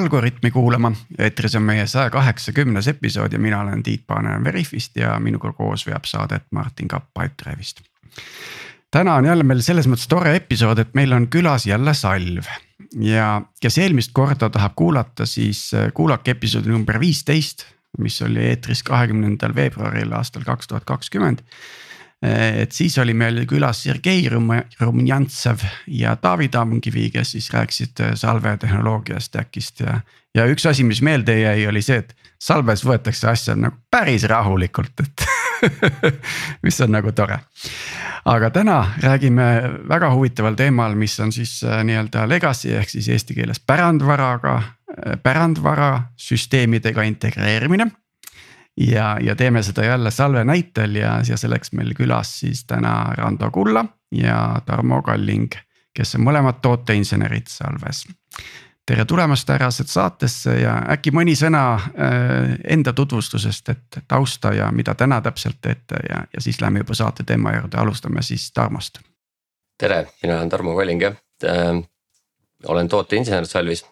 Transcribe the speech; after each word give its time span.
Algorütmi 0.00 0.50
kuulama. 0.50 0.92
eetris 1.18 1.54
on 1.58 1.62
meie 1.62 1.84
saja 1.86 2.10
kaheksakümnes 2.10 2.88
episood 2.88 3.32
ja 3.32 3.38
mina 3.38 3.60
olen 3.60 3.82
Tiit 3.82 4.06
Paananen 4.06 4.44
Veriffist 4.44 4.96
ja 4.96 5.18
minuga 5.20 5.52
koos 5.52 5.84
veab 5.86 6.06
saadet 6.08 6.46
Martin 6.50 6.88
Kapp 6.88 7.10
Pipedrive'ist. 7.18 7.82
täna 8.90 9.14
on 9.14 9.28
jälle 9.28 9.44
meil 9.44 9.60
selles 9.60 9.88
mõttes 9.88 10.08
tore 10.08 10.32
episood, 10.36 10.78
et 10.78 10.94
meil 10.94 11.12
on 11.12 11.28
külas 11.28 11.66
jälle 11.66 11.94
Salv 11.94 12.48
ja 12.96 13.42
kes 13.60 13.78
eelmist 13.78 14.14
korda 14.16 14.48
tahab 14.50 14.72
kuulata, 14.76 15.26
siis 15.26 15.74
äh, 15.74 15.92
kuulake 15.94 16.30
episoodi 16.30 16.72
number 16.72 17.00
viisteist, 17.00 17.66
mis 17.98 18.22
oli 18.22 18.40
eetris 18.54 18.82
kahekümnendal 18.82 19.54
veebruaril 19.54 20.16
aastal 20.16 20.48
kaks 20.48 20.72
tuhat 20.72 20.88
kakskümmend 20.88 21.44
et 22.22 22.72
siis 22.72 22.98
oli 22.98 23.14
meil 23.16 23.44
külas 23.48 23.82
Sergei 23.82 24.28
Rumjantsev 24.80 25.64
ja 25.86 26.16
Taavi 26.20 26.48
Tamkivi, 26.52 27.08
kes 27.10 27.32
siis 27.36 27.50
rääkisid 27.52 28.00
eh, 28.00 28.14
salvetehnoloogiast, 28.14 29.36
äkist 29.40 29.80
ja. 29.80 30.00
ja 30.34 30.44
üks 30.46 30.66
asi, 30.68 30.84
mis 30.84 31.00
meelde 31.02 31.38
jäi, 31.40 31.66
oli 31.68 31.82
see, 31.82 32.02
et 32.04 32.12
salves 32.40 32.84
võetakse 32.84 33.30
asja 33.30 33.56
nagu 33.56 33.76
päris 33.90 34.26
rahulikult, 34.28 35.00
et 35.00 35.24
mis 36.66 36.80
on 36.84 36.92
nagu 36.92 37.12
tore. 37.16 37.40
aga 38.24 38.50
täna 38.50 38.82
räägime 39.00 39.48
väga 39.88 40.12
huvitaval 40.12 40.60
teemal, 40.60 40.94
mis 40.94 41.16
on 41.20 41.32
siis 41.32 41.62
eh, 41.64 41.80
nii-öelda 41.88 42.28
legacy 42.28 42.76
ehk 42.76 42.92
siis 42.92 43.08
eesti 43.08 43.38
keeles 43.38 43.64
pärandvaraga, 43.64 44.60
pärandvara 45.22 46.02
süsteemidega 46.18 47.02
integreerimine 47.08 47.88
ja, 48.88 49.18
ja 49.20 49.36
teeme 49.36 49.62
seda 49.62 49.84
jälle 49.84 50.10
salve 50.10 50.44
näitel 50.44 50.94
ja, 50.94 51.20
ja 51.28 51.36
selleks 51.36 51.72
meil 51.72 51.94
külas 51.94 52.40
siis 52.40 52.64
täna 52.64 53.14
Rando 53.16 53.50
Kulla 53.50 53.84
ja 54.12 54.60
Tarmo 54.66 55.02
Kalling, 55.02 55.52
kes 55.94 56.14
on 56.14 56.24
mõlemad 56.24 56.60
tooteinsenerid 56.62 57.48
salves. 57.48 58.06
tere 58.86 59.04
tulemast, 59.04 59.48
härrased 59.48 59.86
saatesse 59.86 60.54
ja 60.60 60.80
äkki 60.90 61.12
mõni 61.14 61.36
sõna 61.38 61.74
äh, 61.74 62.56
enda 62.64 62.92
tutvustusest, 62.92 63.68
et 63.68 64.00
tausta 64.08 64.54
ja 64.54 64.70
mida 64.72 64.94
täna 64.94 65.20
täpselt 65.20 65.60
teete 65.60 66.00
ja, 66.08 66.24
ja 66.34 66.40
siis 66.40 66.60
läheme 66.60 66.82
juba 66.82 66.94
saate 66.94 67.24
teema 67.24 67.54
juurde, 67.54 67.78
alustame 67.78 68.22
siis 68.22 68.52
Tarmost. 68.52 68.98
tere, 69.78 70.06
mina 70.22 70.38
olen 70.38 70.48
Tarmo 70.48 70.76
Kalling 70.76 71.02
jah 71.02 71.16
äh,, 71.44 71.82
olen 72.66 72.88
tooteinsener 72.88 73.46
Salvis 73.46 73.84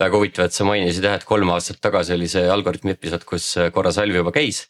väga 0.00 0.20
huvitav, 0.20 0.48
et 0.48 0.56
sa 0.56 0.66
mainisid 0.68 1.06
jah, 1.06 1.16
et 1.18 1.26
kolm 1.28 1.50
aastat 1.54 1.80
tagasi 1.84 2.14
oli 2.16 2.28
see 2.30 2.44
Algorütmi 2.52 2.94
episood, 2.96 3.24
kus 3.28 3.48
äh, 3.60 3.70
korra 3.74 3.92
Salvi 3.94 4.20
juba 4.20 4.32
käis. 4.34 4.66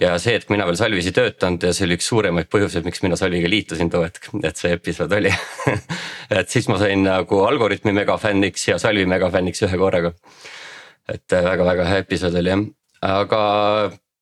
ja 0.00 0.12
see, 0.22 0.36
et 0.38 0.46
mina 0.52 0.66
veel 0.68 0.78
Salvis 0.78 1.08
ei 1.10 1.14
töötanud 1.16 1.64
ja 1.66 1.72
see 1.74 1.88
oli 1.88 1.96
üks 1.98 2.06
suuremaid 2.12 2.46
põhjuseid, 2.52 2.84
miks 2.86 3.02
mina 3.02 3.18
Salviga 3.18 3.50
liitusin 3.50 3.90
too 3.90 4.04
hetk, 4.04 4.28
et 4.46 4.60
see 4.60 4.70
episood 4.76 5.12
oli 5.16 5.32
et 6.38 6.52
siis 6.52 6.68
ma 6.70 6.78
sain 6.78 7.02
nagu 7.02 7.42
Algorütmi 7.46 7.94
megafänniks 7.96 8.68
ja 8.68 8.78
Salvi 8.78 9.08
megafänniks 9.10 9.66
ühe 9.66 9.80
korraga. 9.80 10.14
et 11.10 11.26
väga-väga 11.34 11.88
äh, 11.88 11.90
hea 11.94 12.06
episood 12.06 12.38
oli 12.38 12.54
jah, 12.54 12.64
aga 13.10 13.42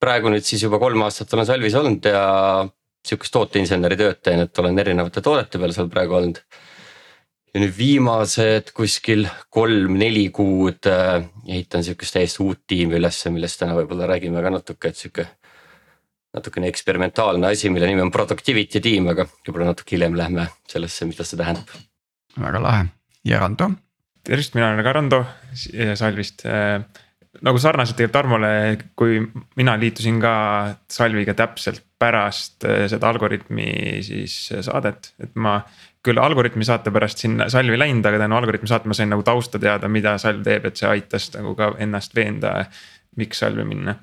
praegu 0.00 0.32
nüüd 0.32 0.46
siis 0.46 0.64
juba 0.64 0.80
kolm 0.80 1.04
aastat 1.04 1.34
olen 1.36 1.46
Salvis 1.46 1.76
olnud 1.76 2.08
ja 2.08 2.24
sihukest 3.06 3.34
tooteinseneri 3.34 3.98
tööd 4.00 4.22
teen, 4.24 4.46
et 4.46 4.58
olen 4.62 4.78
erinevate 4.80 5.20
toodete 5.24 5.60
peal 5.60 5.76
seal 5.76 5.92
praegu 5.92 6.16
olnud 6.18 6.40
ja 7.58 7.64
nüüd 7.64 7.74
viimased 7.74 8.70
kuskil 8.76 9.24
kolm-neli 9.50 10.28
kuud 10.34 10.86
äh, 10.86 11.24
ehitan 11.48 11.82
sihukest 11.82 12.14
täiesti 12.14 12.44
uut 12.44 12.60
tiimi 12.70 12.94
ülesse, 13.00 13.32
millest 13.34 13.58
täna 13.58 13.74
võib-olla 13.74 14.06
räägime 14.12 14.44
ka 14.44 14.52
natuke, 14.54 14.92
et 14.92 15.00
sihuke. 15.00 15.26
natukene 16.38 16.68
eksperimentaalne 16.68 17.48
asi, 17.48 17.70
mille 17.72 17.88
nimi 17.88 18.04
on 18.04 18.12
productivity 18.14 18.82
tiim, 18.84 19.08
aga 19.10 19.24
võib-olla 19.26 19.72
natuke 19.72 19.96
hiljem 19.96 20.14
lähme 20.14 20.44
sellesse, 20.70 21.08
mida 21.08 21.26
see 21.26 21.40
tähendab. 21.40 21.72
väga 22.38 22.62
lahe 22.62 22.86
ja 23.26 23.40
Rando. 23.42 23.72
tervist, 24.22 24.54
mina 24.54 24.70
olen 24.70 24.84
ka 24.84 24.92
Rando 24.92 25.24
Salvist 25.98 26.46
äh, 26.46 26.84
nagu 27.42 27.58
sarnaselt 27.58 27.96
tegelikult 27.98 28.14
Tarmole, 28.14 28.52
kui 28.96 29.18
mina 29.58 29.74
liitusin 29.80 30.20
ka 30.22 30.34
Salviga 30.90 31.34
täpselt 31.34 31.82
pärast 31.98 32.64
äh, 32.64 32.86
seda 32.92 33.10
Algorütmi 33.10 33.98
siis 34.06 34.36
saadet, 34.62 35.12
et 35.18 35.34
ma 35.34 35.58
küll 36.04 36.18
Algorütmi 36.22 36.64
saate 36.64 36.92
pärast 36.94 37.22
sinna 37.24 37.48
salvi 37.50 37.78
läinud, 37.78 38.06
aga 38.06 38.20
tänu 38.22 38.36
Algorütmi 38.38 38.70
saate 38.70 38.88
ma 38.88 38.96
sain 38.96 39.10
nagu 39.12 39.24
tausta 39.26 39.58
teada, 39.58 39.88
mida 39.90 40.14
salv 40.22 40.44
teeb, 40.46 40.68
et 40.68 40.78
see 40.78 40.88
aitas 40.88 41.30
nagu 41.34 41.54
ka 41.58 41.72
ennast 41.82 42.14
veenda, 42.14 42.54
miks 43.18 43.42
salvi 43.42 43.64
minna. 43.66 43.96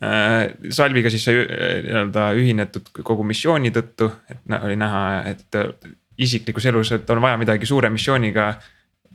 Äh, 0.00 0.54
salviga 0.72 1.10
siis 1.12 1.26
sai 1.28 1.42
äh, 1.42 1.82
nii-öelda 1.84 2.30
ühinetud 2.40 2.88
kogu 3.04 3.24
missiooni 3.28 3.72
tõttu, 3.74 4.08
et 4.32 4.54
oli 4.56 4.78
näha, 4.80 5.02
et 5.28 5.58
äh, 5.60 5.92
isiklikus 6.24 6.70
elus, 6.70 6.92
et 6.96 7.10
on 7.12 7.20
vaja 7.20 7.36
midagi 7.40 7.68
suure 7.68 7.90
missiooniga 7.92 8.54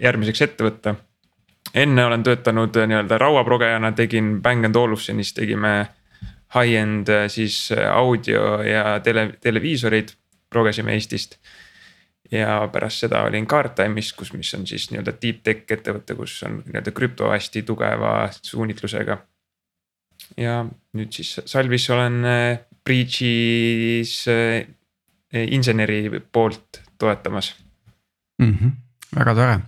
järgmiseks 0.01 0.41
ette 0.45 0.67
võtta. 0.67 0.95
enne 1.73 2.05
olen 2.05 2.23
töötanud 2.23 2.77
nii-öelda 2.77 3.17
rauaprogejana, 3.17 3.91
tegin 3.91 4.41
Bang 4.41 4.65
and 4.65 4.75
Olufsenis 4.75 5.33
tegime 5.33 5.87
high-end 6.53 7.09
siis 7.27 7.71
audio 7.91 8.61
ja 8.63 8.99
tele, 9.03 9.31
televiisoreid 9.41 10.13
progesime 10.49 10.93
Eestist 10.93 11.39
ja 12.31 12.69
pärast 12.71 13.05
seda 13.05 13.23
olin 13.27 13.45
Guardtime'is, 13.49 14.13
kus, 14.17 14.33
mis 14.33 14.53
on 14.57 14.65
siis 14.67 14.89
nii-öelda 14.91 15.13
deep 15.21 15.43
tech 15.45 15.73
ettevõte, 15.77 16.15
kus 16.17 16.37
on 16.47 16.59
nii-öelda 16.63 16.93
krüpto 16.95 17.29
hästi 17.31 17.63
tugeva 17.67 18.29
suunitlusega. 18.41 19.17
ja 20.37 20.63
nüüd 20.93 21.11
siis 21.13 21.35
Salvis 21.45 21.89
olen 21.89 22.25
äh, 22.25 22.59
Breach'is 22.89 24.25
äh, 24.31 24.65
inseneri 25.33 26.21
poolt 26.31 26.81
toetamas 26.97 27.55
mm. 28.41 28.57
-hmm. 28.57 28.71
väga 29.15 29.35
tore, 29.35 29.59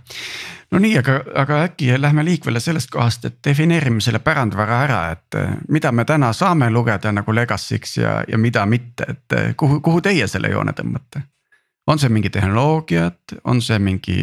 no 0.70 0.78
nii, 0.78 0.98
aga, 0.98 1.20
aga 1.34 1.62
äkki 1.62 2.00
lähme 2.00 2.24
liikvele 2.24 2.60
sellest 2.60 2.90
kohast, 2.90 3.24
et 3.24 3.38
defineerime 3.44 4.00
selle 4.00 4.18
pärandvara 4.18 4.82
ära, 4.82 5.00
et 5.12 5.34
äh, 5.34 5.56
mida 5.68 5.92
me 5.92 6.04
täna 6.04 6.32
saame 6.32 6.70
lugeda 6.70 7.12
nagu 7.12 7.34
legacy'ks 7.34 7.96
ja, 7.96 8.24
ja 8.28 8.38
mida 8.38 8.66
mitte, 8.66 9.06
et 9.08 9.56
kuhu, 9.56 9.80
kuhu 9.80 10.00
teie 10.00 10.26
selle 10.26 10.48
joone 10.48 10.72
tõmbate? 10.72 11.22
On 11.88 12.00
see 12.00 12.12
mingi 12.12 12.30
tehnoloogiad, 12.32 13.38
on 13.48 13.62
see 13.64 13.78
mingi 13.82 14.18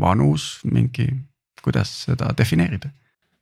vanus, 0.00 0.60
mingi, 0.64 1.06
kuidas 1.62 1.92
seda 2.06 2.32
defineerida? 2.36 2.90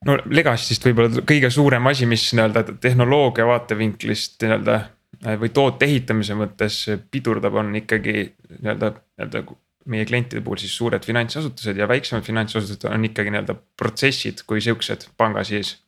no 0.06 0.18
Legacy'st 0.30 0.84
võib-olla 0.86 1.24
kõige 1.26 1.50
suurem 1.50 1.86
asi, 1.90 2.06
mis 2.06 2.28
nii-öelda 2.34 2.64
tehnoloogia 2.82 3.46
vaatevinklist 3.48 4.42
nii-öelda 4.44 4.76
äh, 4.78 5.38
või 5.40 5.50
toote 5.54 5.88
ehitamise 5.88 6.36
mõttes 6.38 6.84
pidurdab, 7.10 7.58
on 7.58 7.74
ikkagi 7.80 8.14
nii-öelda, 8.58 8.92
nii-öelda 9.18 9.42
meie 9.88 10.06
klientide 10.06 10.42
puhul 10.44 10.60
siis 10.60 10.74
suured 10.76 11.04
finantsasutused 11.04 11.78
ja 11.80 11.88
väiksemad 11.88 12.26
finantsasutused 12.26 12.86
on 12.90 13.08
ikkagi 13.08 13.32
nii-öelda 13.34 13.56
protsessid 13.78 14.44
kui 14.46 14.62
siuksed 14.64 15.08
panga 15.16 15.44
sees. 15.48 15.78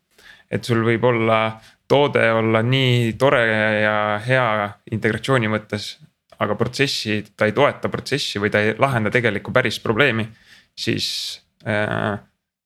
et 0.51 0.67
sul 0.67 0.83
võib 0.83 1.05
olla 1.07 1.61
toode 1.91 2.25
olla 2.33 2.63
nii 2.63 3.13
tore 3.19 3.45
ja 3.83 3.97
hea 4.27 4.47
integratsiooni 4.91 5.51
mõttes, 5.51 5.93
aga 6.41 6.57
protsessi, 6.57 7.21
ta 7.37 7.49
ei 7.49 7.55
toeta 7.57 7.91
protsessi 7.93 8.41
või 8.41 8.51
ta 8.53 8.63
ei 8.65 8.75
lahenda 8.81 9.13
tegelikku 9.13 9.53
päris 9.53 9.81
probleemi, 9.83 10.25
siis 10.79 11.07
äh, 11.69 12.17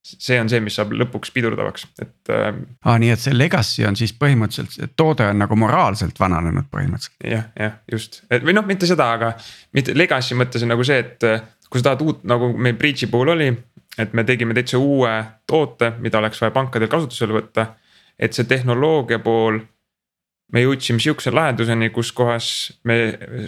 see 0.04 0.36
on 0.40 0.50
see, 0.52 0.60
mis 0.60 0.76
saab 0.76 0.92
lõpuks 0.94 1.32
pidurdavaks, 1.34 1.86
et 2.02 2.32
äh,. 2.32 2.50
aa, 2.84 2.96
nii 3.00 3.12
et 3.14 3.22
see 3.22 3.34
legacy 3.34 3.86
on 3.88 3.96
siis 3.98 4.12
põhimõtteliselt, 4.20 4.94
toode 5.00 5.26
on 5.30 5.40
nagu 5.40 5.56
moraalselt 5.58 6.20
vananenud 6.20 6.68
põhimõtteliselt. 6.72 7.16
jah, 7.30 7.46
jah, 7.58 7.78
just, 7.90 8.22
et 8.30 8.44
või 8.44 8.56
noh, 8.56 8.66
mitte 8.68 8.88
seda, 8.90 9.10
aga 9.16 9.32
mitte 9.76 9.96
legacy 9.96 10.36
mõttes 10.38 10.64
on 10.66 10.74
nagu 10.74 10.84
see, 10.86 11.00
et 11.00 11.28
äh, 11.28 11.46
kui 11.70 11.80
sa 11.80 11.90
tahad 11.90 12.04
uut, 12.04 12.24
nagu 12.28 12.52
meil 12.54 12.76
Breach'i 12.78 13.08
puhul 13.10 13.34
oli. 13.34 13.52
et 13.98 14.12
me 14.12 14.24
tegime 14.26 14.54
täitsa 14.54 14.78
uue 14.78 15.10
toote, 15.46 15.92
mida 16.02 16.18
oleks 16.18 16.40
vaja 16.42 16.50
pankadel 16.50 16.90
kasutusele 16.90 17.40
võtta. 17.40 17.66
et 18.18 18.32
see 18.32 18.44
tehnoloogia 18.44 19.18
pool 19.18 19.58
me 20.54 20.62
jõudsime 20.62 21.02
sihukese 21.02 21.32
lahenduseni, 21.34 21.90
kus 21.90 22.12
kohas 22.14 22.46
me 22.86 22.96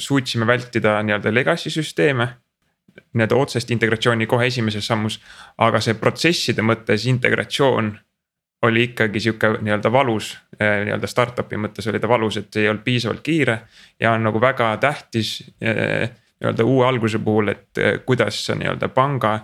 suutsime 0.02 0.46
vältida 0.46 0.98
nii-öelda 1.06 1.32
legacy 1.34 1.70
süsteeme. 1.70 2.28
Nii-öelda 3.12 3.36
otsest 3.36 3.70
integratsiooni 3.70 4.26
kohe 4.26 4.48
esimeses 4.48 4.86
sammus, 4.88 5.20
aga 5.62 5.80
see 5.84 5.94
protsesside 6.00 6.64
mõttes 6.64 7.04
integratsioon 7.10 7.92
oli 8.66 8.86
ikkagi 8.90 9.20
sihuke 9.20 9.50
nii-öelda 9.60 9.92
valus, 9.92 10.32
eh, 10.58 10.82
nii-öelda 10.88 11.08
startup'i 11.10 11.58
mõttes 11.60 11.86
oli 11.90 12.00
ta 12.00 12.08
valus, 12.08 12.38
et 12.40 12.56
ei 12.56 12.68
olnud 12.68 12.84
piisavalt 12.84 13.20
kiire. 13.22 13.58
ja 14.00 14.12
on 14.12 14.24
nagu 14.24 14.40
väga 14.40 14.76
tähtis 14.80 15.52
eh, 15.60 16.10
nii-öelda 16.40 16.64
uue 16.64 16.86
alguse 16.86 17.18
puhul, 17.18 17.48
et 17.48 17.78
eh, 17.78 18.00
kuidas 18.06 18.46
sa 18.46 18.54
nii-öelda 18.54 18.88
panga 18.88 19.36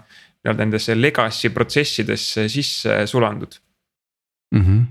nii-öelda 0.43 0.65
nendesse 0.65 0.97
legacy 1.01 1.51
protsessidesse 1.51 2.49
sisse 2.49 3.07
sulandud 3.07 3.61
mm. 4.55 4.61
-hmm. 4.61 4.83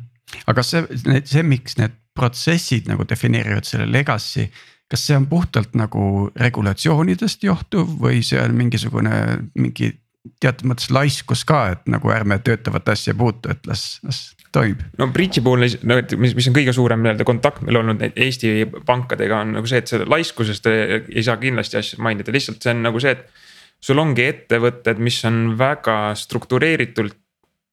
aga 0.48 0.64
see, 0.64 0.86
see, 1.26 1.44
miks 1.44 1.78
need 1.78 2.01
protsessid 2.18 2.90
nagu 2.92 3.06
defineerivad 3.08 3.68
selle 3.68 3.88
legacy. 3.92 4.50
kas 4.92 5.06
see 5.08 5.16
on 5.16 5.26
puhtalt 5.32 5.76
nagu 5.80 6.30
regulatsioonidest 6.36 7.44
johtuv 7.48 7.94
või 8.02 8.20
see 8.28 8.42
on 8.44 8.56
mingisugune 8.60 9.14
mingi 9.56 9.94
teatud 10.42 10.68
mõttes 10.70 10.92
laiskus 10.94 11.46
ka, 11.48 11.62
et 11.76 11.88
nagu 11.90 12.12
ärme 12.14 12.38
töötavat 12.44 12.92
asja 12.94 13.16
puutu, 13.18 13.50
et 13.54 13.66
las, 13.70 14.02
las 14.06 14.20
toimib. 14.54 14.84
no 15.00 15.08
Breach'i 15.14 15.42
puhul, 15.44 15.66
no 15.88 15.98
mis, 16.22 16.36
mis 16.38 16.50
on 16.50 16.58
kõige 16.58 16.74
suurem 16.76 17.02
nii-öelda 17.02 17.26
kontakt 17.28 17.64
meil 17.66 17.80
olnud 17.82 18.04
Eesti 18.12 18.68
pankadega 18.88 19.40
on 19.46 19.56
nagu 19.58 19.70
see, 19.70 19.82
et 19.82 19.92
seda 19.92 20.06
laiskusest 20.12 20.68
ei 20.70 21.24
saa 21.26 21.40
kindlasti 21.42 21.80
asja 21.80 22.02
mainida, 22.04 22.34
lihtsalt 22.36 22.62
see 22.62 22.76
on 22.76 22.84
nagu 22.90 23.02
see, 23.02 23.16
et. 23.16 23.48
sul 23.82 23.98
ongi 23.98 24.28
ettevõtted, 24.28 25.00
mis 25.02 25.24
on 25.26 25.56
väga 25.58 26.14
struktureeritult 26.20 27.18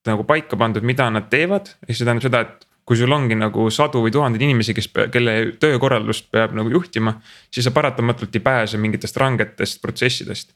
nagu 0.09 0.25
paika 0.25 0.57
pandud, 0.57 0.87
mida 0.87 1.11
nad 1.13 1.27
teevad, 1.29 1.75
ehk 1.85 1.99
see 1.99 2.07
tähendab 2.07 2.25
seda, 2.25 2.41
et 2.47 2.68
kui 2.89 2.97
sul 2.97 3.13
ongi 3.13 3.37
nagu 3.37 3.67
sadu 3.69 4.01
või 4.01 4.13
tuhandeid 4.15 4.47
inimesi, 4.47 4.73
kes, 4.77 4.89
kelle 5.13 5.35
töökorraldust 5.61 6.31
peab 6.33 6.55
nagu 6.57 6.71
juhtima, 6.73 7.19
siis 7.53 7.67
sa 7.69 7.73
paratamatult 7.77 8.39
ei 8.39 8.45
pääse 8.45 8.81
mingitest 8.81 9.19
rangetest 9.21 9.83
protsessidest. 9.85 10.55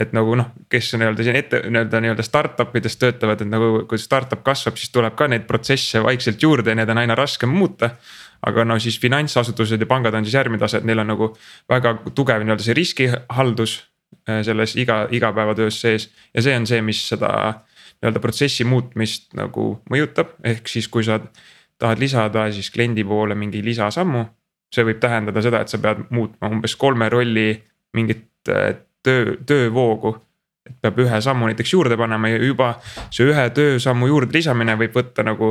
et 0.00 0.12
nagu 0.14 0.32
noh, 0.38 0.46
kes 0.70 0.92
nii-öelda 0.94 1.24
siin 1.26 1.36
ette 1.36 1.58
nii-öelda 1.66 2.00
nii-öelda 2.00 2.24
startup 2.24 2.76
ides 2.78 2.94
töötavad, 2.96 3.42
et 3.42 3.50
nagu 3.50 3.82
kui 3.90 3.98
startup 3.98 4.42
kasvab, 4.46 4.78
siis 4.78 4.92
tuleb 4.94 5.16
ka 5.18 5.26
neid 5.28 5.48
protsesse 5.48 6.02
vaikselt 6.02 6.42
juurde 6.42 6.70
ja 6.70 6.78
need 6.78 6.92
on 6.94 7.00
aina 7.02 7.16
raskem 7.18 7.50
muuta. 7.50 7.90
Aga 8.46 8.64
no 8.64 8.78
siis 8.80 8.96
finantsasutused 9.02 9.82
ja 9.82 9.88
pangad 9.90 10.14
on 10.14 10.24
siis 10.24 10.38
järgmine 10.38 10.62
tase, 10.62 10.78
et 10.78 10.86
neil 10.88 11.02
on 11.02 11.10
nagu 11.10 11.32
väga 11.68 11.96
tugev 12.14 12.46
nii-öelda 12.46 12.64
see 12.64 12.78
riskihaldus 12.78 13.74
äh, 14.28 14.40
selles 14.46 14.76
iga, 14.78 15.02
igapäevatöös 15.10 15.80
sees. 15.82 16.08
Ja 16.34 16.46
see 16.46 16.56
on 16.56 16.70
see, 16.70 16.80
mis 16.86 17.02
seda 17.10 17.32
nii-öelda 18.00 18.22
protsessi 18.22 18.64
muutmist 18.64 19.34
nagu 19.36 19.74
mõjutab, 19.92 20.38
ehk 20.46 20.70
siis 20.70 20.88
kui 20.88 21.04
sa 21.04 21.18
tahad 21.80 21.98
lisada 21.98 22.46
siis 22.52 22.70
kliendi 22.70 23.04
poole 23.04 23.34
mingi 23.34 23.64
lisasammu. 23.64 24.24
see 24.70 24.84
võib 24.86 25.00
tähendada 25.02 25.42
seda, 25.42 25.64
et 25.64 25.68
sa 25.72 25.80
pead 25.82 26.04
muutma 26.14 26.46
umbes 26.46 26.76
kolme 26.78 27.08
rolli 27.10 27.56
mingit 27.96 28.48
äh, 28.48 28.76
töö, 29.02 29.36
töövoogu. 29.46 30.14
et 30.66 30.76
peab 30.82 30.98
ühe 31.02 31.20
sammu 31.20 31.48
näiteks 31.48 31.72
juurde 31.72 31.96
panema 31.96 32.28
ja 32.28 32.38
juba 32.44 32.74
see 33.10 33.26
ühe 33.26 33.48
töösammu 33.56 34.06
juurde 34.06 34.36
lisamine 34.36 34.76
võib 34.78 34.94
võtta 34.94 35.24
nagu 35.26 35.50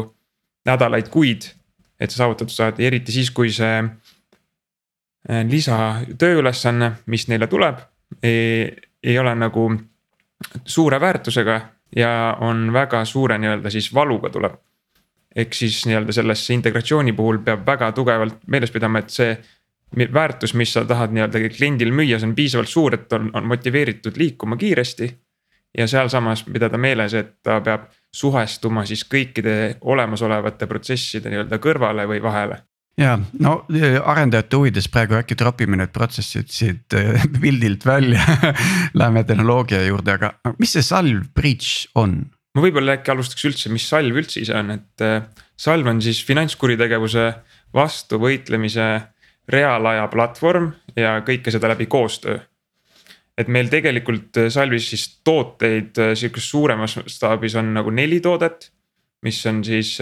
nädalaid, 0.70 1.10
kuid. 1.10 1.50
et 2.00 2.12
sa 2.12 2.24
saavutatud 2.24 2.54
saad, 2.54 2.80
eriti 2.80 3.12
siis, 3.12 3.32
kui 3.32 3.52
see 3.52 3.82
äh, 3.84 5.44
lisatööülesanne, 5.50 6.92
mis 7.06 7.28
neile 7.28 7.48
tuleb, 7.48 7.82
ei 8.24 9.18
ole 9.20 9.36
nagu 9.36 9.68
suure 10.66 11.00
väärtusega 11.02 11.60
ja 11.96 12.38
on 12.42 12.70
väga 12.74 13.04
suure 13.06 13.38
nii-öelda 13.38 13.70
siis 13.74 13.94
valuga 13.94 14.30
tuleb 14.30 14.56
ehk 15.36 15.54
siis 15.54 15.84
nii-öelda 15.86 16.14
sellesse 16.16 16.54
integratsiooni 16.54 17.14
puhul 17.14 17.40
peab 17.46 17.66
väga 17.68 17.92
tugevalt 17.92 18.40
meeles 18.48 18.72
pidama, 18.72 19.04
et 19.04 19.14
see 19.14 19.34
väärtus, 20.14 20.54
mis 20.54 20.74
sa 20.74 20.86
tahad 20.86 21.14
nii-öelda 21.14 21.42
kliendil 21.56 21.94
müüa, 21.96 22.20
see 22.20 22.30
on 22.30 22.36
piisavalt 22.38 22.70
suur, 22.70 22.98
et 22.98 23.14
on, 23.14 23.30
on 23.34 23.48
motiveeritud 23.48 24.18
liikuma 24.18 24.58
kiiresti. 24.58 25.10
ja 25.78 25.86
sealsamas 25.88 26.44
pidada 26.44 26.78
meeles, 26.78 27.14
et 27.14 27.36
ta 27.44 27.60
peab 27.62 27.84
suhestuma 28.16 28.86
siis 28.90 29.04
kõikide 29.06 29.78
olemasolevate 29.82 30.68
protsesside 30.68 31.30
nii-öelda 31.30 31.60
kõrvale 31.62 32.08
või 32.10 32.24
vahele 32.24 32.64
ja 33.00 33.20
no 33.40 33.54
arendajate 34.04 34.58
huvides 34.58 34.90
praegu 34.92 35.18
äkki 35.20 35.38
tropime 35.40 35.78
need 35.80 35.94
protsessid 35.96 36.52
siit 36.54 36.98
äh, 36.98 37.24
pildilt 37.42 37.86
välja 37.86 38.24
Läheme 39.00 39.24
tehnoloogia 39.24 39.84
juurde, 39.86 40.18
aga 40.18 40.34
mis 40.60 40.76
see 40.76 40.86
salv 40.86 41.30
bridge 41.36 41.90
on? 41.96 42.24
Ma 42.56 42.66
võib-olla 42.66 42.98
äkki 42.98 43.14
alustaks 43.14 43.46
üldse, 43.50 43.72
mis 43.74 43.86
salv 43.90 44.18
üldse 44.22 44.42
ise 44.42 44.56
on, 44.58 44.74
et 44.78 45.06
äh, 45.06 45.22
salv 45.60 45.90
on 45.92 46.02
siis 46.04 46.22
finantskuritegevuse 46.26 47.28
vastu 47.76 48.20
võitlemise 48.22 48.90
reaalaja 49.50 50.08
platvorm 50.12 50.72
ja 50.98 51.20
kõike 51.26 51.54
seda 51.54 51.72
läbi 51.74 51.90
koostöö. 51.90 52.40
et 53.40 53.48
meil 53.48 53.70
tegelikult 53.70 54.38
äh, 54.38 54.50
salvis 54.50 54.90
siis 54.90 55.06
tooteid 55.24 55.98
äh, 56.02 56.16
sihukeses 56.16 56.50
suuremas 56.50 56.98
mastaabis 56.98 57.56
on 57.56 57.74
nagu 57.74 57.94
neli 57.94 58.20
toodet, 58.20 58.72
mis 59.24 59.46
on 59.46 59.64
siis 59.64 59.98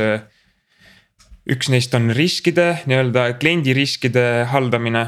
üks 1.47 1.69
neist 1.71 1.93
on 1.95 2.11
riskide 2.15 2.83
nii-öelda 2.85 3.33
kliendi 3.41 3.73
riskide 3.73 4.45
haldamine, 4.51 5.07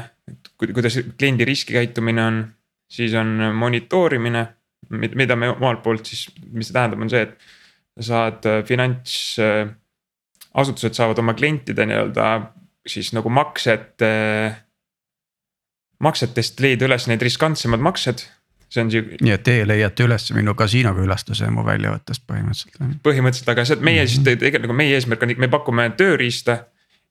kuidas 0.58 0.98
kliendi 1.18 1.44
riskikäitumine 1.44 2.24
on, 2.24 2.40
siis 2.90 3.14
on 3.14 3.52
monitoorimine 3.54 4.46
mida 4.88 5.36
me 5.36 5.48
omalt 5.52 5.82
poolt 5.82 6.06
siis, 6.06 6.28
mis 6.52 6.66
see 6.68 6.74
tähendab, 6.76 7.00
on 7.04 7.10
see, 7.12 7.22
et 7.26 7.34
saad 8.00 8.46
äh, 8.48 8.64
finantsasutused 8.66 10.94
saavad 10.96 11.18
oma 11.22 11.34
klientide 11.38 11.86
nii-öelda 11.86 12.24
siis 12.86 13.12
nagu 13.12 13.30
maksed. 13.30 14.02
maksetest 16.00 16.60
leida 16.64 16.86
üles 16.88 17.04
need 17.10 17.22
riskantsemad 17.22 17.80
maksed, 17.84 18.18
see 18.72 18.84
on 18.84 18.90
sihuke. 18.92 19.16
nii 19.20 19.34
et 19.34 19.42
teie 19.44 19.66
leiate 19.68 20.04
üles 20.06 20.30
minu 20.32 20.54
kasiinokülastuse 20.56 21.50
mu 21.52 21.64
väljavõttest 21.66 22.22
põhimõtteliselt. 22.30 23.00
põhimõtteliselt, 23.04 23.50
aga 23.52 23.64
see 23.68 23.76
meie 23.80 24.00
mm 24.00 24.06
-hmm. 24.06 24.14
siis 24.14 24.40
tegelikult 24.44 24.76
meie 24.76 24.94
eesmärk 24.96 25.22
on, 25.26 25.34
me 25.36 25.48
pakume 25.48 25.90
tööriista 25.96 26.54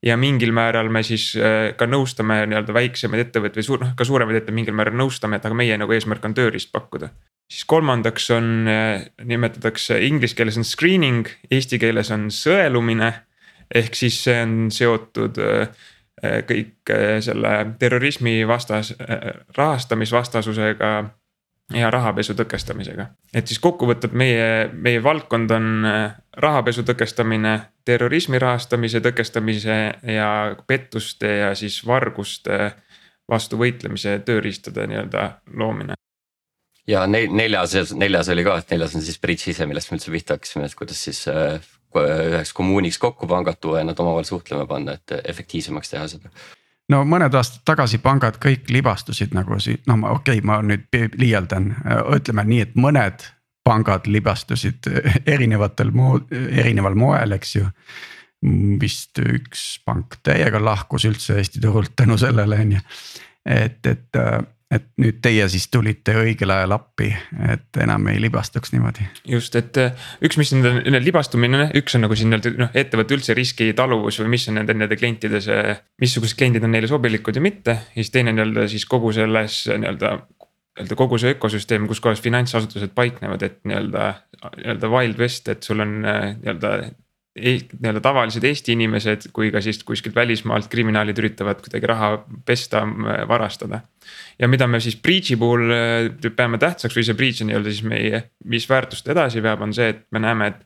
ja 0.04 0.18
mingil 0.18 0.52
määral 0.56 0.90
me 0.90 1.04
siis 1.04 1.36
äh, 1.38 1.76
ka 1.78 1.86
nõustame 1.86 2.46
nii-öelda 2.48 2.74
väiksemaid 2.74 3.22
ettevõtteid 3.28 3.62
või 3.62 3.68
suur, 3.68 3.80
noh 3.84 3.96
ka 3.96 4.04
suuremaid 4.08 4.36
ettevõtteid 4.40 4.56
mingil 4.56 4.74
määral 4.74 4.98
nõustame, 4.98 5.36
et 5.38 5.46
aga 5.46 5.56
meie 5.56 5.78
nagu 5.78 5.92
eesmärk 5.94 6.26
on 6.26 6.34
tööriist 6.34 6.72
pakkuda 6.72 7.10
siis 7.50 7.66
kolmandaks 7.66 8.32
on, 8.32 8.68
äh, 8.68 9.06
nimetatakse 9.24 10.00
inglise 10.06 10.36
keeles 10.36 10.58
on 10.58 10.64
screening, 10.64 11.28
eesti 11.52 11.80
keeles 11.80 12.12
on 12.12 12.30
sõelumine. 12.34 13.14
ehk 13.76 13.94
siis 13.94 14.16
see 14.24 14.34
on 14.42 14.72
seotud 14.74 15.38
äh, 15.38 15.68
äh, 16.24 16.40
kõik 16.50 16.94
selle 17.22 17.52
terrorismi 17.80 18.48
vastas, 18.48 18.96
rahastamisvastasusega 19.58 20.90
ja 21.74 21.92
rahapesu 21.92 22.34
tõkestamisega. 22.34 23.06
et 23.34 23.48
siis 23.48 23.60
kokkuvõttes 23.60 24.12
meie, 24.12 24.70
meie 24.74 25.04
valdkond 25.04 25.52
on 25.52 25.86
rahapesu 26.38 26.84
tõkestamine, 26.84 27.60
terrorismi 27.86 28.40
rahastamise 28.40 29.02
tõkestamise 29.02 29.80
ja 30.04 30.56
pettuste 30.68 31.38
ja 31.38 31.56
siis 31.56 31.86
varguste 31.86 32.74
vastu 33.30 33.58
võitlemise 33.58 34.20
tööriistade 34.26 34.88
nii-öelda 34.88 35.32
loomine 35.54 36.00
ja 36.90 37.06
neljas, 37.08 37.94
neljas 37.94 38.30
oli 38.34 38.46
ka, 38.48 38.60
et 38.62 38.72
neljas 38.74 38.96
on 38.98 39.06
siis 39.06 39.20
bridž 39.22 39.50
ise, 39.54 39.68
millest 39.70 39.92
me 39.92 40.00
üldse 40.00 40.14
pihta 40.14 40.38
hakkasime, 40.38 40.70
et 40.70 40.78
kuidas 40.78 41.02
siis 41.08 41.26
äh, 41.32 41.60
üheks 42.00 42.54
kommuuniks 42.58 43.00
kokku 43.02 43.30
pangad 43.30 43.60
tuua 43.62 43.84
ja 43.84 43.90
nad 43.90 44.00
omavahel 44.00 44.28
suhtlema 44.28 44.66
panna, 44.70 44.98
et 44.98 45.20
efektiivsemaks 45.24 45.94
teha 45.96 46.08
seda 46.12 46.34
no 46.90 47.02
mõned 47.08 47.36
aastad 47.38 47.64
tagasi 47.68 48.02
pangad 48.04 48.40
kõik 48.42 48.70
libastusid 48.74 49.36
nagu 49.38 49.60
siin, 49.62 49.82
no 49.90 50.00
okei 50.16 50.40
okay,, 50.40 50.46
ma 50.46 50.60
nüüd 50.66 51.18
liialdan, 51.20 51.72
ütleme 52.18 52.46
nii, 52.50 52.62
et 52.68 52.78
mõned 52.80 53.26
pangad 53.66 54.08
libastusid 54.10 54.90
erinevatel 55.36 55.92
mood, 55.94 56.32
erineval 56.34 56.98
moel, 56.98 57.38
eks 57.38 57.56
ju. 57.60 57.68
vist 58.80 59.20
üks 59.20 59.82
pank 59.84 60.16
täiega 60.24 60.62
lahkus 60.64 61.04
üldse 61.06 61.36
Eesti 61.38 61.60
turult 61.60 61.92
tänu 62.00 62.16
sellele 62.18 62.62
on 62.64 62.72
ju, 62.78 62.84
et, 63.46 63.86
et 63.86 64.20
et 64.70 64.86
nüüd 65.02 65.18
teie 65.24 65.48
siis 65.50 65.66
tulite 65.74 66.14
õigel 66.22 66.52
ajal 66.54 66.76
appi, 66.76 67.10
et 67.50 67.80
enam 67.82 68.06
ei 68.12 68.20
libastuks 68.22 68.74
niimoodi. 68.76 69.08
just, 69.30 69.56
et 69.58 69.78
äh, 69.82 70.10
üks, 70.26 70.38
mis 70.42 70.54
nende 70.54 71.02
libastumine, 71.02 71.70
üks 71.80 71.98
on 71.98 72.06
nagu 72.06 72.18
siin 72.18 72.30
nii-öelda 72.34 72.54
noh, 72.62 72.74
ettevõtte 72.78 73.18
üldse 73.18 73.38
riskitaluvus 73.38 74.22
või 74.22 74.36
mis 74.36 74.46
on 74.52 74.60
nende, 74.62 74.76
nende 74.78 75.00
klientide 75.00 75.42
see. 75.44 75.76
missugused 76.02 76.38
kliendid 76.38 76.66
on 76.66 76.76
neile 76.76 76.90
sobilikud 76.92 77.40
ja 77.40 77.44
mitte, 77.44 77.80
ja 77.96 77.98
siis 77.98 78.14
teine 78.14 78.36
nii-öelda 78.36 78.68
siis 78.70 78.86
kogu 78.90 79.14
selles 79.16 79.64
nii-öelda 79.72 80.18
nii-öelda 80.80 80.96
kogu 80.96 81.18
see 81.20 81.34
ökosüsteem, 81.36 81.90
kus 81.90 82.00
kohas 82.00 82.22
finantsasutused 82.24 82.94
paiknevad, 82.96 83.44
et 83.44 83.58
nii-öelda, 83.68 84.14
nii-öelda 84.62 84.92
wild 84.94 85.20
west, 85.20 85.50
et 85.52 85.66
sul 85.66 85.84
on 85.84 85.98
äh, 86.08 86.36
nii-öelda 86.40 86.92
nii-öelda 87.40 88.02
tavalised 88.04 88.44
Eesti 88.46 88.76
inimesed 88.76 89.30
kui 89.36 89.52
ka 89.54 89.62
siis 89.64 89.82
kuskilt 89.88 90.16
välismaalt 90.16 90.70
kriminaalid 90.72 91.18
üritavad 91.22 91.62
kuidagi 91.64 91.90
raha 91.90 92.12
pesta, 92.46 92.84
varastada. 93.28 93.82
ja 94.40 94.48
mida 94.48 94.68
me 94.68 94.80
siis 94.80 94.98
breach'i 94.98 95.38
puhul 95.40 95.72
äh, 95.74 96.32
peame 96.36 96.58
tähtsaks 96.58 96.98
või 96.98 97.06
see 97.06 97.18
breach 97.18 97.44
on 97.44 97.52
nii-öelda 97.52 97.72
siis 97.74 97.86
meie, 97.88 98.24
mis 98.46 98.68
väärtust 98.70 99.08
edasi 99.10 99.44
veab, 99.44 99.62
on 99.62 99.74
see, 99.74 99.90
et 99.96 100.06
me 100.12 100.24
näeme, 100.24 100.48
et. 100.54 100.66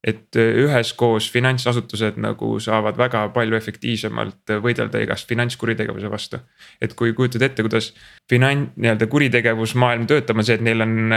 et 0.00 0.36
äh, 0.40 0.54
üheskoos 0.64 1.30
finantsasutused 1.30 2.16
nagu 2.16 2.54
saavad 2.60 2.96
väga 2.96 3.26
palju 3.34 3.56
efektiivsemalt 3.56 4.54
võidelda 4.64 5.02
igast 5.04 5.28
finantskuritegevuse 5.28 6.10
vastu. 6.10 6.40
et 6.80 6.94
kui 6.94 7.12
kujutad 7.12 7.42
ette, 7.42 7.62
kuidas 7.62 7.92
finan-, 8.32 8.70
nii-öelda 8.76 9.06
kuritegevusmaailm 9.06 10.06
töötab, 10.06 10.40
on 10.40 10.48
see, 10.48 10.56
et 10.56 10.64
neil 10.64 10.86
on 10.86 11.12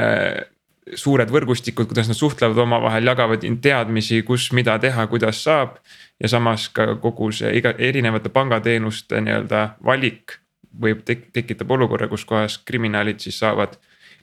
suured 0.95 1.31
võrgustikud, 1.31 1.87
kuidas 1.89 2.09
nad 2.09 2.17
suhtlevad 2.17 2.57
omavahel, 2.65 3.07
jagavad 3.07 3.45
teadmisi, 3.61 4.21
kus, 4.27 4.49
mida 4.51 4.77
teha, 4.79 5.07
kuidas 5.07 5.43
saab. 5.43 5.77
ja 6.21 6.29
samas 6.29 6.69
ka 6.69 6.95
kogu 7.01 7.31
see 7.31 7.49
iga 7.57 7.73
erinevate 7.77 8.29
pangateenuste 8.29 9.19
nii-öelda 9.21 9.63
valik 9.83 10.37
võib 10.81 11.01
tek-, 11.05 11.31
tekitab 11.33 11.71
olukorra, 11.71 12.07
kus 12.07 12.25
kohas 12.25 12.57
kriminaalid 12.65 13.19
siis 13.19 13.39
saavad 13.39 13.75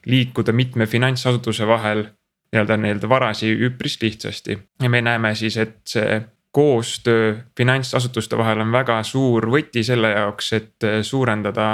liikuda 0.05 0.53
mitme 0.53 0.85
finantsasutuse 0.85 1.67
vahel 1.67 2.05
nii-öelda 2.51 2.77
nii-öelda 2.77 3.09
varasi 3.09 3.51
üpris 3.67 3.99
lihtsasti 4.01 4.57
ja 4.81 4.89
me 4.89 5.01
näeme 5.01 5.35
siis, 5.35 5.57
et 5.57 5.77
see 5.85 6.21
koostöö 6.51 7.35
finantsasutuste 7.57 8.37
vahel 8.37 8.63
on 8.63 8.71
väga 8.71 9.03
suur 9.03 9.47
võti 9.51 9.83
selle 9.87 10.11
jaoks, 10.15 10.53
et 10.53 10.87
suurendada 11.07 11.67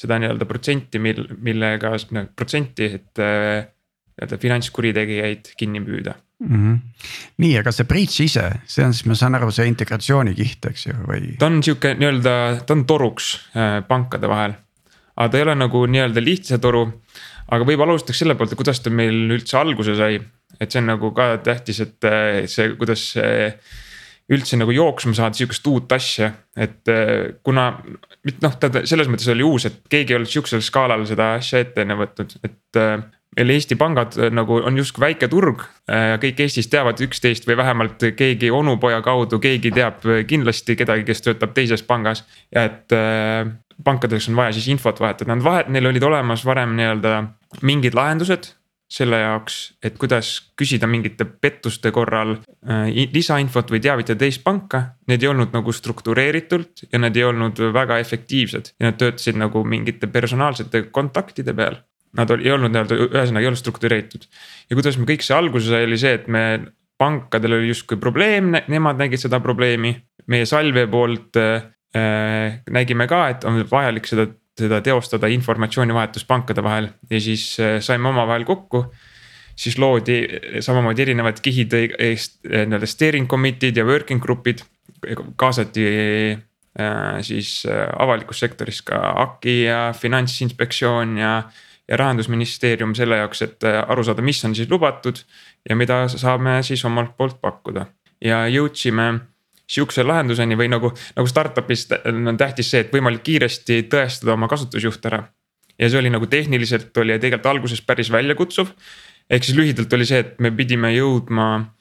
seda 0.00 0.18
nii-öelda 0.18 0.48
protsenti, 0.48 0.98
mil, 0.98 1.26
millega, 1.38 1.92
protsenti, 2.36 2.88
et 2.96 3.22
nii-öelda 4.20 4.38
finantskuritegijaid 4.40 5.54
kinni 5.56 5.80
püüda 5.84 6.14
mm. 6.40 6.56
-hmm. 6.56 6.78
nii, 7.36 7.58
aga 7.58 7.72
see 7.72 7.88
breach 7.88 8.20
ise, 8.24 8.46
see 8.68 8.84
on 8.84 8.94
siis, 8.94 9.06
ma 9.08 9.16
saan 9.18 9.38
aru, 9.38 9.50
see 9.54 9.68
integratsioonikiht, 9.70 10.70
eks 10.72 10.86
ju, 10.86 10.96
või? 11.08 11.34
ta 11.40 11.50
on 11.50 11.60
sihuke 11.64 11.94
nii-öelda, 11.98 12.34
ta 12.66 12.76
on 12.76 12.86
toruks 12.88 13.32
äh, 13.56 13.80
pankade 13.88 14.28
vahel. 14.28 14.56
aga 15.16 15.28
ta 15.28 15.38
ei 15.40 15.46
ole 15.48 15.58
nagu 15.58 15.84
nii-öelda 15.86 16.24
lihtsa 16.24 16.58
toru. 16.58 16.86
aga 17.50 17.66
võib-olla 17.66 17.96
alustaks 17.96 18.22
selle 18.22 18.36
poolt, 18.38 18.52
et 18.52 18.60
kuidas 18.60 18.80
ta 18.80 18.90
meil 18.90 19.36
üldse 19.36 19.58
alguse 19.58 19.96
sai. 19.96 20.20
et 20.60 20.70
see 20.70 20.82
on 20.82 20.90
nagu 20.92 21.12
ka 21.16 21.36
tähtis, 21.44 21.80
et 21.80 22.04
äh, 22.04 22.42
see, 22.46 22.74
kuidas 22.80 23.12
see 23.16 23.52
üldse 24.30 24.54
nagu 24.54 24.70
jooksma 24.70 25.10
saada 25.16 25.34
sihukest 25.34 25.64
uut 25.66 25.92
asja, 25.92 26.30
et 26.54 26.86
äh, 26.88 27.32
kuna 27.42 27.72
noh, 27.80 28.52
ta 28.60 28.84
selles 28.84 29.08
mõttes 29.10 29.30
oli 29.32 29.42
uus, 29.42 29.66
et 29.66 29.80
keegi 29.90 30.14
ei 30.14 30.20
olnud 30.20 30.30
sihukesel 30.30 30.62
skaalal 30.62 31.02
seda 31.08 31.34
asja 31.40 31.64
ette 31.64 31.82
enne 31.82 31.96
võtnud, 31.98 32.36
et 32.46 32.78
meil 33.36 33.54
Eesti 33.54 33.76
pangad 33.78 34.16
nagu 34.34 34.58
on 34.66 34.78
justkui 34.78 35.04
väike 35.04 35.28
turg. 35.30 35.62
kõik 36.22 36.40
Eestis 36.44 36.68
teavad 36.70 37.00
üksteist 37.00 37.46
või 37.46 37.56
vähemalt 37.60 38.02
keegi 38.16 38.50
onupoja 38.50 39.02
kaudu, 39.02 39.38
keegi 39.38 39.70
teab 39.74 40.02
kindlasti 40.26 40.76
kedagi, 40.76 41.04
kes 41.06 41.22
töötab 41.22 41.54
teises 41.54 41.82
pangas 41.86 42.24
ja 42.50 42.64
et 42.66 42.96
pankadeks 43.84 44.28
on 44.28 44.36
vaja 44.36 44.54
siis 44.56 44.68
infot 44.72 45.00
vahetada, 45.00 45.34
nad 45.34 45.44
vahet-, 45.44 45.70
neil 45.72 45.86
olid 45.90 46.04
olemas 46.04 46.44
varem 46.46 46.74
nii-öelda 46.78 47.20
mingid 47.66 47.96
lahendused 47.96 48.52
selle 48.90 49.20
jaoks, 49.20 49.56
et 49.86 49.94
kuidas 50.00 50.32
küsida 50.58 50.88
mingite 50.90 51.24
pettuste 51.24 51.92
korral 51.94 52.34
äh, 52.34 52.88
lisainfot 53.14 53.70
või 53.70 53.78
teavitada 53.84 54.18
teist 54.24 54.42
panka. 54.42 54.82
Need 55.06 55.22
ei 55.22 55.30
olnud 55.30 55.54
nagu 55.54 55.74
struktureeritult 55.74 56.88
ja 56.90 56.98
need 56.98 57.20
ei 57.20 57.28
olnud 57.28 57.62
väga 57.74 58.00
efektiivsed 58.02 58.74
ja 58.74 58.90
nad 58.90 58.98
töötasid 58.98 59.38
nagu 59.38 59.62
mingite 59.62 60.10
personaalsete 60.10 60.88
kontaktide 60.90 61.54
peal. 61.54 61.78
Nad 62.18 62.30
ei 62.34 62.50
olnud 62.50 62.72
nii-öelda, 62.74 62.96
ühesõnaga 63.06 63.44
ei 63.44 63.48
olnud 63.52 63.60
struktureeritud 63.60 64.24
ja 64.70 64.76
kuidas 64.78 64.96
me 64.98 65.04
kõik 65.06 65.22
see 65.22 65.36
alguse 65.36 65.70
sai, 65.70 65.84
oli 65.86 65.98
see, 66.00 66.16
et 66.18 66.24
me 66.26 66.42
pankadel 66.98 67.54
oli 67.54 67.68
justkui 67.70 68.00
probleem, 68.02 68.50
nemad 68.68 68.98
nägid 68.98 69.22
seda 69.22 69.38
probleemi. 69.40 69.94
meie 70.30 70.46
Salve 70.46 70.86
poolt 70.90 71.38
äh, 71.38 71.62
Äh, 71.90 72.60
nägime 72.70 73.08
ka, 73.10 73.24
et 73.32 73.44
on 73.50 73.56
vajalik 73.66 74.06
seda, 74.06 74.28
seda 74.54 74.78
teostada 74.86 75.26
informatsioonivahetus 75.34 76.22
pankade 76.28 76.62
vahel 76.62 76.86
ja 77.10 77.18
siis 77.18 77.56
äh, 77.58 77.80
saime 77.82 78.12
omavahel 78.12 78.44
kokku. 78.46 78.84
siis 79.60 79.74
loodi 79.78 80.22
samamoodi 80.64 81.02
erinevad 81.02 81.40
kihid, 81.42 81.74
äh, 81.74 82.28
nii-öelda 82.46 82.86
steering 82.86 83.26
committee'd 83.28 83.76
ja 83.76 83.84
working 83.84 84.22
group'id, 84.22 84.62
kaasati 85.36 85.84
siis 87.26 87.66
avalikus 87.98 88.38
sektoris 88.40 88.78
ka 88.86 89.00
AKI 89.24 89.56
ja 89.64 89.78
finantsinspektsioon 89.96 91.18
ja 91.18 91.32
ja 91.90 91.98
rahandusministeerium 91.98 92.94
selle 92.94 93.18
jaoks, 93.20 93.42
et 93.46 93.66
aru 93.66 94.04
saada, 94.06 94.22
mis 94.22 94.44
on 94.46 94.54
siis 94.54 94.70
lubatud 94.70 95.18
ja 95.68 95.76
mida 95.76 96.04
saame 96.12 96.60
siis 96.66 96.84
omalt 96.86 97.16
poolt 97.18 97.40
pakkuda. 97.42 97.86
ja 98.20 98.44
jõudsime 98.52 99.04
sihukese 99.70 100.02
lahenduseni 100.04 100.58
või 100.58 100.68
nagu, 100.68 100.90
nagu 101.16 101.28
startup'is 101.30 101.86
on 102.10 102.36
tähtis 102.36 102.70
see, 102.70 102.82
et 102.84 102.92
võimalikult 102.92 103.24
kiiresti 103.24 103.82
tõestada 103.90 104.34
oma 104.34 104.48
kasutusjuht 104.48 105.06
ära. 105.10 105.24
ja 105.78 105.88
see 105.90 105.98
oli 105.98 106.10
nagu 106.10 106.26
tehniliselt 106.26 106.96
oli 106.96 107.18
tegelikult 107.18 107.46
alguses 107.46 107.82
päris 107.82 108.12
väljakutsuv. 108.12 108.70
ehk 109.30 109.44
siis 109.44 109.56
lühidalt 109.56 109.92
oli 109.92 110.06
see, 110.06 110.18
et 110.18 110.38
me 110.38 110.50
pidime 110.50 110.94
jõudma 110.94 111.74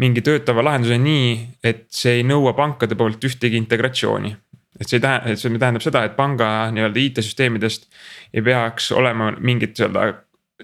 mingi 0.00 0.22
töötava 0.24 0.62
lahenduseni 0.64 1.04
nii, 1.04 1.48
et 1.64 1.86
see 1.92 2.20
ei 2.20 2.22
nõua 2.24 2.54
pankade 2.56 2.96
poolt 2.96 3.24
ühtegi 3.24 3.60
integratsiooni 3.60 4.36
et 4.80 4.88
see 4.88 4.98
ei 4.98 5.04
tähenda, 5.04 5.36
see 5.36 5.58
tähendab 5.58 5.84
seda, 5.84 6.04
et 6.08 6.16
panga 6.16 6.70
nii-öelda 6.74 7.02
IT-süsteemidest 7.04 7.90
ei 8.34 8.44
peaks 8.44 8.90
olema 8.96 9.30
mingit 9.38 9.76
nii-öelda, 9.78 10.06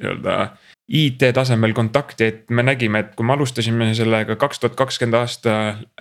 nii-öelda 0.01 0.39
IT-tasemel 0.87 1.73
kontakti, 1.75 2.25
et 2.25 2.51
me 2.51 2.63
nägime, 2.63 3.01
et 3.03 3.15
kui 3.19 3.27
me 3.27 3.35
alustasime 3.35 3.89
sellega 3.99 4.37
kaks 4.39 4.63
tuhat 4.63 4.77
kakskümmend 4.79 5.19
aasta 5.19 5.55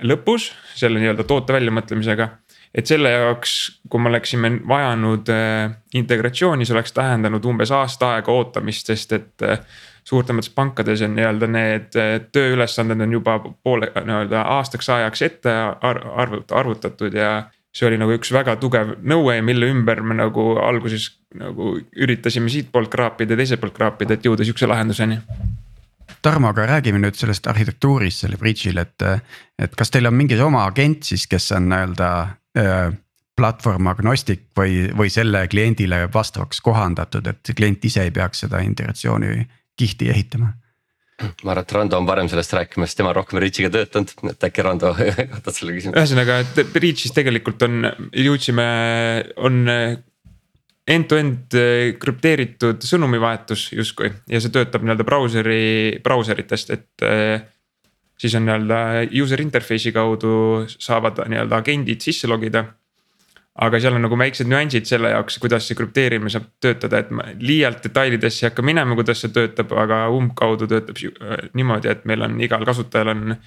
lõpus, 0.06 0.52
selle 0.78 1.02
nii-öelda 1.02 1.26
toote 1.26 1.56
väljamõtlemisega. 1.58 2.30
et 2.76 2.88
selle 2.88 3.10
jaoks, 3.10 3.82
kui 3.90 4.02
me 4.04 4.10
oleksime 4.10 4.50
vajanud 4.68 5.30
äh, 5.32 5.76
integratsiooni, 5.96 6.66
see 6.68 6.76
oleks 6.76 6.92
tähendanud 6.94 7.46
umbes 7.48 7.72
aasta 7.72 8.14
aega 8.16 8.32
ootamist, 8.32 8.92
sest 8.92 9.14
et 9.16 9.46
äh, 9.48 9.60
suurtemates 10.04 10.50
pankades 10.50 11.02
on 11.02 11.16
nii-öelda 11.16 11.48
need 11.50 11.96
äh, 11.98 12.20
tööülesanded 12.32 13.02
on 13.02 13.16
juba 13.16 13.40
poole 13.64 13.90
nii-öelda 13.96 14.44
aastaks 14.58 14.90
ajaks 14.90 15.22
ette 15.30 15.56
arvut-, 15.82 16.52
arvutatud 16.52 17.16
ja 17.16 17.32
see 17.76 17.88
oli 17.90 18.00
nagu 18.00 18.16
üks 18.16 18.32
väga 18.32 18.56
tugev 18.62 18.96
nõue, 19.04 19.36
mille 19.44 19.68
ümber 19.74 20.02
me 20.06 20.16
nagu 20.16 20.54
alguses 20.64 21.10
nagu 21.36 21.76
üritasime 21.92 22.52
siitpoolt 22.52 22.92
kraapida 22.94 23.36
ja 23.36 23.42
teiselt 23.42 23.64
poolt 23.64 23.76
kraapida, 23.76 24.16
et 24.16 24.26
jõuda 24.26 24.48
sihukese 24.48 24.70
lahenduseni. 24.72 25.20
Tarmo, 26.24 26.50
aga 26.54 26.66
räägime 26.70 27.02
nüüd 27.02 27.18
sellest 27.20 27.48
arhitektuurist 27.52 28.24
selle 28.24 28.40
Bridge'il, 28.42 28.80
et, 28.82 29.04
et 29.62 29.76
kas 29.78 29.92
teil 29.94 30.08
on 30.10 30.16
mingi 30.16 30.40
oma 30.42 30.64
agent 30.70 31.06
siis, 31.06 31.28
kes 31.30 31.52
on 31.58 31.68
nii-öelda 31.70 32.10
äh, 32.58 32.96
platvorm 33.36 33.92
agnostik 33.92 34.48
või, 34.58 34.86
või 34.96 35.12
selle 35.14 35.44
kliendile 35.52 36.06
vastavaks 36.14 36.64
kohandatud, 36.66 37.28
et 37.28 37.56
klient 37.58 37.84
ise 37.86 38.08
ei 38.08 38.14
peaks 38.16 38.46
seda 38.46 38.64
integratsiooni 38.64 39.42
kihti 39.76 40.10
ehitama 40.14 40.54
ma 41.16 41.54
arvan, 41.54 41.64
et 41.64 41.72
Rando 41.72 42.00
on 42.00 42.08
varem 42.08 42.28
sellest 42.32 42.54
rääkimas, 42.58 42.96
tema 42.96 43.12
on 43.14 43.18
rohkem 43.20 43.40
Reachiga 43.40 43.70
töötanud, 43.72 44.12
et 44.34 44.48
äkki 44.50 44.66
Rando 44.66 44.92
katab 45.36 45.56
selle 45.56 45.76
küsimuse. 45.78 45.96
ühesõnaga, 45.96 46.42
et 46.44 46.80
Reachis 46.84 47.16
tegelikult 47.16 47.64
on, 47.68 47.88
jõudsime, 48.26 48.68
on 49.48 49.64
end-to-end 50.86 51.56
krüpteeritud 52.02 52.84
sõnumivahetus 52.86 53.70
justkui 53.74 54.12
ja 54.30 54.42
see 54.44 54.54
töötab 54.54 54.86
nii-öelda 54.86 55.08
brauseri, 55.08 55.62
brauseritest, 56.04 56.76
et 56.76 57.08
siis 58.22 58.36
on 58.38 58.46
nii-öelda 58.46 58.82
user 59.24 59.42
interface'i 59.42 59.96
kaudu 59.96 60.36
saavad 60.76 61.24
nii-öelda 61.32 61.64
agendid 61.64 62.06
sisse 62.06 62.30
logida 62.30 62.68
aga 63.56 63.80
seal 63.80 63.96
on 63.96 64.04
nagu 64.04 64.18
väiksed 64.20 64.50
nüansid 64.52 64.88
selle 64.90 65.14
jaoks, 65.14 65.38
kuidas 65.40 65.68
see 65.68 65.78
krüpteerimine 65.80 66.32
saab 66.32 66.50
töötada, 66.64 67.00
et 67.00 67.12
ma 67.16 67.28
liialt 67.40 67.84
detailidesse 67.86 68.44
ei 68.44 68.50
hakka 68.50 68.66
minema, 68.68 68.98
kuidas 69.00 69.22
see 69.24 69.32
töötab, 69.36 69.72
aga 69.80 70.06
umbkaudu 70.12 70.68
töötab 70.72 71.00
äh, 71.00 71.46
niimoodi, 71.56 71.92
et 71.92 72.04
meil 72.10 72.26
on 72.28 72.36
igal 72.44 72.66
kasutajal 72.68 73.14
on 73.14 73.38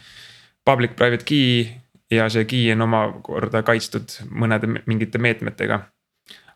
public 0.65 0.97
private 0.97 1.29
key 1.29 1.67
ja 2.11 2.29
see 2.33 2.49
key 2.49 2.73
on 2.73 2.87
omakorda 2.89 3.63
kaitstud 3.67 4.17
mõnede 4.33 4.71
mingite 4.87 5.21
meetmetega. 5.21 5.83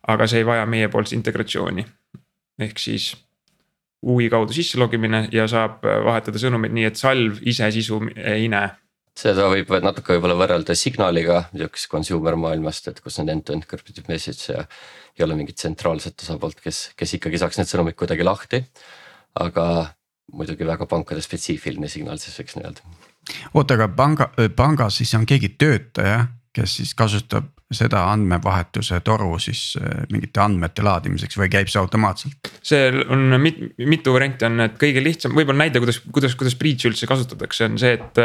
aga 0.09 0.27
see 0.27 0.41
ei 0.43 0.47
vaja 0.47 0.65
meiepoolset 0.67 1.15
integratsiooni. 1.17 1.85
ehk 2.59 2.79
siis 2.79 3.13
UI 4.03 4.29
kaudu 4.31 4.53
sisse 4.53 4.79
logimine 4.79 5.29
ja 5.33 5.47
saab 5.49 5.85
vahetada 6.05 6.39
sõnumeid 6.39 6.73
nii, 6.73 6.85
et 6.85 6.97
salv 6.97 7.39
ise 7.43 7.71
sisu 7.71 8.01
ei 8.17 8.49
näe 8.49 8.71
seda 9.19 9.47
võib 9.53 9.71
natuke 9.85 10.17
võib-olla 10.17 10.37
võrrelda 10.39 10.77
Signaliga 10.79 11.45
sihukesest 11.53 11.91
consumer 11.93 12.37
maailmast, 12.41 12.89
et 12.89 13.01
kus 13.05 13.19
on 13.21 13.31
end-to-end 13.33 13.67
encrypted 13.67 14.09
message 14.09 14.53
ja. 14.53 14.67
ei 15.19 15.27
ole 15.27 15.37
mingit 15.39 15.59
tsentraalset 15.61 16.25
osapoolt, 16.25 16.61
kes, 16.65 16.91
kes 16.97 17.19
ikkagi 17.19 17.41
saaks 17.43 17.61
need 17.61 17.71
sõnumid 17.71 17.99
kuidagi 17.99 18.25
lahti. 18.25 18.63
aga 19.41 19.65
muidugi 20.33 20.67
väga 20.69 20.87
pankade 20.89 21.23
spetsiifiline 21.25 21.89
signaal 21.93 22.21
siis 22.21 22.39
võiks 22.41 22.57
nii-öelda. 22.57 22.95
oota, 23.55 23.77
aga 23.77 23.89
panga, 23.97 24.31
pangas 24.57 25.01
siis 25.01 25.13
on 25.19 25.27
keegi 25.29 25.55
töötaja, 25.61 26.25
kes 26.53 26.79
siis 26.81 26.95
kasutab 26.97 27.53
seda 27.73 28.03
andmevahetuse 28.13 28.99
toru 29.05 29.39
siis 29.41 29.79
mingite 30.13 30.43
andmete 30.45 30.85
laadimiseks 30.85 31.39
või 31.41 31.49
käib 31.53 31.71
see 31.73 31.81
automaatselt? 31.81 32.53
see 32.65 32.91
on 33.05 33.39
mit, 33.41 33.61
mitu 33.81 34.13
varianti 34.13 34.49
on, 34.49 34.61
et 34.67 34.77
kõige 34.81 35.05
lihtsam, 35.05 35.37
võib-olla 35.37 35.67
näide, 35.67 35.81
kuidas, 35.85 36.01
kuidas, 36.13 36.37
kuidas 36.37 36.57
Breach'i 36.61 36.91
üldse 36.91 37.09
kasutatakse, 37.09 37.69
on 37.69 37.81
see, 37.81 37.97
et 37.97 38.21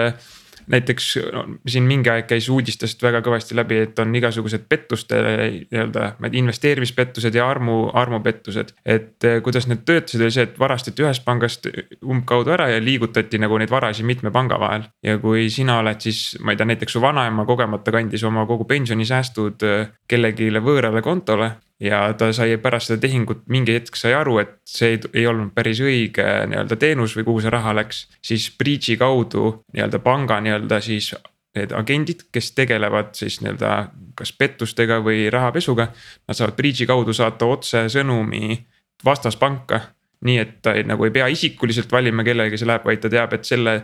näiteks 0.68 1.08
no, 1.34 1.44
siin 1.68 1.88
mingi 1.88 2.12
aeg 2.12 2.28
käis 2.30 2.50
uudistest 2.52 3.02
väga 3.04 3.22
kõvasti 3.26 3.56
läbi, 3.58 3.80
et 3.88 4.00
on 4.00 4.16
igasugused 4.16 4.68
pettuste 4.70 5.20
nii-öelda, 5.24 6.08
ma 6.20 6.28
ei 6.28 6.34
tea, 6.34 6.42
investeerimispettused 6.42 7.36
ja 7.36 7.48
armu, 7.50 7.78
armupettused. 7.94 8.74
et 8.86 9.24
eh, 9.28 9.40
kuidas 9.44 9.68
need 9.68 9.86
töötasid, 9.88 10.22
oli 10.22 10.36
see, 10.36 10.48
et 10.50 10.60
varastati 10.60 11.06
ühest 11.06 11.26
pangast 11.26 11.70
umbkaudu 12.04 12.56
ära 12.58 12.70
ja 12.74 12.82
liigutati 12.84 13.40
nagu 13.42 13.58
neid 13.58 13.72
varasid 13.72 14.06
mitme 14.06 14.32
panga 14.32 14.60
vahel. 14.60 14.90
ja 15.04 15.18
kui 15.24 15.50
sina 15.54 15.80
oled 15.84 16.02
siis, 16.04 16.38
ma 16.44 16.54
ei 16.54 16.60
tea, 16.60 16.70
näiteks 16.74 16.98
su 16.98 17.04
vanaema 17.04 17.46
kogemata 17.46 17.92
kandis 17.96 18.24
oma 18.28 18.46
kogu 18.50 18.68
pensionisäästud 18.68 19.64
eh, 19.68 19.88
kellelegi 20.08 20.52
võõrale 20.58 21.02
kontole 21.02 21.52
ja 21.80 22.02
ta 22.18 22.32
sai 22.34 22.58
pärast 22.62 22.92
seda 22.92 23.02
tehingut 23.06 23.46
mingi 23.54 23.76
hetk 23.78 23.98
sai 24.00 24.16
aru, 24.18 24.40
et 24.42 24.56
see 24.66 24.96
ei, 24.96 25.02
ei 25.14 25.26
olnud 25.30 25.54
päris 25.56 25.82
õige 25.84 26.26
nii-öelda 26.50 26.78
teenus 26.82 27.16
või 27.18 27.28
kuhu 27.28 27.44
see 27.46 27.54
raha 27.54 27.76
läks. 27.78 28.08
siis 28.22 28.50
Breach'i 28.58 28.98
kaudu 28.98 29.64
nii-öelda 29.74 30.00
panga 30.04 30.40
nii-öelda 30.42 30.82
siis 30.82 31.14
need 31.58 31.74
agendid, 31.74 32.28
kes 32.34 32.52
tegelevad 32.58 33.14
siis 33.18 33.40
nii-öelda 33.42 33.74
kas 34.18 34.34
pettustega 34.34 35.00
või 35.06 35.28
rahapesuga. 35.34 35.92
Nad 36.28 36.38
saavad 36.38 36.58
Breach'i 36.58 36.88
kaudu 36.90 37.14
saata 37.14 37.46
otsesõnumi 37.46 38.58
vastaspanka. 39.06 39.82
nii 40.26 40.38
et 40.42 40.54
ta 40.66 40.72
ei, 40.74 40.82
nagu 40.82 41.06
ei 41.06 41.12
pea 41.14 41.28
isikuliselt 41.30 41.92
valima, 41.94 42.24
kellega 42.26 42.58
see 42.58 42.66
läheb, 42.66 42.86
vaid 42.90 43.04
ta 43.04 43.10
teab, 43.10 43.36
et 43.38 43.46
selle, 43.46 43.76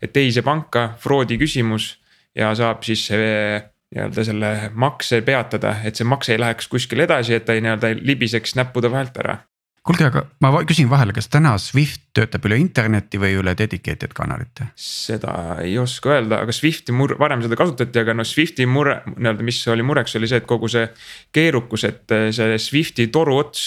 et 0.00 0.12
teise 0.12 0.40
panka 0.42 0.94
fraudi 0.98 1.36
küsimus 1.36 1.98
ja 2.34 2.54
saab 2.56 2.80
siis 2.86 3.02
see 3.10 3.60
nii-öelda 3.92 4.24
selle 4.24 4.50
makse 4.74 5.20
peatada, 5.24 5.76
et 5.84 5.98
see 5.98 6.08
makse 6.08 6.34
ei 6.34 6.40
läheks 6.40 6.68
kuskile 6.72 7.06
edasi, 7.08 7.36
et 7.36 7.44
ta 7.48 7.56
ei 7.56 7.64
nii-öelda 7.64 7.94
libiseks 8.00 8.56
näppude 8.56 8.90
vahelt 8.92 9.18
ära. 9.20 9.38
kuulge, 9.82 10.06
aga 10.06 10.22
ma 10.40 10.62
küsin 10.68 10.88
vahele, 10.90 11.12
kas 11.12 11.28
täna 11.28 11.56
Swift 11.58 12.04
töötab 12.14 12.46
üle 12.46 12.56
interneti 12.62 13.18
või 13.18 13.34
üle 13.40 13.54
dedicated 13.58 14.14
kanalite? 14.16 14.70
seda 14.78 15.58
ei 15.62 15.76
oska 15.78 16.16
öelda, 16.16 16.40
aga 16.46 16.54
Swifti 16.56 16.94
mur-, 16.96 17.18
varem 17.20 17.44
seda 17.44 17.58
kasutati, 17.58 18.02
aga 18.02 18.16
noh, 18.16 18.28
Swifti 18.28 18.66
mure, 18.66 19.00
nii-öelda, 19.16 19.44
mis 19.44 19.60
oli 19.68 19.84
mureks, 19.86 20.16
oli 20.16 20.30
see, 20.30 20.40
et 20.40 20.48
kogu 20.48 20.70
see 20.72 20.86
keerukus, 21.32 21.84
et 21.88 22.18
see 22.32 22.58
Swifti 22.58 23.08
toruots 23.12 23.64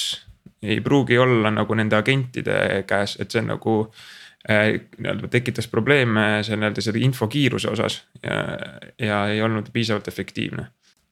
ei 0.65 0.81
pruugi 0.81 1.17
olla 1.21 1.51
nagu 1.53 1.75
nende 1.77 1.97
agentide 1.99 2.83
käes, 2.89 3.19
et 3.21 3.31
see 3.31 3.43
on 3.43 3.51
nagu 3.53 3.75
nii-öelda 4.45 5.29
tekitas 5.33 5.67
probleeme 5.71 6.43
see 6.45 6.57
nii-öelda 6.57 6.83
selle 6.85 7.01
info 7.01 7.27
kiiruse 7.31 7.71
osas 7.71 8.01
ja, 8.21 8.41
ja 9.01 9.21
ei 9.33 9.41
olnud 9.41 9.71
piisavalt 9.73 10.07
efektiivne 10.11 10.67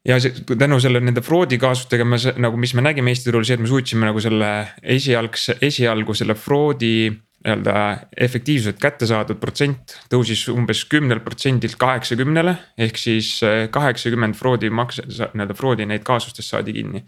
ja 0.08 0.20
see 0.22 0.44
tänu 0.60 0.80
selle 0.84 1.02
nende 1.04 1.24
fraudi 1.26 1.58
kaasustega 1.62 2.06
me 2.06 2.20
nagu, 2.44 2.60
mis 2.60 2.76
me 2.78 2.84
nägime 2.86 3.14
Eesti 3.14 3.32
turul, 3.32 3.46
see, 3.48 3.58
et 3.58 3.64
me 3.64 3.70
suutsime 3.72 4.10
nagu 4.10 4.24
selle 4.24 4.50
esialgse, 4.96 5.58
esialgu 5.64 6.16
selle 6.18 6.36
fraudi 6.40 6.96
nii-öelda 7.44 7.76
efektiivselt 8.24 8.78
kätte 8.80 9.08
saadud 9.10 9.40
protsent 9.42 9.98
tõusis 10.12 10.46
umbes 10.54 10.86
kümnelt 10.92 11.26
protsendilt 11.26 11.76
kaheksakümnele. 11.80 12.56
ehk 12.78 13.00
siis 13.00 13.40
kaheksakümmend 13.72 14.38
fraudi 14.40 14.70
makse, 14.70 15.04
nii-öelda 15.08 15.58
fraudi 15.58 15.88
neid 15.90 16.06
kaasustest 16.08 16.54
saadi 16.54 16.76
kinni 16.80 17.04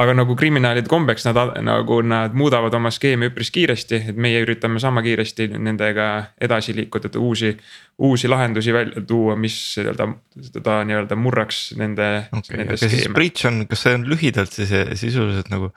aga 0.00 0.14
nagu 0.16 0.36
kriminaalide 0.38 0.88
kombeks 0.90 1.26
nad 1.28 1.38
nagu 1.64 2.00
nad 2.06 2.34
muudavad 2.38 2.74
oma 2.78 2.90
skeemi 2.94 3.28
üpris 3.30 3.52
kiiresti, 3.54 4.02
et 4.12 4.20
meie 4.20 4.42
üritame 4.44 4.80
sama 4.82 5.02
kiiresti 5.04 5.50
nendega 5.56 6.08
edasi 6.40 6.76
liikuda, 6.76 7.10
et 7.12 7.16
uusi. 7.20 7.56
uusi 8.02 8.28
lahendusi 8.28 8.72
välja 8.72 9.02
tuua, 9.06 9.36
mis 9.36 9.54
nii-öelda 9.78 10.06
seda 10.48 10.78
nii-öelda 10.88 11.16
murraks 11.16 11.74
nende 11.78 12.06
okay,. 12.32 12.64
aga 12.64 12.76
siis 12.80 13.08
breach 13.12 13.46
on, 13.46 13.66
kas 13.68 13.84
see 13.84 13.92
on 13.94 14.06
lühidalt 14.08 14.52
siis 14.52 14.72
sisuliselt 14.98 15.52
nagu 15.52 15.68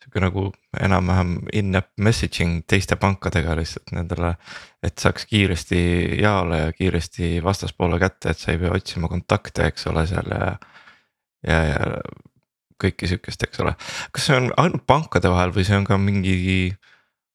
sihuke 0.00 0.22
nagu 0.24 0.44
enam-vähem 0.80 1.36
in-app 1.52 1.92
messaging 2.00 2.64
teiste 2.68 2.96
pankadega 2.96 3.54
lihtsalt 3.58 3.92
nendele. 3.94 4.34
et 4.82 4.98
saaks 4.98 5.26
kiiresti 5.28 5.80
jaole 6.22 6.58
ja 6.58 6.72
kiiresti 6.72 7.42
vastaspoole 7.44 7.98
kätte, 8.00 8.30
et 8.30 8.38
sa 8.38 8.52
ei 8.52 8.58
pea 8.58 8.72
otsima 8.72 9.08
kontakte, 9.12 9.66
eks 9.68 9.86
ole, 9.86 10.06
seal 10.08 10.30
ja. 10.32 10.56
ja, 11.46 11.58
ja 11.68 11.80
kõike 12.80 13.08
sihukest, 13.10 13.46
eks 13.46 13.62
ole. 13.64 13.74
kas 14.12 14.28
see 14.28 14.38
on 14.40 14.50
ainult 14.60 14.86
pankade 14.88 15.32
vahel 15.32 15.54
või 15.56 15.66
see 15.68 15.78
on 15.78 15.88
ka 15.88 15.98
mingi 16.00 16.72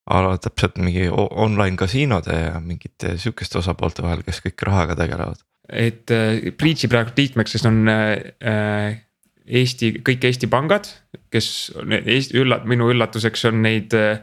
ala 0.05 0.35
täpselt 0.37 0.77
mingi 0.77 1.07
online 1.09 1.77
kasiinode 1.79 2.37
ja 2.37 2.59
mingite 2.61 3.15
sihukeste 3.17 3.59
osapoolte 3.61 4.05
vahel, 4.05 4.21
kes 4.25 4.43
kõik 4.45 4.65
rahaga 4.67 4.97
tegelevad? 4.99 5.41
et 5.69 6.11
äh, 6.13 6.51
Breach'i 6.57 6.89
praegu 6.91 7.15
liikmeks 7.17 7.65
on 7.65 7.89
äh, 7.89 9.01
Eesti, 9.45 9.91
kõik 10.05 10.25
Eesti 10.25 10.49
pangad, 10.49 10.89
kes 11.33 11.47
Eesti 11.85 12.39
üllat-, 12.41 12.65
minu 12.69 12.89
üllatuseks 12.93 13.47
on 13.49 13.61
neid 13.65 13.93
äh, 13.97 14.19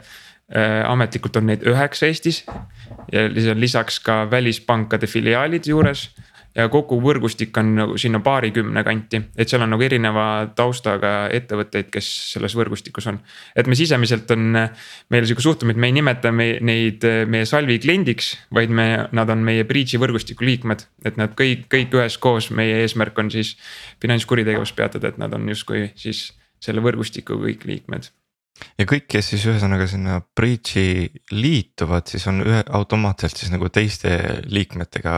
ametlikult 0.87 1.39
on 1.39 1.47
neid 1.51 1.63
üheksa 1.67 2.07
Eestis. 2.09 2.43
ja 3.11 3.27
lisaks 3.55 3.99
ka 4.03 4.23
välispankade 4.31 5.07
filiaalid 5.07 5.67
juures 5.67 6.09
ja 6.55 6.67
kogu 6.71 6.99
võrgustik 7.01 7.55
on 7.57 7.71
nagu 7.77 7.97
sinna 7.99 8.21
paarikümne 8.23 8.83
kanti, 8.85 9.21
et 9.37 9.49
seal 9.49 9.63
on 9.65 9.73
nagu 9.73 9.85
erineva 9.85 10.25
taustaga 10.55 11.13
ettevõtteid, 11.33 11.89
kes 11.93 12.09
selles 12.33 12.55
võrgustikus 12.57 13.09
on. 13.09 13.19
et 13.55 13.67
me 13.67 13.77
sisemiselt 13.77 14.29
on 14.35 14.51
meil 14.53 15.27
sihuke 15.27 15.45
suhtumine, 15.45 15.77
et 15.77 15.81
me 15.81 15.89
ei 15.89 15.97
nimeta 15.97 16.31
me, 16.31 16.49
neid 16.61 17.05
meie 17.27 17.49
salvi 17.49 17.79
kliendiks, 17.83 18.33
vaid 18.53 18.69
me, 18.69 18.87
nad 19.11 19.29
on 19.33 19.43
meie 19.45 19.65
breach'i 19.67 20.01
võrgustiku 20.01 20.45
liikmed. 20.45 20.85
et 21.05 21.17
nad 21.17 21.33
kõik, 21.37 21.67
kõik 21.73 21.97
üheskoos, 21.97 22.51
meie 22.51 22.83
eesmärk 22.83 23.17
on 23.19 23.31
siis 23.33 23.55
finantskuritegevust 24.01 24.75
peatada, 24.75 25.09
et 25.09 25.21
nad 25.21 25.33
on 25.33 25.49
justkui 25.49 25.89
siis 25.95 26.31
selle 26.63 26.83
võrgustiku 26.83 27.41
kõik 27.41 27.65
liikmed 27.65 28.13
ja 28.77 28.85
kõik, 28.85 29.07
kes 29.09 29.33
siis 29.33 29.45
ühesõnaga 29.49 29.87
sinna 29.89 30.19
breach'i 30.37 31.09
liituvad, 31.33 32.05
siis 32.09 32.27
on 32.29 32.43
ühe 32.45 32.61
automaatselt 32.69 33.39
siis 33.39 33.51
nagu 33.53 33.69
teiste 33.73 34.13
liikmetega 34.45 35.15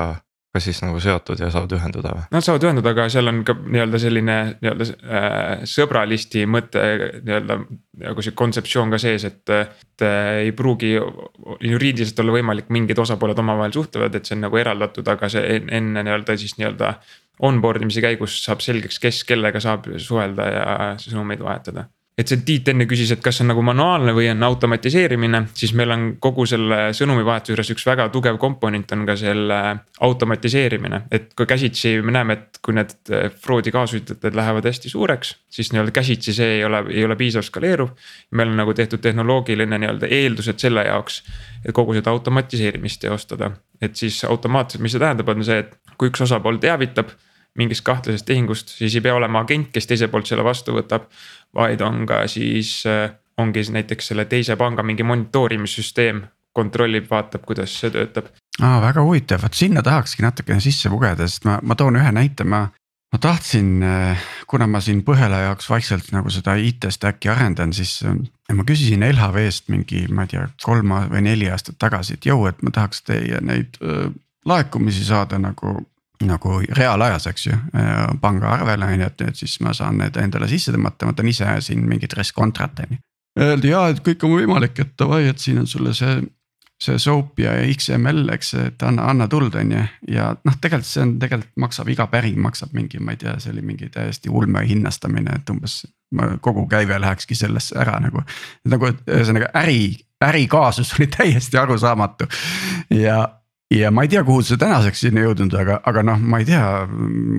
ka 0.56 0.62
siis 0.64 0.80
nagu 0.84 1.00
seotud 1.04 1.42
ja 1.42 1.50
saavad 1.54 1.76
ühenduda 1.78 2.14
või? 2.16 2.28
Nad 2.34 2.46
saavad 2.46 2.68
ühenduda, 2.68 2.94
aga 2.96 3.08
seal 3.12 3.32
on 3.32 3.42
ka 3.48 3.56
nii-öelda 3.60 4.02
selline 4.02 4.38
nii-öelda 4.62 4.88
äh, 4.92 5.66
sõbralisti 5.70 6.46
mõte 6.50 6.86
nii-öelda 7.22 7.60
nagu 8.06 8.26
see 8.26 8.36
kontseptsioon 8.38 8.94
ka 8.94 9.02
sees, 9.02 9.28
et. 9.28 9.44
et 9.50 10.06
äh, 10.06 10.46
ei 10.46 10.56
pruugi 10.56 10.94
juriidiliselt 10.96 12.20
olla 12.24 12.36
võimalik, 12.36 12.72
mingid 12.76 13.00
osapooled 13.00 13.40
omavahel 13.40 13.76
suhtlevad, 13.76 14.16
et 14.16 14.28
see 14.28 14.36
on 14.38 14.46
nagu 14.48 14.60
eraldatud, 14.60 15.08
aga 15.12 15.30
see 15.32 15.60
enne 15.64 16.04
nii-öelda 16.04 16.40
siis 16.40 16.58
nii-öelda. 16.60 16.96
Onboard 17.44 17.84
imise 17.84 18.00
käigus 18.00 18.38
saab 18.46 18.62
selgeks, 18.64 18.96
kes 19.04 19.26
kellega 19.28 19.60
saab 19.60 19.90
suhelda 20.00 20.46
ja 20.48 20.66
sõnumeid 21.04 21.42
vahetada 21.44 21.90
et 22.16 22.32
see 22.32 22.44
Tiit 22.48 22.70
enne 22.72 22.86
küsis, 22.88 23.10
et 23.12 23.20
kas 23.24 23.42
on 23.44 23.50
nagu 23.52 23.64
manuaalne 23.66 24.14
või 24.16 24.30
on 24.32 24.44
automatiseerimine, 24.48 25.42
siis 25.58 25.74
meil 25.76 25.92
on 25.92 26.06
kogu 26.24 26.46
selle 26.48 26.94
sõnumivahetuse 26.96 27.52
juures 27.52 27.72
üks 27.74 27.86
väga 27.88 28.08
tugev 28.14 28.38
komponent 28.40 28.94
on 28.96 29.04
ka 29.08 29.18
selle 29.20 29.58
automatiseerimine. 30.08 31.02
et 31.12 31.34
kui 31.36 31.46
käsitsi 31.46 32.00
me 32.02 32.16
näeme, 32.16 32.40
et 32.40 32.62
kui 32.64 32.78
need 32.78 32.96
eh, 33.12 33.28
fraudi 33.32 33.74
kaasutajad 33.76 34.36
lähevad 34.36 34.70
hästi 34.72 34.90
suureks, 34.90 35.36
siis 35.50 35.74
nii-öelda 35.74 35.92
käsitsi 35.92 36.34
see 36.34 36.58
ei 36.60 36.66
ole, 36.66 36.86
ei 36.90 37.04
ole 37.06 37.20
piisav 37.20 37.44
skaleeruv. 37.44 37.92
meil 38.32 38.54
on 38.54 38.64
nagu 38.64 38.74
tehtud 38.74 39.04
tehnoloogiline 39.04 39.78
nii-öelda 39.84 40.08
eeldused 40.08 40.60
selle 40.60 40.88
jaoks, 40.88 41.22
et 41.66 41.76
kogu 41.76 41.94
seda 42.00 42.16
automatiseerimist 42.16 43.02
teostada. 43.02 43.52
et 43.82 43.96
siis 43.96 44.24
automaatselt, 44.24 44.82
mis 44.82 44.96
see 44.96 45.04
tähendab, 45.04 45.30
on 45.30 45.44
see, 45.44 45.60
et 45.60 45.76
kui 45.98 46.14
üks 46.14 46.24
osapool 46.24 46.64
teavitab 46.64 47.12
mingist 47.60 47.86
kahtlasest 47.88 48.26
tehingust, 48.28 48.76
siis 48.78 48.96
ei 48.96 49.04
pea 49.04 49.16
olema 49.16 49.44
agent, 49.46 49.72
kes 49.74 49.88
teiselt 49.88 50.12
poolt 50.12 50.28
selle 50.30 50.44
vastu 50.46 50.76
võtab. 50.76 51.10
vaid 51.56 51.82
on 51.82 52.04
ka 52.06 52.26
siis, 52.28 52.84
äh, 52.86 53.12
ongi 53.38 53.64
siis 53.64 53.72
näiteks 53.72 54.08
selle 54.12 54.26
teise 54.26 54.56
panga 54.60 54.84
mingi 54.84 55.04
monitoorimissüsteem, 55.04 56.26
kontrollib, 56.54 57.06
vaatab, 57.10 57.46
kuidas 57.48 57.80
see 57.80 57.92
töötab. 57.92 58.28
aa, 58.62 58.82
väga 58.82 59.04
huvitav, 59.04 59.44
vot 59.44 59.54
sinna 59.54 59.84
tahakski 59.84 60.24
natukene 60.24 60.60
sisse 60.60 60.90
pugeda, 60.90 61.28
sest 61.28 61.48
ma, 61.48 61.60
ma 61.64 61.76
toon 61.76 61.96
ühe 62.02 62.12
näite, 62.12 62.44
ma. 62.44 62.68
ma 63.14 63.20
tahtsin, 63.22 63.72
äh, 63.84 64.28
kuna 64.52 64.68
ma 64.68 64.82
siin 64.84 65.00
Põhela 65.08 65.40
jaoks 65.46 65.70
vaikselt 65.70 66.12
nagu 66.12 66.30
seda 66.30 66.58
IT 66.60 66.90
stack'i 66.92 67.32
arendan, 67.32 67.72
siis 67.74 68.02
äh, 68.04 68.20
ma 68.52 68.68
küsisin 68.68 69.08
LHV-st 69.08 69.72
mingi, 69.72 70.06
ma 70.12 70.28
ei 70.28 70.36
tea, 70.36 70.50
kolm 70.64 70.92
või 70.92 71.24
neli 71.24 71.48
aastat 71.48 71.80
tagasi, 71.80 72.20
et 72.20 72.28
jõu, 72.28 72.50
et 72.52 72.60
ma 72.64 72.76
tahaks 72.76 73.06
teie 73.08 73.40
neid 73.42 73.80
laekumisi 74.46 75.06
saada 75.08 75.40
nagu 75.40 75.80
nagu 76.24 76.60
reaalajas, 76.78 77.28
eks 77.32 77.48
ju, 77.48 77.58
äh, 77.76 78.06
pangaarvele 78.22 78.86
on 78.86 79.02
ju, 79.02 79.10
et 79.10 79.26
nüüd 79.26 79.42
siis 79.42 79.58
ma 79.66 79.74
saan 79.76 80.00
need 80.02 80.18
endale 80.22 80.48
sisse 80.52 80.74
tõmmata, 80.76 81.10
ma 81.10 81.16
teen 81.18 81.32
ise 81.32 81.50
siin 81.66 81.84
mingit 81.90 82.16
restcontrat 82.18 82.80
on 82.86 82.96
ju. 82.96 83.02
Öeldi 83.46 83.74
ja, 83.74 83.90
et 83.92 84.00
kõik 84.04 84.24
on 84.24 84.38
võimalik, 84.38 84.80
et 84.80 84.96
davai, 85.00 85.26
et 85.28 85.42
siin 85.44 85.60
on 85.60 85.68
sulle 85.68 85.92
see, 85.98 86.22
see 86.80 86.96
SOAP 87.02 87.42
ja 87.44 87.58
XML, 87.68 88.30
eks, 88.32 88.54
et 88.62 88.86
anna, 88.88 89.10
anna 89.12 89.28
tuld, 89.32 89.58
on 89.60 89.74
ju. 89.76 89.84
ja 90.16 90.30
noh, 90.38 90.58
tegelikult 90.62 90.88
see 90.88 91.04
on, 91.04 91.14
tegelikult 91.20 91.52
maksab 91.66 91.92
iga 91.92 92.08
päring 92.12 92.40
maksab 92.40 92.72
mingi, 92.78 93.02
ma 93.04 93.16
ei 93.16 93.20
tea, 93.26 93.36
see 93.44 93.52
oli 93.52 93.66
mingi 93.66 93.92
täiesti 93.92 94.32
ulme 94.32 94.64
hinnastamine, 94.68 95.36
et 95.36 95.52
umbes. 95.52 95.84
kogu 96.42 96.68
käive 96.72 97.00
lähekski 97.02 97.36
sellesse 97.36 97.76
ära 97.82 97.98
nagu, 98.00 98.22
nagu 98.72 98.92
ühesõnaga 98.94 99.50
äri, 99.60 99.98
ärikaasus 100.24 100.94
oli 100.96 101.08
täiesti 101.12 101.58
arusaamatu 101.60 102.30
ja 102.96 103.26
ja 103.74 103.92
ma 103.92 104.04
ei 104.06 104.12
tea, 104.12 104.24
kuhu 104.24 104.44
see 104.46 104.60
tänaseks 104.62 105.02
sinna 105.08 105.24
jõudnud, 105.26 105.54
aga, 105.58 105.80
aga 105.90 106.04
noh, 106.06 106.22
ma 106.22 106.40
ei 106.42 106.48
tea, 106.48 106.64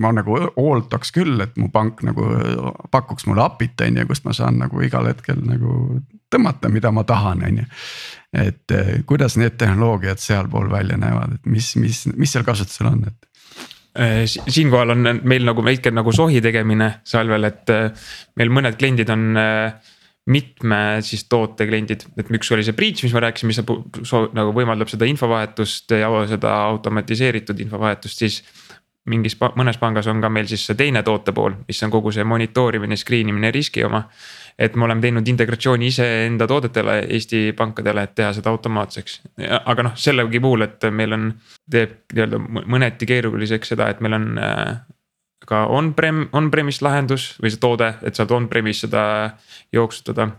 ma 0.02 0.10
nagu 0.16 0.38
ootaks 0.58 1.14
küll, 1.14 1.38
et 1.44 1.54
mu 1.60 1.70
pank 1.74 2.02
nagu 2.06 2.26
pakuks 2.94 3.28
mulle 3.28 3.44
API-t 3.46 3.86
on 3.86 4.00
ju, 4.00 4.08
kust 4.10 4.26
ma 4.26 4.34
saan 4.36 4.58
nagu 4.62 4.82
igal 4.82 5.06
hetkel 5.10 5.38
nagu 5.46 6.00
tõmmata, 6.32 6.70
mida 6.72 6.90
ma 6.94 7.06
tahan, 7.06 7.46
on 7.46 7.62
ju. 7.62 7.68
et 8.36 8.74
eh, 8.74 8.92
kuidas 9.06 9.38
need 9.40 9.54
tehnoloogiad 9.60 10.20
sealpool 10.20 10.68
välja 10.72 10.98
näevad, 11.00 11.38
et 11.38 11.50
mis, 11.50 11.74
mis, 11.80 12.04
mis 12.16 12.34
seal 12.34 12.44
kasutusel 12.46 12.90
on, 12.90 13.04
et 13.06 13.62
eh, 14.02 14.24
siinkohal 14.26 14.96
on 14.96 15.12
meil 15.22 15.46
nagu 15.46 15.64
väike 15.64 15.94
nagu 15.94 16.12
sohi 16.12 16.42
tegemine 16.42 16.96
salvel, 17.06 17.46
et 17.46 17.76
meil 18.36 18.50
mõned 18.50 18.80
kliendid 18.80 19.14
on 19.14 19.30
äh, 19.38 19.94
mitme 20.26 20.98
siis 21.06 21.24
toote 21.30 21.66
kliendid, 21.68 22.02
et 22.18 22.30
üks 22.34 22.50
oli 22.54 22.64
see 22.66 22.74
breach, 22.76 23.04
mis 23.06 23.14
ma 23.14 23.22
rääkisin, 23.22 23.50
mis 23.50 23.60
nagu 24.34 24.54
võimaldab 24.54 24.90
seda 24.90 25.06
infovahetust 25.06 25.94
ja 25.94 26.10
seda 26.30 26.54
automatiseeritud 26.72 27.60
infovahetust, 27.66 28.24
siis. 28.24 28.42
mingis, 29.06 29.36
mõnes 29.54 29.76
pangas 29.78 30.08
on 30.10 30.18
ka 30.18 30.26
meil 30.34 30.48
siis 30.50 30.64
see 30.66 30.74
teine 30.74 31.04
toote 31.06 31.30
pool, 31.32 31.52
mis 31.68 31.82
on 31.86 31.92
kogu 31.94 32.10
see 32.10 32.24
monitoorimine, 32.26 32.96
screen 32.98 33.28
imine, 33.30 33.52
riski 33.54 33.84
oma. 33.86 34.08
et 34.58 34.74
me 34.74 34.84
oleme 34.84 35.00
teinud 35.00 35.28
integratsiooni 35.28 35.86
iseenda 35.86 36.46
toodetele, 36.46 37.06
Eesti 37.14 37.52
pankadele, 37.52 38.02
et 38.02 38.14
teha 38.14 38.32
seda 38.32 38.50
automaatseks. 38.50 39.20
aga 39.64 39.82
noh, 39.82 39.94
sellegi 39.94 40.40
puhul, 40.40 40.66
et 40.66 40.88
meil 40.90 41.12
on, 41.12 41.30
teeb 41.70 41.94
nii-öelda 42.14 42.42
mõneti 42.66 43.06
keeruliseks 43.06 43.74
seda, 43.76 43.90
et 43.94 44.00
meil 44.00 44.18
on 44.18 44.26
äh, 44.42 44.74
ka 45.44 45.66
on-prem, 45.72 46.26
on-premise 46.36 46.84
lahendus 46.84 47.34
või 47.42 47.52
see 47.52 47.60
toode, 47.60 47.92
et 48.06 48.16
saad 48.16 48.32
on-premise 48.32 48.86
seda 48.86 49.04
jooksutada. 49.74 50.30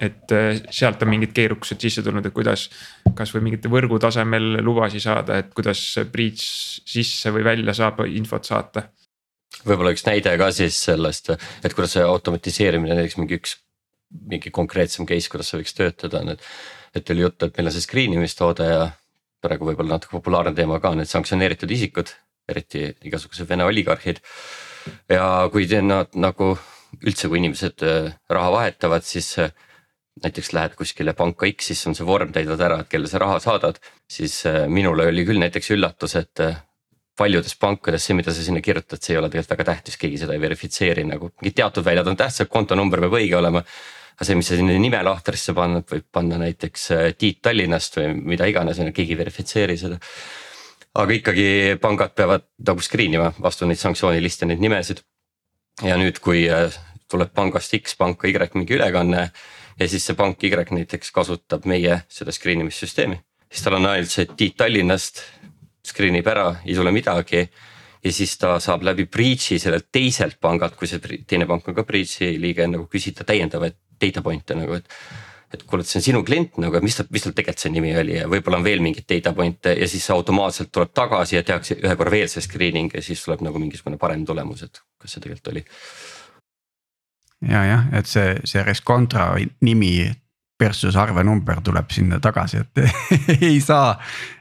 et 0.00 0.32
äh, 0.32 0.56
sealt 0.72 1.02
on 1.04 1.10
mingid 1.12 1.34
keerukused 1.36 1.80
sisse 1.80 2.02
tulnud, 2.02 2.24
et 2.24 2.32
kuidas 2.34 2.70
kasvõi 3.14 3.42
mingite 3.44 3.68
võrgu 3.68 3.98
tasemel 4.00 4.56
lubasi 4.64 5.00
saada, 5.00 5.36
et 5.38 5.52
kuidas 5.54 5.82
breach 6.12 6.80
sisse 6.88 7.30
või 7.30 7.44
välja 7.44 7.74
saab 7.74 8.00
infot 8.06 8.44
saata. 8.44 8.88
võib-olla 9.64 9.92
üks 9.92 10.06
näide 10.06 10.32
ka 10.38 10.50
siis 10.52 10.78
sellest, 10.88 11.30
et 11.62 11.74
kuidas 11.74 11.92
see 11.92 12.02
automatiseerimine 12.02 12.96
näiteks 12.96 13.18
mingi 13.20 13.38
üks, 13.38 13.58
mingi 14.30 14.50
konkreetsem 14.50 15.06
case, 15.06 15.28
kuidas 15.28 15.52
see 15.52 15.60
võiks 15.60 15.76
töötada, 15.76 16.20
on, 16.20 16.34
et. 16.34 16.42
et 16.94 17.10
oli 17.10 17.26
juttu, 17.26 17.46
et 17.46 17.56
meil 17.58 17.68
on 17.68 17.76
see 17.76 17.84
screen 17.84 18.16
imistoode 18.16 18.64
ja 18.64 18.90
praegu 19.44 19.68
võib-olla 19.68 19.98
natuke 19.98 20.16
populaarne 20.16 20.54
teema 20.56 20.80
ka, 20.80 20.94
need 20.94 21.10
sanktsioneeritud 21.10 21.70
isikud 21.70 22.14
eriti 22.48 22.86
igasugused 23.08 23.48
Vene 23.48 23.64
oligarhid. 23.64 24.20
ja 25.08 25.48
kui 25.52 25.66
nad 25.82 26.12
nagu 26.14 26.54
üldse, 27.02 27.28
kui 27.28 27.40
inimesed 27.40 27.84
äh, 27.86 28.12
raha 28.30 28.50
vahetavad, 28.54 29.06
siis 29.06 29.32
äh, 29.42 29.54
näiteks 30.22 30.52
lähed 30.54 30.76
kuskile 30.78 31.14
panka 31.16 31.48
X, 31.50 31.72
siis 31.72 31.86
on 31.90 31.96
see 31.96 32.06
vorm, 32.06 32.30
täidad 32.34 32.60
ära, 32.62 32.82
et 32.82 32.92
kelle 32.92 33.10
sa 33.10 33.22
raha 33.22 33.40
saadad. 33.42 33.80
siis 34.10 34.44
äh, 34.46 34.64
minule 34.68 35.08
oli 35.10 35.24
küll 35.26 35.42
näiteks 35.42 35.72
üllatus, 35.74 36.16
et 36.20 36.44
paljudes 37.16 37.56
pankades 37.56 38.04
see, 38.04 38.14
mida 38.18 38.34
sa 38.34 38.42
sinna 38.42 38.60
kirjutad, 38.60 39.00
see 39.02 39.14
ei 39.14 39.18
ole 39.18 39.30
tegelikult 39.30 39.56
väga 39.56 39.68
tähtis, 39.72 39.98
keegi 39.98 40.18
seda 40.18 40.34
ei 40.34 40.42
verifitseeri 40.42 41.04
nagu 41.06 41.30
mingid 41.40 41.60
teatud 41.60 41.86
väljad 41.86 42.08
on 42.10 42.16
tähtsad, 42.18 42.50
kontonumber 42.50 43.04
peab 43.04 43.20
õige 43.20 43.38
olema. 43.38 43.62
aga 44.14 44.26
see, 44.26 44.38
mis 44.38 44.48
sa 44.50 44.58
sinna 44.58 44.74
nime 44.78 45.00
lahtrisse 45.02 45.54
paned, 45.54 45.86
võib 45.90 46.04
panna 46.12 46.38
näiteks 46.38 46.88
Tiit 47.18 47.40
Tallinnast 47.42 47.98
või 47.98 48.12
mida 48.34 48.46
iganes, 48.46 48.78
keegi 48.94 49.14
ei 49.14 49.18
verifitseeri 49.18 49.78
seda. 49.78 49.98
Aga 50.94 51.18
ikkagi 51.18 51.48
pangad 51.82 52.14
peavad 52.14 52.46
nagu 52.66 52.80
screen 52.80 53.14
ima 53.18 53.32
vastu 53.42 53.66
neid 53.66 53.80
sanktsiooniliste 53.80 54.46
neid 54.46 54.62
nimesid. 54.62 55.02
ja 55.82 55.96
nüüd, 55.98 56.20
kui 56.22 56.46
tuleb 57.10 57.32
pangast 57.34 57.74
X 57.74 57.96
panka 57.98 58.28
Y 58.28 58.34
mingi 58.54 58.76
ülekanne 58.76 59.30
ja 59.78 59.88
siis 59.88 60.06
see 60.06 60.14
pank 60.14 60.42
Y 60.44 60.50
näiteks 60.50 61.10
kasutab 61.12 61.66
meie 61.66 62.02
seda 62.08 62.32
screen 62.32 62.60
imissüsteemi. 62.60 63.18
siis 63.50 63.64
tal 63.64 63.78
on 63.78 63.86
ainult 63.86 64.10
see 64.10 64.26
Tiit 64.36 64.56
Tallinnast 64.56 65.22
screen 65.84 66.16
ib 66.16 66.26
ära, 66.26 66.60
ei 66.64 66.74
tule 66.74 66.92
midagi. 66.92 67.48
ja 68.04 68.12
siis 68.12 68.38
ta 68.38 68.58
saab 68.60 68.82
läbi 68.82 69.06
breach'i 69.06 69.58
sellelt 69.58 69.88
teiselt 69.92 70.40
pangalt, 70.40 70.76
kui 70.76 70.88
see 70.88 71.00
teine 71.26 71.46
pank 71.46 71.68
on 71.68 71.74
ka 71.74 71.84
breach'i 71.84 72.34
liige 72.40 72.66
nagu 72.68 72.86
küsida 72.86 73.24
täiendavaid 73.24 73.76
data 74.00 74.22
point'e 74.22 74.54
nagu, 74.54 74.74
et. 74.74 74.88
Et 75.54 75.62
kuule, 75.68 75.84
et 75.84 75.90
see 75.90 76.00
on 76.00 76.06
sinu 76.08 76.22
klient 76.26 76.58
nagu, 76.62 76.80
mis 76.84 76.98
ta, 76.98 77.06
mis 77.14 77.24
tal 77.24 77.34
tegelikult 77.36 77.64
see 77.64 77.74
nimi 77.74 77.92
oli 77.98 78.18
ja 78.18 78.26
võib-olla 78.30 78.60
on 78.60 78.66
veel 78.66 78.82
mingeid 78.84 79.06
data 79.10 79.34
point'e 79.36 79.76
ja 79.78 79.88
siis 79.90 80.06
automaatselt 80.14 80.72
tuleb 80.74 80.92
tagasi 80.94 81.38
ja 81.38 81.44
tehakse 81.46 81.78
ühe 81.80 81.94
korra 82.00 82.14
veel 82.14 82.28
see 82.30 82.44
screening 82.44 82.94
ja 82.94 83.02
siis 83.04 83.22
tuleb 83.24 83.44
nagu 83.46 83.62
mingisugune 83.62 84.00
parem 84.00 84.26
tulemus, 84.28 84.66
et 84.66 84.82
kas 85.00 85.16
see 85.16 85.24
tegelikult 85.24 85.54
oli. 85.54 85.64
Ja 87.44 87.64
jah, 87.68 87.88
et 87.96 88.08
see, 88.08 88.36
see 88.48 88.62
Rescontra 88.64 89.32
nimi 89.64 89.96
versus 90.60 90.96
arvenumber 90.96 91.60
tuleb 91.64 91.90
sinna 91.92 92.20
tagasi, 92.22 92.62
et 92.62 92.84
ei 93.50 93.58
saa, 93.60 93.98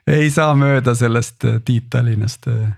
ei 0.08 0.30
saa 0.32 0.54
mööda 0.56 0.96
sellest 0.96 1.46
Tiit 1.66 1.90
Tallinnast 1.92 2.48
äh, 2.52 2.70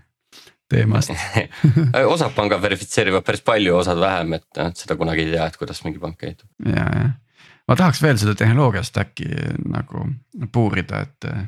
teemast. 0.71 1.13
Osad 2.13 2.33
pangad 2.35 2.63
verifitseerivad 2.63 3.25
päris 3.25 3.43
palju, 3.45 3.75
osad 3.77 3.99
vähem, 4.01 4.33
et 4.39 4.47
noh, 4.57 4.71
seda 4.77 4.97
kunagi 4.99 5.27
ei 5.27 5.35
tea, 5.35 5.45
et 5.51 5.59
kuidas 5.61 5.83
mingi 5.85 6.01
pank 6.01 6.17
käitub. 6.21 6.49
ja, 6.65 6.87
jah, 6.87 7.13
ma 7.67 7.75
tahaks 7.75 8.01
veel 8.01 8.17
seda 8.21 8.35
tehnoloogiast 8.37 8.97
äkki 9.01 9.29
nagu 9.71 10.07
puurida, 10.53 11.01
et 11.05 11.29
äh, 11.29 11.45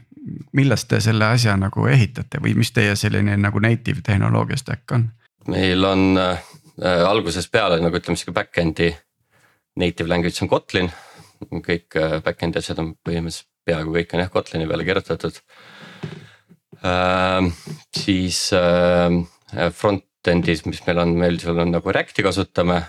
millest 0.58 0.90
te 0.92 1.00
selle 1.04 1.32
asja 1.34 1.56
nagu 1.60 1.88
ehitate 1.88 2.42
või 2.44 2.56
mis 2.58 2.72
teie 2.76 2.96
selline 3.00 3.38
nagu 3.40 3.62
native 3.64 4.04
tehnoloogia 4.06 4.60
stack 4.60 4.96
on? 4.96 5.10
meil 5.48 5.86
on 5.88 6.18
äh, 6.20 6.40
algusest 7.08 7.52
peale 7.52 7.80
nagu 7.84 8.00
ütleme 8.00 8.20
sihuke 8.20 8.36
back-end'i 8.36 8.92
native 9.78 10.10
language 10.10 10.42
on 10.44 10.52
Kotlin. 10.52 10.92
kõik 11.54 11.96
äh, 11.96 12.20
back-end'i 12.26 12.60
asjad 12.64 12.82
on 12.82 12.96
põhimõtteliselt 13.06 13.50
peaaegu 13.68 13.94
kõik 14.00 14.14
on 14.16 14.24
jah 14.24 14.32
Kotlini 14.34 14.68
peale 14.68 14.86
kirjutatud 14.88 15.42
äh,. 16.84 17.50
siis 17.96 18.48
äh, 18.56 19.72
front-end'is, 19.72 20.66
mis 20.68 20.84
meil 20.88 21.04
on, 21.04 21.16
meil 21.20 21.40
seal 21.42 21.60
on 21.64 21.72
nagu 21.72 21.94
React'i 21.94 22.26
kasutame. 22.26 22.82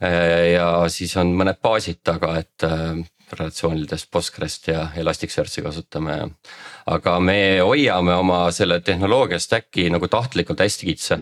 Ja 0.00 0.66
siis 0.88 1.16
on 1.20 1.34
mõned 1.36 1.60
baasid 1.62 2.00
taga, 2.04 2.34
et 2.40 2.64
äh, 2.64 3.00
relatsioonidest 3.32 4.10
Postgrest 4.10 4.68
ja 4.68 4.88
Elasticsearchi 4.96 5.62
kasutame. 5.62 6.30
aga 6.90 7.20
me 7.20 7.60
hoiame 7.60 8.14
oma 8.18 8.38
selle 8.50 8.80
tehnoloogia 8.80 9.38
stack'i 9.38 9.90
nagu 9.90 10.08
tahtlikult 10.08 10.60
hästi 10.60 10.86
kitsa. 10.86 11.18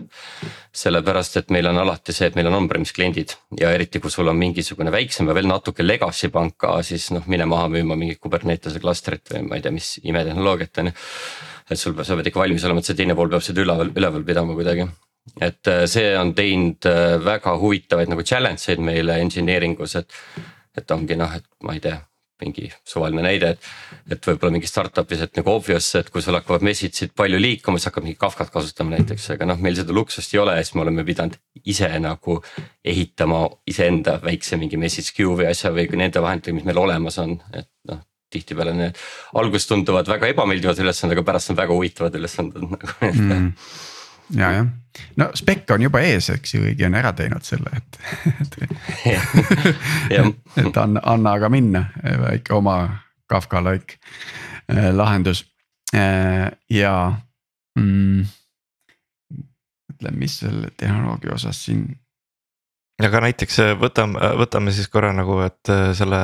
sellepärast, 0.71 1.37
et 1.37 1.49
meil 1.49 1.67
on 1.67 1.77
alati 1.77 2.13
see, 2.13 2.27
et 2.27 2.35
meil 2.35 2.47
on 2.47 2.53
on-premise 2.61 2.93
kliendid 2.93 3.33
ja 3.59 3.71
eriti, 3.71 3.99
kui 3.99 4.11
sul 4.11 4.27
on 4.27 4.37
mingisugune 4.37 4.91
väiksem 4.91 5.27
ja 5.27 5.33
veel 5.33 5.47
natuke 5.49 5.83
legacy 5.83 6.29
pank 6.29 6.57
ka, 6.57 6.81
siis 6.83 7.09
noh, 7.11 7.25
mine 7.27 7.45
maha 7.45 7.67
müüma 7.67 7.97
mingit 7.97 8.19
Kubernetese 8.21 8.79
klastrit 8.79 9.33
või 9.33 9.47
ma 9.49 9.57
ei 9.57 9.65
tea, 9.65 9.71
mis 9.71 9.99
imetehnoloogiat 10.03 10.77
on 10.77 10.91
ju. 10.91 10.93
et 11.69 11.79
sul 11.79 11.93
peab, 11.93 12.05
sa 12.05 12.15
pead 12.15 12.31
ikka 12.31 12.39
valmis 12.39 12.65
olema, 12.65 12.79
et 12.79 12.85
see 12.85 12.97
teine 12.97 13.15
pool 13.15 13.29
peab 13.29 13.45
seda 13.45 13.65
üleval, 13.65 13.93
üleval 13.97 14.25
pidama 14.25 14.57
kuidagi 14.57 14.87
et 15.41 15.71
äh, 15.71 15.85
see 15.89 16.13
on 16.17 16.33
teinud 16.37 16.85
äh, 16.89 17.17
väga 17.23 17.55
huvitavaid 17.61 18.11
nagu 18.11 18.25
challenge 18.25 18.67
eid 18.71 18.83
meile 18.83 19.19
engineering 19.23 19.79
us, 19.79 19.95
et 19.99 20.13
et 20.77 20.91
ongi 20.95 21.17
noh, 21.19 21.31
et 21.35 21.45
ma 21.65 21.75
ei 21.75 21.81
tea 21.83 21.97
mingi 22.39 22.69
suvaline 22.87 23.23
näide, 23.25 23.49
et, 23.55 23.65
et 24.15 24.27
võib-olla 24.29 24.53
mingi 24.55 24.67
startup'is, 24.69 25.25
et 25.25 25.39
nagu 25.39 25.51
obvious, 25.51 25.89
et 25.99 26.09
kui 26.13 26.23
sul 26.23 26.37
hakkavad 26.37 26.63
message'id 26.63 27.11
palju 27.17 27.39
liikuma, 27.41 27.79
siis 27.79 27.89
hakkad 27.89 28.05
mingi 28.05 28.19
Kafkat 28.21 28.53
kasutama 28.53 28.95
näiteks, 28.95 29.25
aga 29.35 29.49
noh, 29.49 29.59
meil 29.59 29.75
seda 29.75 29.95
luksust 29.95 30.33
ei 30.35 30.39
ole 30.39 30.55
ja 30.55 30.63
siis 30.63 30.77
me 30.77 30.85
oleme 30.85 31.03
pidanud 31.07 31.35
ise 31.67 31.89
nagu 31.99 32.37
ehitama 32.93 33.41
iseenda 33.67 34.19
väikse 34.23 34.59
mingi 34.61 34.79
message 34.79 35.11
queue 35.17 35.35
või 35.41 35.49
asja 35.51 35.73
või 35.75 35.89
nende 35.99 36.23
vahenditega, 36.23 36.61
mis 36.61 36.69
meil 36.69 36.79
olemas 36.79 37.19
on, 37.19 37.35
et 37.51 37.69
noh 37.91 38.05
tihtipeale 38.29 38.75
need 38.77 38.97
alguses 39.41 39.65
tunduvad 39.65 40.09
väga 40.09 40.27
ebameeldivad 40.29 40.79
ülesanded, 40.83 41.17
aga 41.17 41.25
pärast 41.25 41.49
on 41.49 41.57
väga 41.57 41.73
huvitavad 41.73 42.17
ülesanded 42.19 42.61
nagu 42.61 42.91
mm 43.01 43.55
ja, 44.35 44.51
jah, 44.51 44.67
no 45.15 45.29
spec 45.37 45.69
on 45.73 45.83
juba 45.85 46.01
ees, 46.05 46.29
eks 46.33 46.55
ju, 46.55 46.63
keegi 46.63 46.87
on 46.87 46.97
ära 46.99 47.13
teinud 47.17 47.45
selle, 47.45 47.71
et, 47.77 47.99
et, 48.41 48.57
et 50.63 50.81
anna, 50.81 51.03
anna 51.03 51.35
aga 51.37 51.51
minna, 51.53 51.85
väike 52.03 52.55
oma 52.57 52.81
Kafka-like 53.29 53.99
äh, 54.71 54.89
lahendus 54.95 55.45
äh, 55.93 56.49
ja 56.69 56.93
mm,. 57.77 58.25
mõtlen, 59.89 60.17
mis 60.17 60.39
selle 60.41 60.71
tehnoloogia 60.77 61.35
osas 61.35 61.61
siin. 61.65 61.85
aga 63.03 63.21
näiteks 63.27 63.59
äh, 63.61 63.75
võtame, 63.77 64.33
võtame 64.41 64.73
siis 64.73 64.89
korra 64.89 65.13
nagu, 65.13 65.39
et 65.45 65.73
selle 65.97 66.23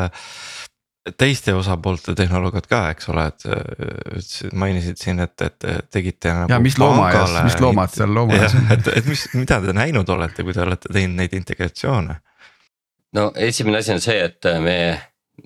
teiste 1.17 1.53
osapoolte 1.53 2.15
tehnoloogiat 2.17 2.67
ka, 2.69 2.81
eks 2.95 3.09
ole, 3.13 3.25
et 3.29 3.43
ütlesid, 3.45 4.53
mainisid 4.57 5.01
siin, 5.01 5.21
et, 5.21 5.41
et 5.45 5.89
tegite 5.93 6.33
nagu. 6.33 6.53
ja 6.53 6.59
mis 6.63 6.77
loomaaias, 6.81 7.35
mis 7.45 7.57
loomad 7.61 7.93
seal 7.93 8.13
loomaaias 8.15 8.55
on. 8.57 8.69
et, 8.75 8.93
et 9.01 9.09
mis, 9.09 9.25
mida 9.37 9.59
te 9.61 9.75
näinud 9.75 10.09
olete, 10.09 10.45
kui 10.45 10.55
te 10.55 10.63
olete 10.65 10.93
teinud 10.93 11.21
neid 11.21 11.35
integratsioone? 11.37 12.21
no 13.15 13.29
esimene 13.35 13.83
asi 13.83 13.93
on 13.93 14.01
see, 14.03 14.17
et 14.25 14.49
me, 14.63 14.77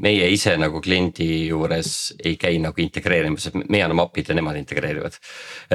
meie 0.01 0.29
ise 0.31 0.55
nagu 0.57 0.81
kliendi 0.81 1.27
juures 1.49 1.91
ei 2.23 2.37
käi 2.39 2.61
nagu 2.63 2.81
integreerimas, 2.81 3.49
et 3.49 3.59
meie 3.59 3.83
anname 3.85 4.05
API-d 4.07 4.31
ja 4.31 4.39
nemad 4.39 4.57
integreerivad. 4.61 5.19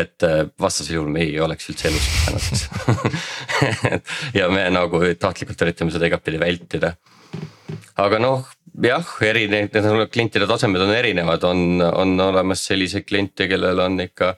et 0.00 0.26
äh, 0.26 0.46
vastasel 0.60 0.96
juhul 0.98 1.12
me 1.12 1.26
ei 1.26 1.38
oleks 1.44 1.68
üldse 1.70 1.92
elus 1.92 2.08
pidanud 2.16 3.22
ja 4.40 4.48
me 4.48 4.66
nagu 4.72 5.04
tahtlikult 5.20 5.68
üritame 5.68 5.94
seda 5.94 6.08
igatpidi 6.08 6.40
vältida. 6.40 6.96
aga 8.00 8.22
noh 8.22 8.48
jah, 8.82 9.14
erinev, 9.22 9.70
klientide 10.12 10.48
tasemed 10.50 10.82
on 10.82 10.94
erinevad, 10.94 11.46
on, 11.46 11.80
on 11.84 12.20
olemas 12.20 12.64
selliseid 12.66 13.06
kliente, 13.08 13.48
kellel 13.50 13.86
on 13.86 14.00
ikka. 14.08 14.34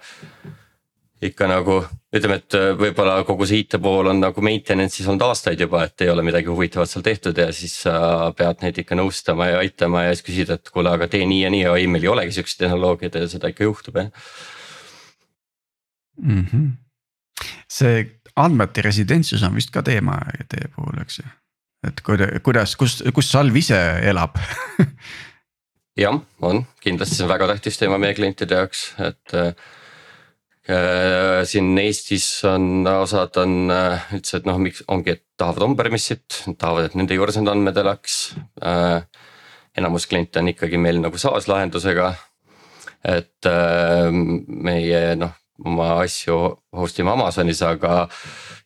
ikka 1.27 1.47
nagu 1.49 1.79
ütleme, 2.13 2.37
et 2.43 2.55
võib-olla 2.77 3.15
kogu 3.25 3.47
see 3.49 3.63
IT 3.63 3.79
pool 3.83 4.11
on 4.11 4.19
nagu 4.21 4.43
maintenance'is 4.45 5.07
olnud 5.09 5.25
aastaid 5.25 5.61
juba, 5.65 5.87
et 5.89 6.05
ei 6.05 6.11
ole 6.13 6.21
midagi 6.23 6.51
huvitavat 6.53 6.91
seal 6.91 7.05
tehtud 7.05 7.39
ja 7.41 7.47
siis 7.57 7.73
sa 7.87 7.95
pead 8.37 8.61
neid 8.61 8.77
ikka 8.83 8.99
nõustama 9.01 9.49
ja 9.49 9.63
aitama 9.63 10.05
ja 10.05 10.13
siis 10.13 10.27
küsida, 10.27 10.59
et 10.61 10.69
kuule, 10.75 10.93
aga 10.93 11.09
tee 11.09 11.25
nii 11.27 11.41
ja 11.47 11.53
nii 11.55 11.63
ja 11.63 11.73
ei, 11.81 11.89
meil 11.89 12.05
ei 12.05 12.13
olegi 12.13 12.37
siukseid 12.37 12.67
tehnoloogiaid 12.67 13.17
ja 13.17 13.31
seda 13.33 13.49
ikka 13.49 13.65
juhtub 13.65 13.97
jah 13.97 14.13
mm. 16.21 16.45
-hmm. 16.53 16.69
see 17.79 18.05
andmete 18.37 18.85
residentsus 18.85 19.43
on 19.43 19.57
vist 19.57 19.73
ka 19.73 19.83
teema 19.83 20.21
teie 20.49 20.69
puhul, 20.77 21.01
eks 21.01 21.19
ju 21.25 21.25
et 21.87 22.03
kuidas, 22.45 22.77
kus, 22.79 23.01
kus 23.15 23.31
Salv 23.31 23.57
ise 23.57 23.79
elab 24.07 24.37
jah, 26.03 26.21
on 26.45 26.63
kindlasti, 26.83 27.17
see 27.19 27.27
on 27.27 27.33
väga 27.33 27.49
tähtis 27.53 27.81
teema 27.81 27.99
meie 28.01 28.17
klientide 28.17 28.59
jaoks, 28.61 28.87
et 29.07 29.37
äh, 29.37 29.53
siin 31.49 31.73
Eestis 31.79 32.29
on 32.49 32.87
osad 32.91 33.39
on 33.43 33.73
äh, 33.73 34.09
üldse, 34.17 34.41
et 34.41 34.49
noh, 34.49 34.61
miks 34.61 34.85
ongi, 34.93 35.17
et 35.17 35.25
tahavad 35.39 35.69
on-premise'it, 35.71 36.43
tahavad, 36.59 36.91
et 36.91 36.99
nende 36.99 37.17
juures 37.17 37.39
need 37.41 37.53
andmed 37.53 37.83
elaks 37.85 38.21
äh,. 38.63 39.01
enamus 39.77 40.07
kliente 40.09 40.41
on 40.41 40.49
ikkagi 40.49 40.79
meil 40.81 41.03
nagu 41.03 41.19
SaaS 41.21 41.49
lahendusega. 41.53 42.15
et 43.05 43.49
äh, 43.49 44.11
meie 44.13 45.03
noh, 45.17 45.35
oma 45.65 45.93
asju 46.03 46.39
host 46.77 46.99
ime 47.01 47.13
Amazonis, 47.15 47.63
aga 47.63 48.07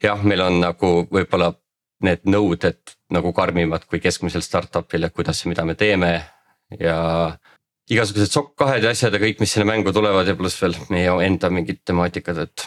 jah, 0.02 0.22
meil 0.24 0.42
on 0.42 0.60
nagu 0.64 0.94
võib-olla 1.10 1.52
need 2.04 2.26
nõuded 2.28 2.96
nagu 3.14 3.32
karmimad 3.36 3.86
kui 3.88 4.00
keskmisel 4.02 4.44
startup'il, 4.44 5.04
et 5.06 5.14
kuidas 5.14 5.42
ja 5.44 5.50
mida 5.50 5.64
me 5.68 5.76
teeme 5.78 6.12
ja 6.80 6.98
igasugused 7.90 8.30
SOC 8.30 8.52
kahed 8.58 8.86
ja 8.86 8.92
asjad 8.94 9.16
ja 9.16 9.22
kõik, 9.22 9.40
mis 9.42 9.54
sinna 9.54 9.66
mängu 9.68 9.92
tulevad 9.94 10.28
ja 10.28 10.36
pluss 10.38 10.60
veel 10.62 10.76
meie 10.92 11.12
enda 11.26 11.50
mingid 11.52 11.82
temaatikad, 11.86 12.44
et. 12.46 12.66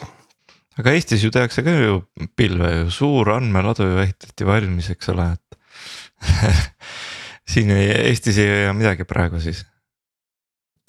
aga 0.79 0.95
Eestis 0.97 1.23
ju 1.23 1.31
tehakse 1.33 1.63
ka 1.65 1.75
ju 1.77 2.01
pilve 2.37 2.71
ju, 2.75 2.89
suur 2.93 3.31
andmeladu 3.37 3.87
ju 3.87 4.01
ehitati 4.03 4.47
valmis, 4.47 4.91
eks 4.93 5.13
ole, 5.13 5.29
et 5.37 6.33
siin 7.53 7.71
Eestis 7.77 8.41
ei 8.43 8.65
jää 8.65 8.75
midagi 8.75 9.07
praegu 9.07 9.39
siis 9.43 9.63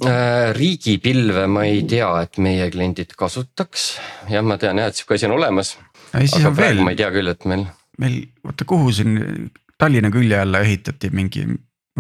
äh,? 0.03 0.51
riigipilve 0.57 1.47
ma 1.51 1.65
ei 1.71 1.85
tea, 1.89 2.11
et 2.27 2.43
meie 2.43 2.69
kliendid 2.75 3.15
kasutaks, 3.19 3.95
jah, 4.33 4.43
ma 4.43 4.59
tean 4.59 4.83
jah, 4.83 4.91
et 4.91 4.99
sihuke 4.99 5.17
asi 5.17 5.31
on 5.31 5.39
olemas. 5.39 5.77
aga 6.11 6.27
praegu 6.27 6.59
veel... 6.59 6.85
ma 6.85 6.95
ei 6.95 6.99
tea 6.99 7.15
küll, 7.15 7.31
et 7.31 7.47
meil 7.51 7.69
meil, 7.99 8.25
vaata 8.45 8.67
kuhu 8.69 8.93
siin 8.93 9.51
Tallinna 9.79 10.11
külje 10.15 10.39
alla 10.39 10.61
ehitati 10.63 11.11
mingi 11.11 11.45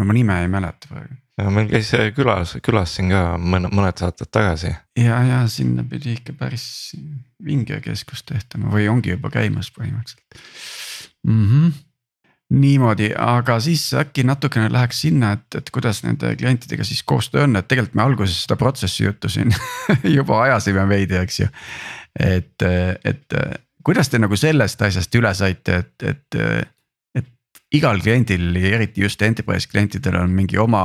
ma 0.02 0.12
nime 0.12 0.40
ei 0.42 0.48
mäleta 0.48 0.90
praegu. 0.90 1.16
meil 1.50 1.70
käis 1.70 1.90
külas, 2.14 2.56
külas 2.62 2.94
siin 2.96 3.10
ka 3.10 3.22
mõne, 3.38 3.70
mõned 3.74 3.98
saated 3.98 4.30
tagasi. 4.30 4.74
ja, 4.98 5.22
ja 5.26 5.40
sinna 5.50 5.84
pidi 5.90 6.14
ikka 6.18 6.36
päris 6.38 6.66
vinge 7.44 7.80
keskust 7.84 8.26
tehtama 8.30 8.70
või 8.74 8.88
ongi 8.90 9.14
juba 9.14 9.30
käimas 9.34 9.72
põhimõtteliselt 9.74 10.38
mm. 11.26 11.42
-hmm 11.50 11.74
niimoodi, 12.54 13.08
aga 13.18 13.56
siis 13.60 13.86
äkki 13.98 14.22
natukene 14.26 14.68
läheks 14.72 15.00
sinna, 15.06 15.32
et, 15.32 15.46
et 15.58 15.70
kuidas 15.74 16.02
nende 16.04 16.34
klientidega 16.36 16.84
siis 16.84 17.02
koostöö 17.02 17.48
on, 17.48 17.56
et 17.56 17.66
tegelikult 17.68 17.96
me 17.98 18.02
alguses 18.04 18.42
seda 18.44 18.56
protsessi 18.60 19.06
juttu 19.06 19.28
siin 19.32 19.54
juba 20.18 20.42
ajasime 20.42 20.84
veidi, 20.88 21.16
eks 21.18 21.40
ju. 21.40 21.48
et, 22.20 22.62
et 23.04 23.38
kuidas 23.84 24.08
te 24.08 24.18
nagu 24.18 24.36
sellest 24.36 24.82
asjast 24.82 25.14
üle 25.18 25.32
saite, 25.36 25.80
et, 25.82 26.06
et, 26.08 26.38
et 27.18 27.24
igal 27.74 28.00
kliendil, 28.02 28.54
eriti 28.56 29.04
just 29.04 29.22
enterprise 29.22 29.68
klientidel 29.70 30.18
on 30.22 30.32
mingi 30.34 30.58
oma, 30.60 30.84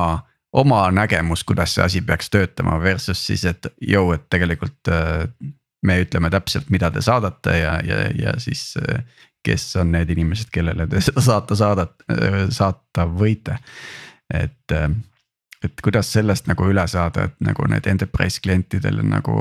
oma 0.53 0.83
nägemus, 0.91 1.43
kuidas 1.47 1.75
see 1.75 1.85
asi 1.85 2.01
peaks 2.05 2.29
töötama 2.33 2.79
versus 2.81 3.21
siis, 3.25 3.45
et 3.49 3.69
jõu, 3.81 4.13
et 4.15 4.27
tegelikult 4.29 4.91
äh, 4.93 5.25
me 5.85 5.99
ütleme 6.03 6.31
täpselt, 6.33 6.69
mida 6.73 6.91
te 6.91 7.03
saadate 7.05 7.57
ja, 7.61 7.77
ja, 7.85 8.03
ja 8.15 8.35
siis 8.41 8.73
äh, 8.81 9.03
kes 9.45 9.71
on 9.79 9.93
need 9.95 10.09
inimesed, 10.11 10.49
kellele 10.51 10.87
te 10.89 11.01
seda 11.03 11.23
saata 11.23 11.55
saadat, 11.55 11.95
äh, 12.11 12.41
saata 12.53 13.07
võite. 13.07 13.59
et, 14.33 14.75
et 15.63 15.81
kuidas 15.83 16.11
sellest 16.13 16.47
nagu 16.47 16.67
üle 16.69 16.83
saada, 16.87 17.29
et 17.29 17.39
nagu 17.41 17.65
need 17.71 17.87
enterprise 17.89 18.41
klientidel 18.43 19.01
nagu 19.07 19.35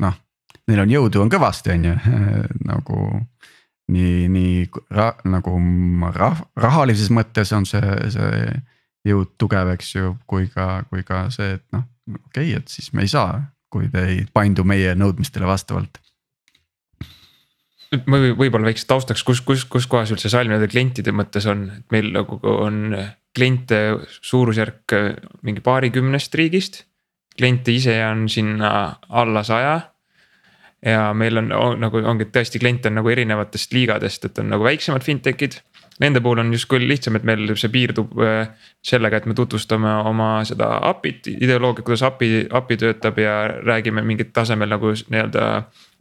noh 0.00 0.20
neil 0.70 0.84
on 0.84 0.94
jõudu 0.94 1.24
on 1.24 1.32
kõvasti, 1.32 1.74
on 1.74 1.90
ju. 1.90 1.96
Nagu 2.70 3.02
nii, 3.90 4.28
nii 4.30 4.66
ra, 4.94 5.12
nagu 5.26 5.56
rah, 6.14 6.42
rahalises 6.58 7.10
mõttes 7.14 7.52
on 7.56 7.66
see, 7.68 7.96
see 8.14 8.42
jõud 9.10 9.34
tugev, 9.40 9.72
eks 9.74 9.94
ju, 9.96 10.14
kui 10.30 10.48
ka, 10.52 10.84
kui 10.90 11.02
ka 11.06 11.24
see, 11.34 11.56
et 11.58 11.64
noh, 11.74 11.86
okei 12.28 12.52
okay,, 12.52 12.60
et 12.60 12.70
siis 12.72 12.92
me 12.94 13.06
ei 13.06 13.10
saa, 13.10 13.40
kui 13.72 13.88
te 13.92 14.04
ei 14.12 14.22
paindu 14.32 14.64
meie 14.66 14.94
nõudmistele 14.98 15.48
vastavalt. 15.48 16.00
Ma 18.06 18.20
või, 18.22 18.36
võib-olla 18.38 18.68
väikse 18.68 18.86
taustaks, 18.86 19.24
kus, 19.26 19.40
kus, 19.42 19.64
kus 19.66 19.88
kohas 19.90 20.12
üldse 20.14 20.30
Salm 20.30 20.52
nende 20.52 20.68
klientide 20.70 21.10
mõttes 21.14 21.48
on, 21.50 21.64
et 21.80 21.86
meil 21.90 22.12
nagu 22.14 22.38
on 22.46 22.94
kliente 23.34 23.80
suurusjärk 24.22 24.94
mingi 25.46 25.62
paarikümnest 25.64 26.34
riigist. 26.38 26.84
kliente 27.38 27.72
ise 27.72 27.96
on 28.04 28.28
sinna 28.28 28.70
alla 29.08 29.42
saja 29.42 29.89
ja 30.86 31.10
meil 31.14 31.36
on, 31.36 31.52
on 31.52 31.80
nagu 31.80 32.00
ongi 32.08 32.28
tõesti 32.32 32.60
kliente 32.60 32.88
on 32.88 33.00
nagu 33.00 33.10
erinevatest 33.12 33.74
liigadest, 33.76 34.24
et 34.24 34.38
on 34.40 34.48
nagu 34.54 34.64
väiksemad 34.64 35.04
fintech'id. 35.04 35.60
Nende 36.00 36.22
puhul 36.24 36.40
on 36.40 36.52
justkui 36.54 36.80
lihtsam, 36.80 37.18
et 37.18 37.26
meil 37.28 37.50
see 37.60 37.68
piirdub 37.72 38.14
äh, 38.24 38.48
sellega, 38.80 39.20
et 39.20 39.26
me 39.28 39.36
tutvustame 39.36 39.98
oma 40.08 40.30
seda 40.48 40.78
API-t, 40.88 41.34
ideoloogia, 41.44 41.84
kuidas 41.84 42.06
API, 42.08 42.46
API 42.56 42.78
töötab 42.80 43.20
ja 43.20 43.34
räägime 43.60 44.04
mingit 44.06 44.32
tasemel 44.32 44.72
nagu 44.72 44.94
nii-öelda 44.96 45.46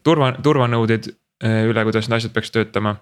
turva, 0.07 0.31
turvanõudeid 0.43 1.11
äh, 1.11 1.65
üle, 1.67 1.83
kuidas 1.83 2.07
need 2.07 2.21
asjad 2.21 2.35
peaks 2.37 2.55
töötama 2.55 2.95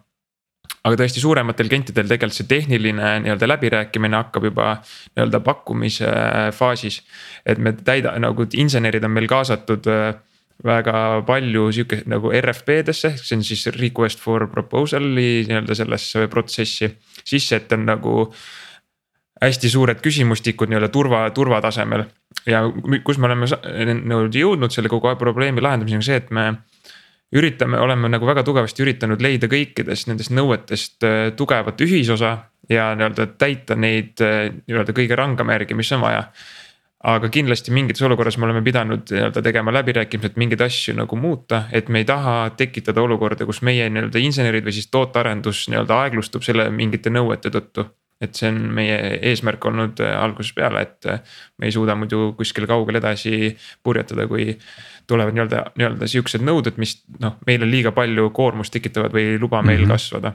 aga 0.88 0.98
tõesti 1.02 1.22
suurematel 1.22 1.70
klientidel 1.70 2.08
tegelikult 2.10 2.38
see 2.38 2.50
tehniline 2.50 3.12
nii-öelda 3.24 3.50
läbirääkimine 3.50 4.18
hakkab 4.18 4.48
juba 4.50 4.68
nii-öelda 4.82 5.42
pakkumise 5.46 6.12
faasis. 6.56 7.02
et 7.46 7.58
me 7.58 7.74
täida 7.74 8.16
nagu 8.20 8.48
insenerid 8.54 9.04
on 9.04 9.14
meil 9.14 9.28
kaasatud 9.30 9.88
äh, 9.92 10.16
väga 10.66 11.24
palju 11.28 11.68
sihuke 11.72 12.02
nagu 12.10 12.32
RFP-desse, 12.34 13.14
see 13.22 13.38
on 13.38 13.44
siis 13.46 13.68
request 13.78 14.22
for 14.22 14.48
proposal'i 14.50 15.44
nii-öelda 15.48 15.76
sellesse 15.78 16.26
protsessi 16.32 16.90
sisse, 17.22 17.60
et 17.60 17.76
on 17.78 17.86
nagu 17.86 18.24
hästi 19.42 19.70
suured 19.70 20.02
küsimustikud 20.02 20.72
nii-öelda 20.72 20.90
turva, 20.94 21.22
turvatasemel. 21.30 22.08
ja 22.50 22.64
kus 23.06 23.18
me 23.18 23.30
oleme 23.30 23.46
nii-öelda 23.46 24.42
jõudnud 24.42 24.74
selle 24.74 24.90
kogu 24.90 25.14
probleemi 25.20 25.62
lahendamisega, 25.62 26.02
on 26.02 26.08
see, 26.10 26.18
et 26.24 26.34
me 26.34 26.50
üritame, 27.38 27.80
oleme 27.80 28.10
nagu 28.10 28.26
väga 28.26 28.44
tugevasti 28.48 28.86
üritanud 28.86 29.22
leida 29.22 29.50
kõikidest 29.52 30.10
nendest 30.10 30.32
nõuetest 30.34 31.04
äh, 31.06 31.18
tugevat 31.38 31.82
ühisosa 31.84 32.38
ja 32.72 32.92
nii-öelda 32.96 33.28
täita 33.38 33.76
neid 33.76 34.24
äh, 34.24 34.48
nii-öelda 34.64 34.96
kõige 34.96 35.20
rangema 35.20 35.58
järgi, 35.58 35.78
mis 35.78 35.92
on 35.94 36.02
vaja 36.06 36.24
aga 37.08 37.30
kindlasti 37.32 37.72
mingites 37.72 38.04
olukorras 38.04 38.36
me 38.38 38.48
oleme 38.48 38.62
pidanud 38.66 39.08
nii-öelda 39.12 39.42
tegema 39.44 39.72
läbirääkimised, 39.76 40.36
mingeid 40.40 40.64
asju 40.66 40.96
nagu 40.98 41.20
muuta, 41.20 41.64
et 41.72 41.88
me 41.90 42.02
ei 42.04 42.08
taha 42.08 42.50
tekitada 42.60 43.04
olukorda, 43.04 43.48
kus 43.48 43.62
meie 43.64 43.88
nii-öelda 43.90 44.20
insenerid 44.24 44.66
või 44.68 44.76
siis 44.76 44.90
tootearendus 44.92 45.68
nii-öelda 45.72 46.02
aeglustub 46.04 46.44
selle 46.44 46.68
mingite 46.74 47.14
nõuete 47.14 47.54
tõttu. 47.54 47.88
et 48.18 48.34
see 48.34 48.48
on 48.50 48.56
meie 48.74 48.96
eesmärk 49.30 49.66
olnud 49.70 50.00
äh, 50.02 50.16
algusest 50.18 50.56
peale, 50.58 50.82
et 50.82 51.06
äh, 51.06 51.20
me 51.62 51.68
ei 51.68 51.72
suuda 51.76 51.94
muidu 51.96 52.32
kuskil 52.34 52.66
kaugel 52.66 52.98
edasi 52.98 53.52
purjetada, 53.86 54.26
kui 54.28 54.56
tulevad 55.08 55.38
nii-öelda, 55.38 55.60
nii-öelda 55.78 56.10
sihukesed 56.10 56.42
nõuded, 56.42 56.82
mis 56.82 56.96
noh, 57.22 57.38
meile 57.46 57.70
liiga 57.70 57.94
palju 57.94 58.32
koormust 58.34 58.74
tekitavad 58.74 59.14
või 59.14 59.36
ei 59.36 59.40
luba 59.40 59.62
meil 59.62 59.84
mm 59.84 59.86
-hmm. 59.86 59.94
kasvada 59.94 60.34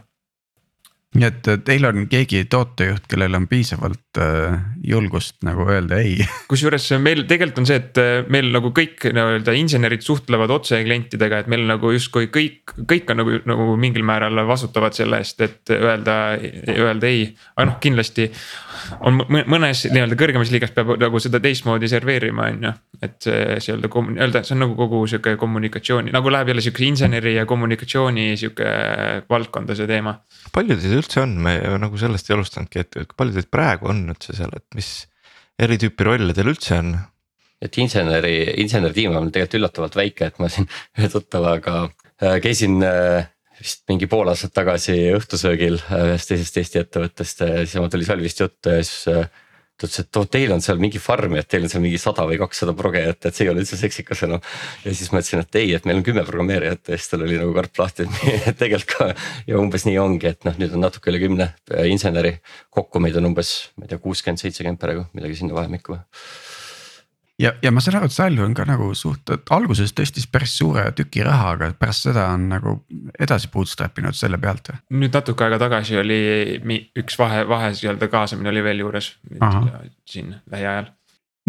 nii 1.12 1.27
et 1.29 1.48
teil 1.66 1.85
on 1.85 2.07
keegi 2.09 2.46
tootejuht, 2.51 3.05
kellel 3.11 3.37
on 3.37 3.44
piisavalt 3.51 4.20
äh, 4.22 4.55
julgust 4.88 5.42
nagu 5.44 5.66
öelda 5.68 5.98
ei. 6.01 6.14
kusjuures 6.51 6.87
meil 7.05 7.27
tegelikult 7.29 7.61
on 7.62 7.68
see, 7.68 7.81
et 7.83 8.01
äh, 8.01 8.12
meil 8.33 8.48
nagu 8.55 8.72
kõik 8.72 9.05
nii-öelda 9.12 9.53
insenerid 9.61 10.05
suhtlevad 10.07 10.53
otse 10.55 10.81
klientidega, 10.87 11.42
et 11.42 11.53
meil 11.53 11.66
nagu 11.68 11.92
justkui 11.92 12.31
kõik, 12.33 12.77
kõik 12.88 13.12
on 13.12 13.20
nagu, 13.20 13.37
nagu 13.48 13.68
mingil 13.81 14.07
määral 14.09 14.40
vastutavad 14.48 14.96
selle 14.96 15.20
eest, 15.20 15.44
et 15.44 15.75
öelda, 15.77 16.18
öelda 16.72 17.12
ei. 17.12 17.27
aga 17.57 17.68
noh, 17.68 17.81
kindlasti 17.83 18.31
on 19.05 19.20
mõnes 19.29 19.85
nii-öelda 19.92 20.16
kõrgemas 20.18 20.51
liigas 20.53 20.72
peab 20.75 20.94
nagu 21.01 21.20
seda 21.22 21.40
teistmoodi 21.42 21.90
serveerima, 21.92 22.48
on 22.55 22.66
ju. 22.66 22.72
et 23.03 23.18
see, 23.25 23.61
see 23.61 23.75
öelda, 23.77 23.90
öelda, 24.16 24.42
see 24.46 24.57
on 24.57 24.64
nagu 24.64 24.77
kogu 24.79 25.05
sihuke 25.11 25.37
kommunikatsiooni, 25.40 26.14
nagu 26.14 26.33
läheb 26.33 26.53
jälle 26.53 26.64
sihuke 26.64 26.87
inseneri 26.88 27.37
ja 27.37 27.46
kommunikatsiooni 27.48 28.33
sihuke 28.40 28.72
valdkonda 29.31 29.77
see 29.79 29.88
teema. 29.90 30.16
palju 30.57 30.81
teid 30.81 31.02
üldse 31.03 31.23
on, 31.25 31.37
me 31.45 31.59
nagu 31.83 31.99
sellest 32.01 32.31
ei 32.31 32.37
alustanudki, 32.37 32.85
et 32.87 33.17
palju 33.19 33.37
teid 33.37 33.51
praegu 33.53 33.91
on 33.93 34.05
üldse 34.15 34.37
seal, 34.38 34.53
et 34.57 34.67
mis 34.79 34.93
eri 35.62 35.79
tüüpi 35.81 36.07
rolle 36.09 36.37
teil 36.37 36.53
üldse 36.55 36.79
on? 36.79 36.95
et 37.62 37.79
inseneri, 37.79 38.37
inseneritiim 38.62 39.15
on 39.15 39.29
tegelikult 39.31 39.61
üllatavalt 39.61 39.99
väike, 40.01 40.31
et 40.31 40.41
ma 40.43 40.49
siin 40.51 40.67
ühe 40.99 41.11
tuttavaga 41.12 41.77
äh, 41.87 42.41
käisin 42.43 42.83
äh, 42.87 43.29
vist 43.61 43.85
mingi 43.91 44.09
pool 44.11 44.31
aastat 44.33 44.55
tagasi 44.57 44.97
õhtusöögil 45.15 45.79
äh, 45.85 46.09
ühest 46.11 46.33
teisest 46.33 46.59
Eesti 46.59 46.83
ettevõttest, 46.83 47.45
siis 47.45 47.79
mul 47.79 47.93
tuli 47.93 48.09
seal 48.09 48.25
vist 48.25 48.43
juttu 48.43 48.75
ja 48.75 48.83
siis 48.83 49.07
ta 49.83 49.88
ütles, 49.88 50.05
et 50.05 50.21
oh, 50.21 50.29
teil 50.31 50.55
on 50.55 50.62
seal 50.64 50.81
mingi 50.83 51.01
farm 51.03 51.37
ja 51.37 51.42
et 51.42 51.51
teil 51.51 51.66
on 51.66 51.73
seal 51.73 51.83
mingi 51.85 52.01
sada 52.01 52.27
või 52.29 52.38
kakssada 52.40 52.75
progejat, 52.79 53.27
et 53.27 53.37
see 53.38 53.47
ei 53.47 53.53
ole 53.53 53.64
üldse 53.64 53.79
seksikas 53.81 54.25
enam. 54.29 54.45
ja 54.85 54.95
siis 54.95 55.11
ma 55.12 55.23
ütlesin, 55.23 55.42
et 55.42 55.61
ei, 55.61 55.75
et 55.79 55.88
meil 55.88 56.01
on 56.01 56.07
kümme 56.07 56.25
programmeerijat 56.29 56.95
ja 56.95 57.01
siis 57.01 57.11
tal 57.12 57.27
oli 57.27 57.40
nagu 57.40 57.55
karp 57.57 57.83
lahti, 57.83 58.07
et 58.33 58.57
tegelikult 58.62 58.97
ka 58.97 59.11
ja 59.51 59.61
umbes 59.61 59.87
nii 59.88 59.99
ongi, 60.03 60.33
et 60.33 60.49
noh, 60.49 60.57
nüüd 60.62 60.79
on 60.79 60.87
natuke 60.87 61.12
üle 61.12 61.23
kümne 61.23 61.53
inseneri. 61.90 62.38
kokku 62.71 63.03
meid 63.03 63.18
on 63.18 63.33
umbes, 63.33 63.55
ma 63.77 63.87
ei 63.87 63.92
tea, 63.92 64.03
kuuskümmend, 64.03 64.42
seitsekümmend 64.42 64.81
praegu, 64.83 65.07
midagi 65.16 65.42
sinna 65.42 65.59
vahemikku 65.59 65.99
ja, 67.43 67.53
ja 67.63 67.73
ma 67.75 67.83
saan 67.83 67.99
aru, 68.01 68.11
et 68.11 68.15
Salju 68.15 68.45
on 68.45 68.55
ka 68.57 68.67
nagu 68.69 68.91
suht, 68.99 69.33
alguses 69.55 69.95
tõstis 69.97 70.29
päris 70.31 70.55
suure 70.59 70.87
tüki 70.97 71.25
raha, 71.27 71.55
aga 71.57 71.71
pärast 71.79 72.09
seda 72.09 72.29
on 72.35 72.49
nagu 72.53 72.77
edasi 73.21 73.51
bootstrap 73.53 73.99
inud 74.03 74.19
selle 74.19 74.41
pealt 74.43 74.73
nüüd 74.95 75.15
natuke 75.15 75.47
aega 75.47 75.59
tagasi 75.65 75.99
oli 76.01 76.21
üks 76.99 77.19
vahe, 77.21 77.45
vahe 77.49 77.73
nii-öelda 77.75 78.09
kaasamine 78.13 78.53
oli 78.53 78.65
veel 78.65 78.85
juures 78.85 79.13
siin 80.09 80.35
lähiajal. 80.53 80.93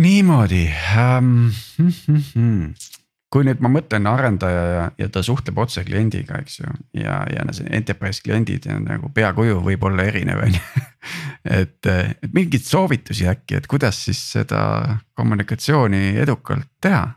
niimoodi 0.02 0.66
ähm, 0.98 1.48
hm, 1.78 1.96
hm, 2.08 2.28
hm 2.34 3.00
kui 3.34 3.46
nüüd 3.48 3.62
ma 3.66 3.72
mõtlen 3.74 4.06
arendaja 4.10 4.64
ja, 4.70 4.82
ja 5.02 5.08
ta 5.10 5.24
suhtleb 5.26 5.58
otse 5.64 5.82
kliendiga, 5.88 6.38
eks 6.44 6.60
ju, 6.60 6.74
ja, 7.02 7.18
ja 7.34 7.46
see 7.56 7.66
enterprise 7.74 8.22
kliendid 8.22 8.68
ja 8.70 8.78
nagu 8.82 9.10
peakuju 9.14 9.64
võib 9.66 9.88
olla 9.90 10.06
erinev, 10.06 10.44
on 10.46 10.54
ju. 10.54 10.84
et, 11.62 11.90
et 11.90 12.30
mingeid 12.36 12.66
soovitusi 12.68 13.26
äkki, 13.32 13.58
et 13.58 13.70
kuidas 13.72 14.04
siis 14.06 14.22
seda 14.36 14.62
kommunikatsiooni 15.18 16.20
edukalt 16.22 16.70
teha? 16.84 17.08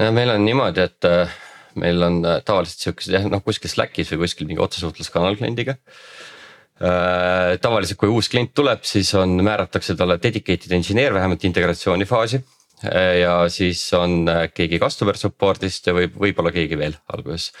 no 0.00 0.08
meil 0.16 0.32
on 0.32 0.44
niimoodi, 0.48 0.86
et 0.88 1.08
äh, 1.08 1.36
meil 1.80 2.00
on 2.08 2.22
äh, 2.24 2.40
tavaliselt 2.46 2.88
siukesed 2.88 3.18
jah, 3.18 3.28
noh 3.28 3.44
kuskil 3.44 3.72
Slackis 3.72 4.14
või 4.14 4.24
kuskil 4.24 4.48
mingi 4.48 4.64
otsesuhtluskanal 4.64 5.36
kliendiga 5.36 5.76
äh,. 5.76 7.56
tavaliselt, 7.60 8.00
kui 8.00 8.12
uus 8.12 8.32
klient 8.32 8.56
tuleb, 8.56 8.84
siis 8.88 9.12
on, 9.16 9.36
määratakse 9.44 9.96
talle 9.96 10.16
dedicated 10.22 10.72
engineer 10.72 11.12
vähemalt 11.16 11.44
integratsiooni 11.44 12.08
faasi 12.08 12.40
ja 12.84 13.36
siis 13.52 13.80
on 13.96 14.26
äh, 14.28 14.46
keegi 14.54 14.80
customer 14.82 15.16
support'ist 15.16 15.88
ja 15.88 15.94
võib, 15.96 16.16
võib-olla 16.20 16.52
keegi 16.52 16.78
veel 16.78 16.96
alguses. 17.14 17.52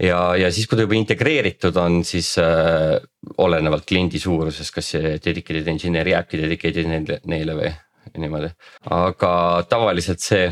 ja, 0.00 0.36
ja 0.36 0.50
siis, 0.52 0.68
kui 0.68 0.76
ta 0.76 0.84
juba 0.84 0.98
integreeritud 0.98 1.76
on, 1.80 2.02
siis 2.04 2.34
äh, 2.42 2.98
olenevalt 3.38 3.86
kliendi 3.88 4.20
suurusest, 4.20 4.74
kas 4.74 4.92
see 4.94 5.14
dedicated 5.24 5.68
engineer 5.72 6.08
jääbki 6.12 6.42
dedicated 6.42 6.90
neile, 6.90 7.20
neile 7.24 7.56
või 7.56 7.72
niimoodi, 8.20 8.50
aga 8.90 9.32
tavaliselt 9.70 10.24
see 10.24 10.50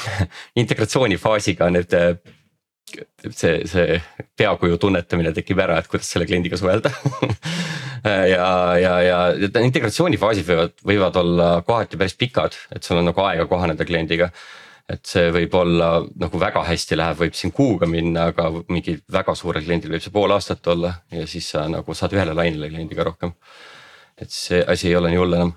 integratsioonifaasiga 0.62 1.70
need 1.74 1.94
see, 3.30 3.54
see 3.70 4.00
peakuju 4.38 4.78
tunnetamine 4.80 5.32
tekib 5.36 5.60
ära, 5.64 5.78
et 5.80 5.88
kuidas 5.90 6.10
selle 6.10 6.26
kliendiga 6.28 6.58
suhelda 6.60 6.92
ja, 8.34 8.48
ja, 8.80 8.92
ja 9.04 9.20
integratsioonifaasid 9.38 10.48
võivad, 10.48 10.76
võivad 10.86 11.22
olla 11.22 11.48
kohati 11.66 12.00
päris 12.00 12.16
pikad, 12.20 12.58
et 12.74 12.84
sul 12.86 13.00
on 13.00 13.10
nagu 13.10 13.24
aega 13.26 13.48
kohaneda 13.50 13.86
kliendiga 13.88 14.30
et 14.90 15.00
see 15.08 15.30
võib 15.32 15.54
olla 15.56 15.88
nagu 16.20 16.40
väga 16.40 16.64
hästi 16.66 16.98
läheb, 16.98 17.20
võib 17.22 17.36
siin 17.38 17.52
kuuga 17.56 17.88
minna, 17.88 18.28
aga 18.34 18.50
mingi 18.68 18.98
väga 19.12 19.32
suurel 19.38 19.64
kliendil 19.64 19.94
võib 19.94 20.04
see 20.04 20.12
pool 20.12 20.34
aastat 20.34 20.66
olla 20.74 20.92
ja 21.14 21.24
siis 21.30 21.48
sa 21.54 21.64
nagu 21.72 21.96
saad 21.96 22.12
ühele 22.16 22.36
lainele 22.36 22.68
kliendiga 22.72 23.06
rohkem. 23.08 23.32
et 24.20 24.30
see 24.30 24.60
asi 24.62 24.90
ei 24.90 24.96
ole 24.96 25.10
nii 25.10 25.22
hull 25.22 25.38
enam 25.40 25.54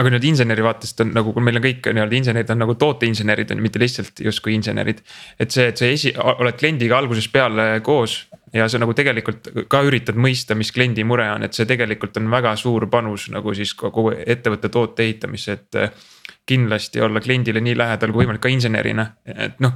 aga 0.00 0.10
nüüd 0.10 0.24
inseneri 0.26 0.64
vaatest 0.66 1.00
on 1.04 1.12
nagu, 1.14 1.32
kui 1.34 1.42
meil 1.44 1.60
on 1.60 1.64
kõik 1.64 1.86
nii-öelda 1.86 2.16
insenerid 2.18 2.48
on 2.50 2.62
nagu 2.64 2.74
tooteinsenerid 2.78 3.52
on 3.54 3.60
ju, 3.60 3.66
mitte 3.66 3.82
lihtsalt 3.82 4.22
justkui 4.26 4.56
insenerid. 4.56 5.04
et 5.38 5.54
see, 5.54 5.68
et 5.70 5.78
sa 5.78 5.86
esi, 5.86 6.14
oled 6.18 6.58
kliendiga 6.58 6.98
algusest 6.98 7.30
peale 7.32 7.68
koos 7.86 8.24
ja 8.54 8.66
sa 8.70 8.80
nagu 8.82 8.94
tegelikult 8.94 9.52
ka 9.70 9.82
üritad 9.86 10.18
mõista, 10.18 10.56
mis 10.58 10.72
kliendi 10.74 11.04
mure 11.06 11.26
on, 11.30 11.46
et 11.46 11.54
see 11.54 11.66
tegelikult 11.70 12.18
on 12.18 12.26
väga 12.30 12.56
suur 12.58 12.88
panus 12.90 13.28
nagu 13.34 13.54
siis 13.54 13.74
kogu 13.78 14.10
ettevõtte 14.14 14.72
toote 14.72 15.06
ehitamisse, 15.06 15.60
et. 15.60 16.02
kindlasti 16.44 17.00
olla 17.00 17.22
kliendile 17.24 17.60
nii 17.64 17.72
lähedal 17.76 18.10
kui 18.12 18.20
võimalik 18.20 18.42
ka 18.44 18.50
insenerina, 18.52 19.06
et 19.24 19.60
noh, 19.64 19.72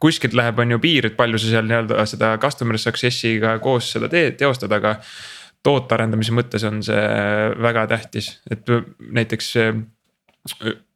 kuskilt 0.00 0.34
läheb, 0.36 0.58
on 0.60 0.74
ju 0.74 0.78
piir, 0.80 1.06
et 1.08 1.16
palju 1.16 1.40
sa 1.40 1.48
seal 1.54 1.64
nii-öelda 1.70 2.04
seda 2.04 2.34
customer 2.40 2.76
success'iga 2.76 3.54
koos 3.64 3.88
seda 3.94 4.10
teed, 4.12 4.36
teostad, 4.36 4.72
aga 4.76 4.98
tootearendamise 5.66 6.34
mõttes 6.36 6.64
on 6.68 6.82
see 6.86 7.04
väga 7.62 7.86
tähtis, 7.90 8.36
et 8.50 8.68
näiteks 8.98 9.54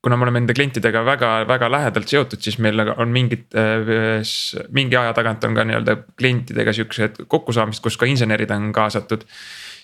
kuna 0.03 0.17
me 0.17 0.25
oleme 0.27 0.41
enda 0.45 0.55
klientidega 0.57 1.03
väga-väga 1.05 1.69
lähedalt 1.73 2.09
seotud, 2.09 2.41
siis 2.41 2.59
meil 2.63 2.81
on 2.95 3.11
mingid, 3.13 3.51
mingi 4.73 4.97
aja 4.97 5.13
tagant 5.17 5.45
on 5.45 5.57
ka 5.59 5.65
nii-öelda 5.69 5.97
klientidega 6.19 6.73
siuksed 6.77 7.25
kokkusaamised, 7.29 7.83
kus 7.85 7.99
ka 8.01 8.09
insenerid 8.09 8.53
on 8.55 8.71
kaasatud 8.77 9.27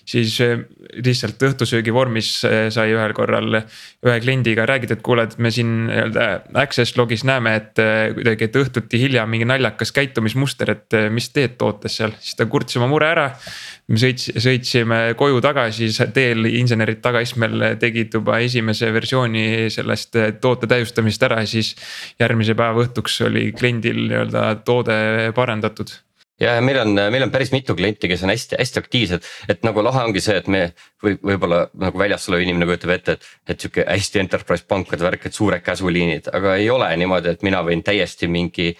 siis 0.07 0.37
eh, 0.43 0.61
lihtsalt 1.03 1.41
õhtusöögi 1.49 1.93
vormis 1.93 2.29
eh, 2.47 2.67
sai 2.73 2.93
ühel 2.95 3.13
korral 3.17 3.59
ühe 3.59 4.15
kliendiga 4.23 4.65
räägida, 4.69 4.97
et 4.97 5.03
kuule, 5.05 5.27
et 5.27 5.35
me 5.43 5.51
siin 5.53 5.73
nii-öelda 5.89 6.27
access 6.63 6.95
log'is 6.99 7.25
näeme, 7.27 7.55
et 7.59 7.81
eh, 7.83 8.13
kuidagi, 8.15 8.47
et 8.47 8.59
õhtuti 8.61 9.01
hilja 9.01 9.25
mingi 9.29 9.47
naljakas 9.49 9.91
käitumismuster, 9.95 10.71
et 10.75 10.97
mis 11.13 11.29
teed 11.35 11.57
tootes 11.59 11.99
seal, 11.99 12.15
siis 12.21 12.39
ta 12.39 12.47
kurtis 12.49 12.79
oma 12.79 12.89
mure 12.91 13.09
ära. 13.11 13.27
me 13.87 13.99
sõits-, 13.99 14.31
sõitsime 14.43 15.01
koju 15.19 15.41
tagasi, 15.43 15.91
teel 16.15 16.47
insenerid 16.49 16.99
tagaistmel 17.03 17.77
tegid 17.79 18.19
juba 18.19 18.39
esimese 18.43 18.91
versiooni 18.93 19.69
sellest 19.71 20.17
toote 20.41 20.67
täiustamisest 20.67 21.23
ära 21.23 21.43
siis 21.47 21.75
järgmise 22.19 22.55
päeva 22.55 22.83
õhtuks 22.83 23.21
oli 23.27 23.51
kliendil 23.55 24.07
nii-öelda 24.07 24.49
toode 24.67 25.31
parendatud 25.35 25.95
ja 26.41 26.57
meil 26.61 26.79
on, 26.81 26.93
meil 26.93 27.25
on 27.25 27.31
päris 27.33 27.51
mitu 27.53 27.75
klienti, 27.75 28.09
kes 28.09 28.23
on 28.25 28.31
hästi-hästi 28.33 28.81
aktiivsed, 28.81 29.29
et 29.49 29.63
nagu 29.65 29.83
lahe 29.85 30.03
ongi 30.07 30.21
see, 30.23 30.37
et 30.37 30.49
me 30.51 30.61
või 31.03 31.17
võib-olla 31.31 31.63
nagu 31.81 31.99
väljast 31.99 32.29
olev 32.31 32.43
inimene 32.45 32.67
kujutab 32.69 32.93
ette, 32.97 33.17
et. 33.17 33.31
et 33.53 33.65
sihuke 33.65 33.85
hästi 33.87 34.21
enterprise 34.21 34.67
pankade 34.67 35.05
värk, 35.05 35.25
et 35.27 35.37
suured 35.37 35.63
käsuliinid, 35.65 36.29
aga 36.37 36.55
ei 36.61 36.69
ole 36.73 36.91
niimoodi, 37.01 37.33
et 37.33 37.47
mina 37.47 37.63
võin 37.65 37.83
täiesti 37.85 38.29
mingi. 38.29 38.75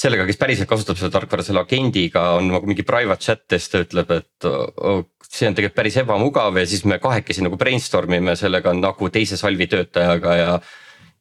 sellega, 0.00 0.24
kes 0.26 0.38
päriselt 0.38 0.68
kasutab 0.70 0.96
seda 0.96 1.10
tarkvara 1.10 1.42
selle 1.42 1.60
agendiga 1.60 2.20
on 2.38 2.46
nagu 2.48 2.66
mingi 2.66 2.84
private 2.86 3.24
chat 3.24 3.42
ja 3.50 3.58
siis 3.58 3.72
ta 3.72 3.80
ütleb, 3.82 4.10
et 4.14 4.46
oh, 4.46 5.02
see 5.26 5.48
on 5.48 5.54
tegelikult 5.54 5.76
päris 5.76 5.96
ebamugav 6.00 6.56
ja 6.56 6.66
siis 6.66 6.84
me 6.84 6.98
kahekesi 7.02 7.42
nagu 7.42 7.58
brainstorm 7.58 8.14
ime 8.14 8.36
sellega 8.38 8.72
nagu 8.72 9.08
teise 9.10 9.36
salvi 9.36 9.66
töötajaga 9.66 10.36
ja. 10.36 10.60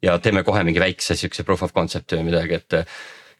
ja 0.01 0.19
teeme 0.19 0.43
kohe 0.43 0.63
mingi 0.63 0.79
väikse 0.79 1.17
sihukese 1.17 1.43
proof 1.43 1.65
of 1.65 1.73
concept'i 1.73 2.21
või 2.21 2.29
midagi, 2.29 2.61
et 2.61 2.77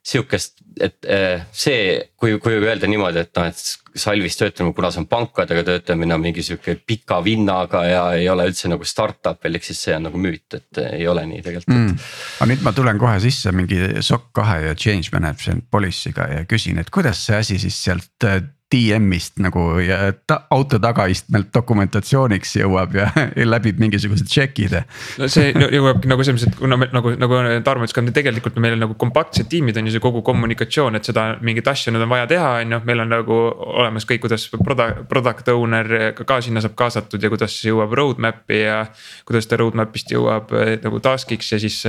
sihukest, 0.10 0.64
et 0.82 1.06
äh, 1.06 1.44
see, 1.54 1.98
kui, 2.18 2.38
kui 2.42 2.58
öelda 2.58 2.88
niimoodi, 2.90 3.24
et 3.26 3.32
noh, 3.38 3.50
et 3.50 4.00
salvis 4.00 4.38
töötamine, 4.40 4.74
kuna 4.78 4.92
see 4.94 5.02
on 5.04 5.08
pankadega 5.12 5.64
töötamine 5.68 6.16
on 6.16 6.24
mingi 6.24 6.44
sihuke 6.46 6.78
pika 6.88 7.20
vinnaga 7.26 7.84
ja 7.88 8.04
ei 8.18 8.30
ole 8.32 8.48
üldse 8.50 8.72
nagu 8.72 8.88
startup 8.88 9.44
veel, 9.44 9.60
ehk 9.60 9.68
siis 9.70 9.82
see 9.88 9.98
on 9.98 10.08
nagu 10.08 10.22
müüt, 10.22 10.58
et 10.58 10.82
ei 10.86 11.08
ole 11.10 11.26
nii 11.30 11.42
tegelikult 11.46 11.76
mm.. 11.76 12.06
aga 12.40 12.50
nüüd 12.54 12.64
ma 12.66 12.74
tulen 12.78 13.02
kohe 13.02 13.18
sisse 13.24 13.54
mingi 13.56 13.82
SOC 14.06 14.30
kahe 14.40 14.62
ja 14.68 14.78
change 14.78 15.14
management 15.16 15.68
policy'ga 15.72 16.30
ja 16.34 16.46
küsin, 16.50 16.82
et 16.82 16.94
kuidas 16.94 17.26
see 17.28 17.38
asi 17.40 17.60
siis 17.62 17.82
sealt 17.90 18.30
äh, 18.30 18.42
DM-ist 18.70 19.40
nagu 19.42 19.64
ja 19.82 20.12
ta, 20.30 20.44
auto 20.54 20.78
tagaistmelt 20.82 21.50
dokumentatsiooniks 21.54 22.52
jõuab 22.60 22.94
ja 23.00 23.08
läbib 23.54 23.80
mingisugused 23.82 24.30
check'id. 24.30 24.76
no 25.18 25.30
see 25.32 25.50
jõuabki 25.54 26.12
nagu 26.12 26.26
selles 26.26 26.44
mõttes, 26.44 26.54
et 26.54 26.60
kuna 26.60 26.78
me 26.78 26.90
nagu, 26.94 27.16
nagu 27.18 27.40
Tarmo 27.66 27.88
ütles 27.88 27.98
ka 27.98 28.04
tegelikult 28.14 28.60
meil 28.62 28.78
nagu 28.80 28.94
kompaktsed 29.00 29.50
tiimid 29.50 29.78
on 29.82 29.90
ju 29.90 29.96
see 29.96 30.04
kogu 30.04 30.22
kommunikatsioon, 30.26 31.00
et 31.00 31.10
seda 31.10 31.26
mingit 31.46 31.68
asja 31.72 31.94
nüüd 31.94 32.06
on 32.06 32.14
vaja 32.14 32.30
teha, 32.30 32.54
on 32.62 32.78
ju, 32.78 32.82
meil 32.90 33.04
on 33.06 33.14
nagu 33.16 33.42
olemas 33.82 34.06
kõik, 34.10 34.24
kuidas 34.28 34.46
product, 34.54 35.06
product 35.10 35.50
owner 35.56 36.14
ka, 36.18 36.28
ka 36.30 36.42
sinna 36.46 36.62
saab 36.62 36.78
kaasatud 36.80 37.26
ja 37.26 37.34
kuidas 37.34 37.58
see 37.58 37.74
jõuab 37.74 37.98
roadmap'i 37.98 38.64
ja. 38.68 38.84
kuidas 39.26 39.50
ta 39.50 39.58
roadmap'ist 39.60 40.14
jõuab 40.14 40.54
eh, 40.62 40.76
nagu 40.84 41.02
task'iks 41.04 41.56
ja 41.56 41.62
siis 41.62 41.82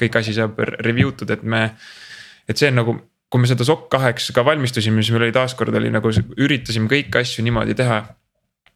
kõik 0.00 0.20
asi 0.22 0.36
saab 0.36 0.56
review 0.80 1.12
tud, 1.12 1.30
et 1.34 1.44
me 1.44 1.68
et 2.48 2.58
see 2.58 2.72
on 2.72 2.80
nagu 2.80 2.96
kui 3.32 3.40
me 3.40 3.48
seda 3.48 3.64
SOC 3.64 3.86
kaheks 3.92 4.28
ka 4.36 4.44
valmistusime, 4.44 5.00
siis 5.00 5.14
meil 5.14 5.28
oli 5.28 5.34
taaskord 5.34 5.74
oli 5.78 5.90
nagu 5.92 6.10
üritasime 6.36 6.90
kõiki 6.90 7.22
asju 7.22 7.44
niimoodi 7.46 7.76
teha. 7.78 8.02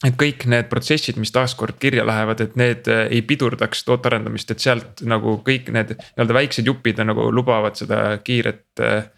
et 0.05 0.13
kõik 0.21 0.45
need 0.53 0.67
protsessid, 0.69 1.17
mis 1.17 1.31
taaskord 1.33 1.79
kirja 1.81 2.03
lähevad, 2.05 2.41
et 2.45 2.57
need 2.61 2.89
äh, 2.93 3.07
ei 3.17 3.23
pidurdaks 3.25 3.81
toote 3.85 4.11
arendamist, 4.11 4.51
et 4.53 4.61
sealt 4.61 5.01
nagu 5.09 5.39
kõik 5.45 5.71
need 5.73 5.95
nii-öelda 5.95 6.37
väiksed 6.37 6.69
jupid 6.69 7.01
nagu 7.01 7.31
lubavad 7.33 7.79
seda 7.81 8.19
kiiret 8.25 8.83
äh, 8.85 9.09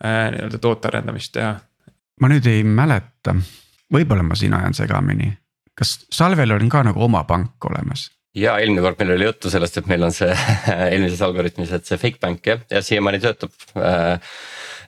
äh, 0.00 0.22
nii-öelda 0.32 0.60
toote 0.64 0.88
arendamist 0.88 1.34
teha. 1.36 1.58
ma 2.20 2.32
nüüd 2.32 2.48
ei 2.48 2.64
mäleta, 2.64 3.36
võib-olla 3.92 4.24
ma 4.24 4.36
siin 4.40 4.56
ajan 4.56 4.76
segamini, 4.76 5.28
kas 5.76 5.98
Salvel 6.08 6.56
on 6.56 6.72
ka 6.72 6.82
nagu 6.88 7.04
oma 7.04 7.24
pank 7.28 7.68
olemas? 7.68 8.08
ja 8.34 8.56
eelmine 8.60 8.82
kord 8.84 9.00
meil 9.00 9.14
oli 9.18 9.28
juttu 9.28 9.52
sellest, 9.52 9.76
et 9.78 9.92
meil 9.92 10.08
on 10.08 10.12
see 10.12 10.32
eelmises 10.90 11.20
algoritmis, 11.24 11.72
et 11.72 11.84
see 11.84 12.00
fake 12.00 12.20
bank 12.20 12.48
jah, 12.48 12.64
ja 12.72 12.80
siiamaani 12.84 13.20
töötab 13.22 13.52
äh, 13.76 14.32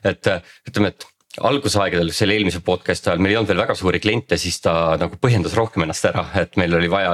et 0.05 0.29
ütleme, 0.67 0.93
et 0.93 1.07
algusaegadel 1.45 2.09
selle 2.15 2.37
eelmise 2.37 2.61
podcast'i 2.65 3.11
ajal 3.11 3.21
meil 3.21 3.35
ei 3.35 3.39
olnud 3.39 3.51
veel 3.51 3.61
väga 3.61 3.75
suuri 3.77 4.01
kliente, 4.01 4.39
siis 4.41 4.59
ta 4.63 4.73
nagu 4.99 5.19
põhjendas 5.21 5.55
rohkem 5.57 5.85
ennast 5.85 6.09
ära, 6.09 6.25
et 6.41 6.57
meil 6.59 6.73
oli 6.77 6.89
vaja 6.91 7.13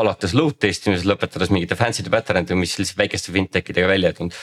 alates 0.00 0.34
load 0.36 0.58
test 0.62 0.88
imisest 0.88 1.08
lõpetades 1.08 1.52
mingite 1.54 1.78
fancy'de 1.78 2.12
pattern 2.12 2.44
idega, 2.44 2.58
mis 2.58 2.76
lihtsalt 2.80 2.98
väikeste 3.04 3.34
fintech 3.34 3.72
idega 3.72 3.90
välja 3.90 4.10
ei 4.10 4.18
tulnud. 4.18 4.38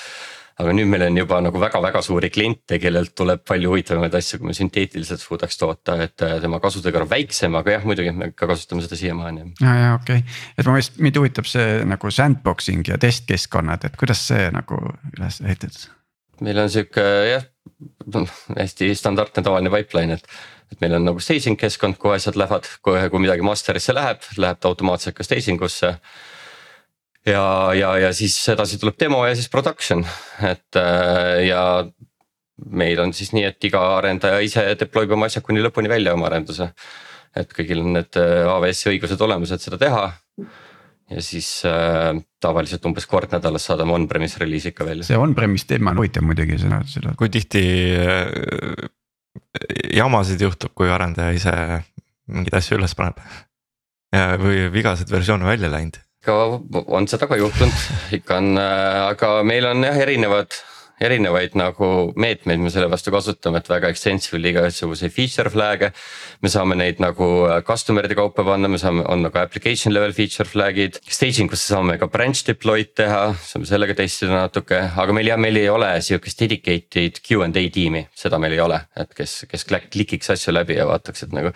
aga 0.57 0.71
nüüd 0.73 0.87
meil 0.89 1.03
on 1.05 1.17
juba 1.19 1.37
nagu 1.45 1.59
väga-väga 1.61 1.99
suuri 2.01 2.31
kliente, 2.33 2.79
kellelt 2.81 3.11
tuleb 3.13 3.43
palju 3.45 3.69
huvitavamaid 3.69 4.15
asju, 4.17 4.39
kui 4.39 4.47
me 4.49 4.55
sünteetiliselt 4.57 5.21
suudaks 5.21 5.59
toota, 5.61 5.99
et 6.01 6.23
äh, 6.25 6.39
tema 6.41 6.57
kasutegur 6.63 7.03
on 7.05 7.11
väiksem, 7.11 7.53
aga 7.59 7.75
jah, 7.75 7.85
muidugi 7.85 8.15
me 8.15 8.31
ka 8.33 8.49
kasutame 8.49 8.81
seda 8.81 8.97
siiamaani. 8.97 9.51
ja, 9.61 9.75
ja 9.83 9.91
okei 9.99 10.23
okay., 10.23 10.39
et 10.57 10.65
ma 10.65 10.79
vist, 10.79 10.97
mind 10.97 11.21
huvitab 11.21 11.45
see 11.51 11.83
nagu 11.85 12.09
sandboxing 12.09 12.89
ja 12.89 12.97
testkeskkonnad, 12.97 13.85
et 13.85 14.01
kuidas 14.01 14.25
see 14.31 14.49
nagu 14.55 14.81
üles 15.13 15.43
ehitatud? 15.45 15.91
Meil 16.45 16.63
on 16.63 16.71
sihuke 16.71 17.03
jah 17.31 17.45
hästi 18.57 18.95
standardne 18.95 19.43
tavaline 19.43 19.71
pipeline, 19.73 20.17
et. 20.17 20.39
et 20.71 20.81
meil 20.83 20.97
on 20.97 21.05
nagu 21.07 21.21
staging 21.23 21.57
keskkond, 21.59 21.95
kuhu 21.99 22.15
asjad 22.15 22.35
lähevad, 22.39 22.67
kohe 22.83 23.05
kui 23.11 23.21
midagi 23.23 23.45
master'isse 23.45 23.95
läheb, 23.95 24.23
läheb 24.37 24.59
ta 24.59 24.71
automaatselt 24.71 25.15
ka 25.15 25.23
staging 25.23 25.61
usse. 25.63 25.93
ja, 27.25 27.45
ja, 27.75 27.97
ja 27.97 28.13
siis 28.13 28.35
edasi 28.49 28.79
tuleb 28.79 28.99
demo 28.99 29.25
ja 29.27 29.35
siis 29.35 29.49
production, 29.49 30.05
et 30.43 30.79
äh, 30.79 31.47
ja 31.47 31.63
meil 32.65 32.99
on 32.99 33.13
siis 33.13 33.33
nii, 33.35 33.45
et 33.47 33.63
iga 33.69 33.83
arendaja 33.97 34.39
ise 34.43 34.63
deploy 34.79 35.05
ib 35.05 35.13
oma 35.15 35.27
asjad 35.29 35.45
kuni 35.45 35.61
lõpuni 35.63 35.91
välja 35.91 36.15
oma 36.15 36.27
arenduse. 36.31 36.71
et 37.35 37.51
kõigil 37.53 37.83
on 37.83 37.93
need 37.99 38.17
äh, 38.17 38.47
AWS-i 38.49 38.95
õigused 38.95 39.21
olemas, 39.21 39.51
et 39.51 39.61
seda 39.61 39.77
teha 39.77 40.07
ja 41.11 41.23
siis 41.23 41.49
äh, 41.65 42.11
tavaliselt 42.43 42.85
umbes 42.89 43.07
kord 43.07 43.31
nädalas 43.31 43.67
saadame 43.69 43.95
on-premise 43.95 44.41
reliisi 44.41 44.73
ikka 44.73 44.85
välja. 44.85 45.07
see 45.07 45.19
on-premise 45.19 45.67
teema 45.69 45.93
on 45.93 46.01
huvitav 46.01 46.25
muidugi 46.27 46.59
seda, 46.61 46.81
seda. 46.89 47.13
kui 47.19 47.31
tihti 47.33 47.63
äh, 48.01 48.89
jamasid 49.95 50.41
juhtub, 50.43 50.73
kui 50.75 50.91
arendaja 50.91 51.35
ise 51.37 51.53
mingeid 52.27 52.59
asju 52.59 52.79
üles 52.79 52.95
paneb 52.97 53.21
ja, 54.13 54.35
või 54.41 54.67
vigaseid 54.73 55.11
versioone 55.11 55.47
välja 55.47 55.71
läinud? 55.71 56.01
ikka 56.27 56.35
on 56.91 57.07
seda 57.07 57.29
ka 57.29 57.37
juhtunud, 57.39 57.85
ikka 58.17 58.41
on, 58.41 58.57
äh, 58.59 59.03
aga 59.13 59.37
meil 59.47 59.69
on 59.69 59.87
jah 59.87 60.03
erinevad 60.03 60.59
erinevaid 61.03 61.55
nagu 61.57 61.87
meetmeid 62.17 62.61
me 62.61 62.71
selle 62.73 62.89
vastu 62.89 63.11
kasutame, 63.13 63.61
et 63.61 63.69
väga 63.69 63.91
extensively 63.93 64.51
igasuguseid 64.51 65.13
feature 65.13 65.51
flag'e. 65.53 65.91
me 66.41 66.49
saame 66.49 66.77
neid 66.79 67.01
nagu 67.03 67.27
äh, 67.47 67.61
customer 67.67 68.05
ide 68.05 68.17
kaupa 68.17 68.45
panna, 68.47 68.69
me 68.71 68.79
saame, 68.81 69.05
on 69.07 69.21
nagu 69.25 69.39
application 69.41 69.93
level 69.93 70.13
feature 70.13 70.47
flag'id. 70.47 70.99
Staging 71.07 71.51
usse 71.53 71.73
saame 71.73 71.97
ka 72.01 72.09
branch 72.11 72.43
deploy'd 72.49 72.95
teha, 72.97 73.21
saame 73.45 73.69
sellega 73.69 73.97
testida 73.97 74.33
natuke, 74.33 74.81
aga 74.97 75.15
meil 75.15 75.31
jah, 75.31 75.41
meil 75.41 75.61
ei 75.61 75.69
ole 75.69 75.91
sihukest 76.01 76.45
dedicated 76.45 77.21
Q 77.21 77.43
and 77.45 77.57
A 77.57 77.65
tiimi, 77.73 78.07
seda 78.17 78.41
meil 78.41 78.57
ei 78.57 78.63
ole, 78.63 78.81
et 78.97 79.13
kes, 79.17 79.43
kes 79.49 79.67
klikiks 79.67 80.33
asju 80.33 80.55
läbi 80.55 80.79
ja 80.79 80.89
vaataks, 80.89 81.27
et 81.27 81.37
nagu. 81.37 81.53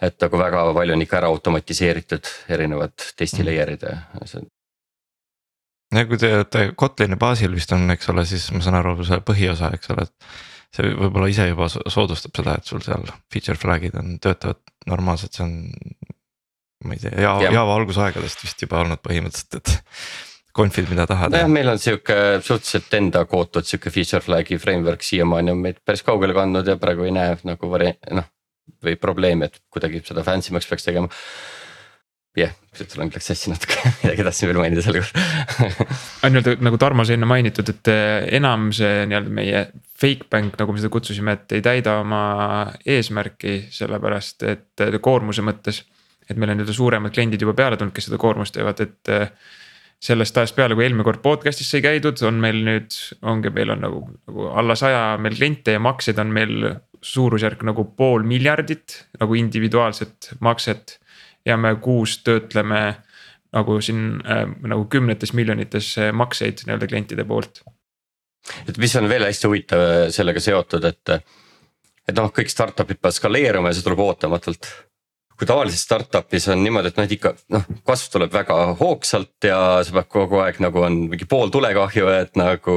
et 0.00 0.16
nagu 0.22 0.38
väga 0.40 0.62
palju 0.72 0.94
on 0.94 1.02
ikka 1.04 1.18
ära 1.18 1.28
automatiseeritud 1.28 2.30
erinevad 2.56 2.94
testi 3.20 3.44
layer'id 3.44 3.84
ja 3.84 3.98
see 4.24 4.40
kui 6.06 6.20
te 6.20 6.30
olete 6.36 6.68
Kotlini 6.78 7.18
baasil 7.20 7.54
vist 7.56 7.72
on, 7.74 7.88
eks 7.94 8.12
ole, 8.12 8.24
siis 8.28 8.46
ma 8.54 8.62
saan 8.64 8.78
aru, 8.78 8.94
see 9.06 9.18
põhiosa, 9.26 9.72
eks 9.74 9.92
ole, 9.94 10.06
et. 10.06 10.32
see 10.76 10.86
võib-olla 10.94 11.26
ise 11.32 11.48
juba 11.48 11.66
soodustab 11.70 12.36
seda, 12.38 12.54
et 12.60 12.68
sul 12.70 12.82
seal 12.84 13.02
feature 13.32 13.58
flag'id 13.58 13.96
on, 13.98 14.18
töötavad 14.22 14.60
normaalselt, 14.86 15.34
see 15.34 15.46
on 15.46 15.56
ma 16.84 16.96
ei 16.96 17.02
tea, 17.02 17.14
Java. 17.20 17.52
Java 17.52 17.76
algusaegadest 17.76 18.44
vist 18.44 18.66
juba 18.66 18.84
olnud 18.84 19.02
põhimõtteliselt, 19.04 19.60
et. 19.60 19.78
Confid, 20.50 20.88
mida 20.90 21.04
tahad 21.06 21.30
nojah, 21.30 21.46
meil 21.46 21.70
on 21.70 21.78
sihuke 21.78 22.14
suhteliselt 22.42 22.94
enda 22.98 23.20
kootud 23.30 23.66
sihuke 23.68 23.92
feature 23.94 24.18
flag'i 24.24 24.56
framework 24.58 25.04
siiamaani 25.06 25.52
on 25.54 25.60
meid 25.62 25.78
päris 25.86 26.02
kaugele 26.02 26.34
kandnud 26.34 26.66
ja 26.66 26.74
praegu 26.80 27.06
ei 27.06 27.12
näe 27.14 27.36
nagu 27.46 27.70
vari-, 27.70 27.92
noh. 28.10 28.26
või 28.82 28.96
probleemi, 28.98 29.46
et 29.46 29.60
kuidagi 29.70 30.02
seda 30.08 30.24
fancy 30.26 30.50
maks 30.56 30.66
peaks 30.66 30.88
tegema. 30.88 31.06
Jah 32.38 32.52
yeah,, 32.52 32.56
sul 32.78 33.02
läks 33.02 33.26
sassi 33.26 33.50
natuke, 33.50 33.78
midagi 34.04 34.24
tahtsin 34.26 34.50
veel 34.50 34.60
mainida 34.62 34.84
selle 34.84 35.02
kohta 35.02 35.22
ainult 36.26 36.50
nagu 36.62 36.78
Tarmo 36.78 37.06
sai 37.06 37.16
enne 37.18 37.28
mainitud, 37.30 37.72
et 37.72 37.90
eh, 37.90 38.26
enam 38.38 38.68
see 38.76 39.06
nii-öelda 39.10 39.32
meie 39.34 39.62
fake 40.00 40.28
bank, 40.30 40.54
nagu 40.60 40.74
me 40.74 40.80
seda 40.80 40.92
kutsusime, 40.94 41.34
et 41.36 41.56
ei 41.58 41.64
täida 41.64 41.98
oma 42.04 42.22
eesmärki, 42.86 43.56
sellepärast 43.74 44.46
et 44.46 44.84
eh, 44.86 45.00
koormuse 45.02 45.42
mõttes. 45.46 45.82
et 46.30 46.38
meil 46.38 46.52
on 46.52 46.60
nii-öelda 46.60 46.76
suuremad 46.76 47.16
kliendid 47.16 47.42
juba 47.42 47.56
peale 47.58 47.80
tulnud, 47.80 47.94
kes 47.96 48.06
seda 48.06 48.20
koormust 48.22 48.54
teevad, 48.54 48.84
et 48.86 49.10
eh, 49.10 49.34
sellest 50.00 50.38
ajast 50.38 50.56
peale, 50.56 50.78
kui 50.78 50.86
eelmine 50.86 51.04
kord 51.04 51.24
podcast'is 51.26 51.66
sai 51.74 51.82
käidud, 51.84 52.22
on 52.24 52.38
meil 52.40 52.62
nüüd, 52.64 52.94
ongi, 53.26 53.50
meil 53.58 53.74
on 53.74 53.82
nagu, 53.88 54.06
nagu 54.30 54.48
alla 54.62 54.78
saja 54.78 55.18
meil 55.20 55.34
kliente 55.34 55.74
ja 55.74 55.82
makseid 55.82 56.22
on 56.22 56.30
meil 56.38 56.70
suurusjärk 57.02 57.64
nagu 57.66 57.84
pool 57.96 58.22
miljardit 58.28 59.02
nagu 59.18 59.36
individuaalset 59.40 60.34
makset 60.44 60.98
ja 61.46 61.56
me 61.56 61.74
kuus 61.82 62.18
töötleme 62.24 62.82
nagu 63.52 63.80
siin 63.82 64.20
äh, 64.26 64.44
nagu 64.68 64.84
kümnetes 64.90 65.32
miljonites 65.34 65.92
äh, 65.98 66.12
makseid 66.12 66.64
nii-öelda 66.66 66.88
klientide 66.90 67.24
poolt. 67.26 67.62
et 68.68 68.78
mis 68.78 68.96
on 68.96 69.08
veel 69.08 69.26
hästi 69.26 69.48
huvitav 69.48 69.82
äh, 69.86 70.04
sellega 70.14 70.40
seotud, 70.40 70.84
et. 70.84 71.16
et 72.08 72.16
noh, 72.16 72.30
kõik 72.34 72.50
startup'id 72.50 72.98
peavad 72.98 73.14
skaleeruma 73.14 73.70
ja 73.70 73.78
see 73.78 73.86
tuleb 73.86 74.00
ootamatult. 74.02 74.70
Kui 75.40 75.48
tavalises 75.48 75.80
startup'is 75.86 76.50
on 76.52 76.60
niimoodi, 76.60 76.90
et 76.90 76.98
noh, 76.98 77.06
et 77.08 77.14
ikka 77.16 77.32
noh, 77.54 77.64
kasv 77.88 78.10
tuleb 78.12 78.34
väga 78.34 78.56
hoogsalt 78.76 79.48
ja 79.48 79.60
sa 79.86 79.94
pead 79.96 80.10
kogu 80.12 80.40
aeg 80.44 80.60
nagu 80.60 80.82
on 80.84 80.98
mingi 81.14 81.24
pool 81.30 81.48
tulekahju, 81.54 82.10
et 82.12 82.36
nagu 82.36 82.74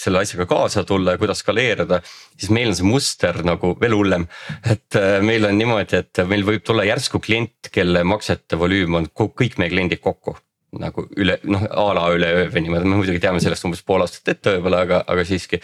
selle 0.00 0.22
asjaga 0.24 0.46
kaasa 0.48 0.86
tulla 0.88 1.14
ja 1.14 1.20
kuidas 1.20 1.42
skaleerida. 1.44 2.00
siis 2.32 2.50
meil 2.54 2.72
on 2.72 2.78
see 2.78 2.88
muster 2.88 3.42
nagu 3.44 3.74
veel 3.80 3.96
hullem, 3.98 4.24
et 4.64 4.96
äh, 4.96 5.18
meil 5.20 5.44
on 5.44 5.58
niimoodi, 5.60 6.00
et 6.00 6.22
meil 6.30 6.46
võib 6.48 6.64
tulla 6.64 6.86
järsku 6.88 7.20
klient, 7.20 7.68
kelle 7.72 8.04
maksete 8.08 8.56
volüüm 8.56 8.96
on 8.96 9.10
kõik 9.12 9.58
meie 9.60 9.74
kliendid 9.74 10.00
kokku 10.00 10.38
nagu 10.78 11.04
üle 11.16 11.38
noh 11.48 11.62
a 11.64 11.84
la 11.96 12.06
üleöö 12.12 12.48
või 12.52 12.64
niimoodi, 12.64 12.88
me 12.88 13.00
muidugi 13.02 13.20
teame 13.20 13.40
sellest 13.40 13.64
umbes 13.68 13.84
pool 13.84 14.04
aastat 14.04 14.32
ette 14.34 14.56
võib-olla, 14.56 14.82
aga, 14.84 15.02
aga 15.08 15.24
siiski. 15.28 15.60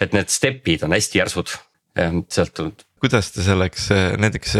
et 0.00 0.16
need 0.16 0.32
step'id 0.32 0.84
on 0.88 0.96
hästi 0.96 1.20
järsud, 1.20 1.52
sealt 2.32 2.64
on 2.64 2.72
kuidas 3.02 3.32
te 3.34 3.42
selleks 3.42 3.88
näiteks, 4.22 4.52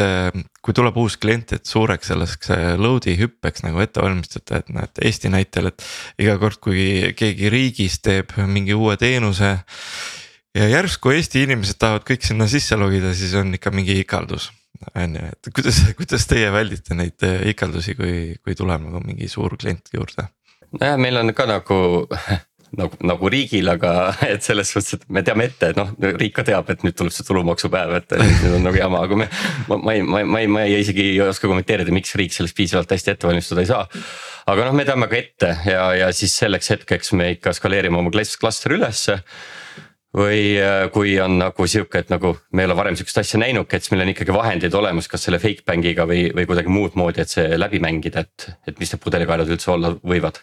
kui 0.64 0.74
tuleb 0.74 0.96
uus 0.98 1.14
klient, 1.22 1.54
et 1.54 1.68
suureks 1.68 2.10
selleks 2.10 2.50
load'i 2.80 3.14
hüppeks 3.20 3.62
nagu 3.66 3.78
ette 3.84 4.02
valmistate, 4.02 4.62
et 4.62 4.72
näed 4.74 5.02
Eesti 5.06 5.30
näitel, 5.30 5.70
et 5.70 5.84
iga 6.22 6.34
kord, 6.42 6.58
kui 6.62 7.12
keegi 7.18 7.52
riigis 7.52 8.00
teeb 8.02 8.34
mingi 8.50 8.74
uue 8.74 8.96
teenuse. 8.98 9.52
ja 10.58 10.68
järsku 10.68 11.14
Eesti 11.14 11.46
inimesed 11.46 11.78
tahavad 11.78 12.04
kõik 12.08 12.26
sinna 12.26 12.50
sisse 12.50 12.76
logida, 12.76 13.14
siis 13.14 13.34
on 13.38 13.54
ikka 13.54 13.70
mingi 13.70 14.00
ikaldus. 14.02 14.50
on 14.94 15.16
ju, 15.16 15.32
et 15.32 15.54
kuidas, 15.54 15.82
kuidas 15.98 16.26
teie 16.26 16.50
väldite 16.52 16.98
neid 16.98 17.22
ikaldusi, 17.54 17.94
kui, 17.94 18.34
kui 18.42 18.58
tuleb 18.58 18.88
nagu 18.88 19.04
mingi 19.06 19.28
suur 19.28 19.56
klient 19.56 19.94
juurde? 19.94 20.26
nojah, 20.80 20.98
meil 20.98 21.16
on 21.20 21.34
ka 21.36 21.46
nagu 21.46 21.78
nagu, 22.78 22.98
nagu 23.04 23.30
riigil, 23.32 23.68
aga 23.72 23.92
et 24.32 24.44
selles 24.44 24.72
suhtes, 24.72 24.96
et 24.96 25.06
me 25.12 25.22
teame 25.26 25.46
ette, 25.50 25.72
et 25.72 25.78
noh, 25.78 25.92
riik 26.00 26.36
ka 26.38 26.46
teab, 26.46 26.70
et 26.72 26.84
nüüd 26.86 26.96
tuleb 26.98 27.14
see 27.14 27.26
tulumaksupäev, 27.28 27.96
et 28.00 28.16
nüüd 28.18 28.58
on 28.58 28.68
nagu 28.68 28.80
jama, 28.80 29.04
aga 29.06 29.22
me. 29.22 29.30
ma, 29.68 29.78
ma 29.78 29.96
ei, 29.96 30.04
ma, 30.06 30.24
ma 30.24 30.42
ei, 30.42 30.50
ma 30.50 30.66
ei 30.66 30.78
isegi 30.80 31.12
ei 31.12 31.22
oska 31.24 31.50
kommenteerida, 31.50 31.94
miks 31.94 32.14
riik 32.18 32.34
sellest 32.36 32.56
piisavalt 32.58 32.92
hästi 32.92 33.14
ette 33.14 33.28
valmistada 33.28 33.64
ei 33.64 33.70
saa. 33.70 33.86
aga 34.52 34.68
noh, 34.68 34.76
me 34.78 34.86
teame 34.88 35.08
ka 35.10 35.18
ette 35.18 35.56
ja, 35.68 35.88
ja 36.00 36.12
siis 36.16 36.36
selleks 36.42 36.72
hetkeks 36.76 37.12
me 37.18 37.32
ikka 37.36 37.54
skaleerime 37.56 38.00
oma 38.00 38.12
klass- 38.14 38.38
klastri 38.40 38.78
ülesse 38.78 39.20
või 40.16 40.58
äh, 40.60 40.86
kui 40.92 41.14
on 41.24 41.38
nagu 41.40 41.66
sihuke, 41.68 42.02
et 42.02 42.10
nagu 42.12 42.34
me 42.52 42.64
ei 42.64 42.68
ole 42.68 42.76
varem 42.76 42.96
sihukest 42.98 43.22
asja 43.22 43.40
näinudki, 43.40 43.78
et 43.78 43.84
siis 43.84 43.94
meil 43.94 44.04
on 44.04 44.12
ikkagi 44.12 44.34
vahendid 44.36 44.74
olemas, 44.76 45.08
kas 45.08 45.24
selle 45.24 45.40
fake 45.40 45.64
bank'iga 45.68 46.04
või, 46.08 46.26
või 46.36 46.48
kuidagi 46.48 46.72
muud 46.72 46.98
moodi, 47.00 47.24
et 47.24 47.32
see 47.32 47.56
läbi 47.56 47.80
mängida, 47.80 48.26
et, 48.26 48.50
et 48.68 48.80
mis 48.80 48.92
need 48.92 49.00
pudelikaelad 49.04 49.52
üldse 49.56 49.72
olla 49.72 49.94
võivad 50.04 50.42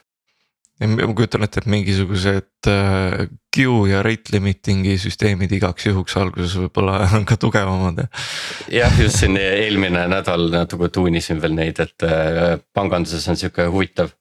ma 0.79 1.13
kujutan 1.15 1.43
ette, 1.43 1.59
et 1.59 1.69
mingisugused 1.69 2.69
äh, 2.71 3.25
queue 3.55 3.89
ja 3.91 4.03
rate 4.05 4.31
limiting'i 4.35 4.95
süsteemid 5.01 5.51
igaks 5.57 5.89
juhuks 5.89 6.15
alguses 6.21 6.55
võib-olla 6.61 7.01
on 7.17 7.25
ka 7.27 7.35
tugevamad. 7.41 8.05
jah, 8.71 8.95
just 9.01 9.19
siin 9.19 9.35
eelmine 9.41 10.05
nädal 10.11 10.47
natuke 10.53 10.91
tuunisin 10.93 11.41
veel 11.43 11.57
neid, 11.57 11.81
et 11.83 12.07
äh, 12.07 12.57
panganduses 12.73 13.27
on 13.31 13.39
sihuke 13.39 13.67
huvitav 13.73 14.15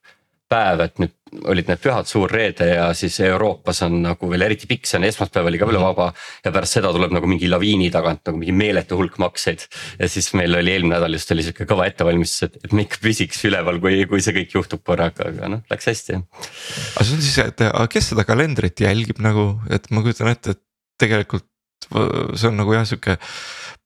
päev, 0.48 0.82
et 0.84 1.00
nüüd 1.02 1.14
olid 1.52 1.68
need 1.68 1.80
pühad, 1.82 2.06
suur 2.08 2.30
reede 2.32 2.70
ja 2.70 2.86
siis 2.96 3.18
Euroopas 3.26 3.82
on 3.84 3.98
nagu 4.00 4.30
veel 4.30 4.46
eriti 4.46 4.68
pikk, 4.70 4.86
see 4.88 4.96
on 4.96 5.04
esmaspäev 5.08 5.50
oli 5.50 5.60
ka 5.60 5.68
veel 5.68 5.80
vaba. 5.82 6.06
ja 6.44 6.52
pärast 6.54 6.78
seda 6.78 6.92
tuleb 6.94 7.12
nagu 7.12 7.28
mingi 7.28 7.50
laviini 7.50 7.90
tagant 7.92 8.22
nagu 8.28 8.40
mingi 8.40 8.54
meeletu 8.56 8.96
hulk 8.96 9.18
makseid. 9.20 9.66
ja 9.98 10.08
siis 10.08 10.30
meil 10.38 10.56
oli 10.56 10.72
eelmine 10.72 10.96
nädal 10.96 11.18
just 11.18 11.34
oli 11.34 11.44
sihuke 11.44 11.68
kõva 11.68 11.88
ettevalmistus, 11.90 12.48
et, 12.48 12.56
et 12.64 12.72
me 12.72 12.86
ikka 12.86 13.02
püsiks 13.04 13.44
üleval, 13.44 13.80
kui, 13.84 14.00
kui 14.08 14.24
see 14.24 14.36
kõik 14.40 14.56
juhtub 14.56 14.84
korraga, 14.88 15.28
aga 15.28 15.52
noh, 15.52 15.64
läks 15.70 15.92
hästi 15.92 16.16
aga 16.18 17.04
see 17.04 17.18
on 17.18 17.24
siis, 17.28 17.38
et 17.44 17.64
kes 17.92 18.12
seda 18.14 18.24
kalendrit 18.28 18.80
jälgib 18.86 19.20
nagu, 19.24 19.50
et 19.68 19.90
ma 19.92 20.04
kujutan 20.06 20.32
ette, 20.32 20.56
et 20.56 20.64
tegelikult 20.98 21.46
see 21.88 22.48
on 22.48 22.56
nagu 22.58 22.72
jah, 22.72 22.88
sihuke. 22.88 23.18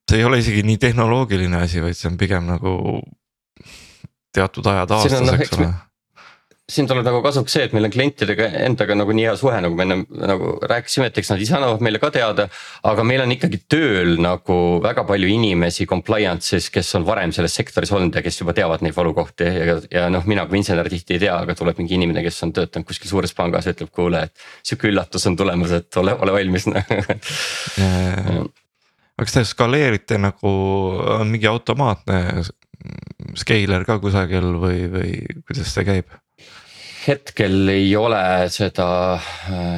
see 0.09 0.23
ei 0.23 0.25
ole 0.29 0.39
isegi 0.43 0.63
nii 0.67 0.79
tehnoloogiline 0.79 1.63
asi, 1.67 1.83
vaid 1.83 1.99
see 1.99 2.11
on 2.11 2.19
pigem 2.21 2.47
nagu 2.49 3.03
teatud 4.33 4.67
ajad 4.67 4.95
aastas, 4.97 5.21
noh, 5.21 5.35
eks 5.37 5.51
eks 5.51 5.59
ole. 5.61 5.73
Siin 6.71 6.87
tuleb 6.87 7.05
nagu 7.05 7.19
kasuks 7.25 7.53
see, 7.57 7.65
et 7.67 7.73
meil 7.75 7.89
on 7.89 7.93
klientidega 7.93 8.47
endaga 8.63 8.95
nagu 8.95 9.13
nii 9.17 9.25
hea 9.27 9.35
suhe, 9.39 9.57
nagu 9.65 9.75
me 9.77 9.83
enne 9.87 9.97
nagu 10.31 10.53
rääkisime, 10.71 11.09
et 11.11 11.19
eks 11.19 11.33
nad 11.33 11.43
ise 11.43 11.57
annavad 11.59 11.83
meile 11.85 11.99
ka 12.03 12.11
teada. 12.15 12.47
aga 12.87 13.05
meil 13.07 13.25
on 13.25 13.35
ikkagi 13.35 13.59
tööl 13.71 14.15
nagu 14.23 14.59
väga 14.85 15.05
palju 15.09 15.29
inimesi 15.29 15.87
compliance'is, 15.91 16.71
kes 16.73 16.95
on 16.99 17.07
varem 17.09 17.33
selles 17.35 17.55
sektoris 17.59 17.93
olnud 17.93 18.15
ja 18.15 18.23
kes 18.23 18.41
juba 18.41 18.55
teavad 18.57 18.85
neid 18.87 18.97
valukohti 18.97 19.45
ja, 19.45 19.77
ja 19.91 20.07
noh, 20.13 20.25
mina 20.31 20.47
kui 20.47 20.61
insener 20.63 20.89
tihti 20.93 21.19
ei 21.19 21.25
tea, 21.27 21.35
aga 21.35 21.59
tuleb 21.59 21.83
mingi 21.83 21.99
inimene, 21.99 22.23
kes 22.25 22.43
on 22.47 22.55
töötanud 22.57 22.87
kuskil 22.89 23.11
suures 23.11 23.35
pangas 23.37 23.67
ja 23.67 23.75
ütleb, 23.75 23.91
kuule, 23.93 24.19
et 24.29 24.35
sihuke 24.63 24.91
üllatus 24.93 25.27
on 25.29 25.37
tulemas, 25.39 25.75
et 25.77 26.01
ole, 26.01 26.15
ole 26.15 26.39
valmis 26.39 26.69
aga 29.13 29.27
kas 29.27 29.35
te 29.35 29.45
skaleerite 29.47 30.19
nagu, 30.23 30.51
on 31.19 31.27
mingi 31.31 31.51
automaatne 31.51 32.45
scaler 33.39 33.87
ka 33.89 33.99
kusagil 34.03 34.55
või, 34.63 34.85
või 34.93 35.15
kuidas 35.47 35.73
see 35.75 35.87
käib? 35.89 36.19
hetkel 37.03 37.71
ei 37.73 37.89
ole 37.99 38.21
seda, 38.53 38.87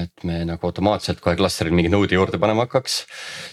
et 0.03 0.25
me 0.29 0.43
nagu 0.49 0.69
automaatselt 0.69 1.23
kohe 1.25 1.37
klastril 1.39 1.75
mingi 1.77 1.91
node'i 1.93 2.19
juurde 2.19 2.41
panema 2.41 2.67
hakkaks. 2.67 2.99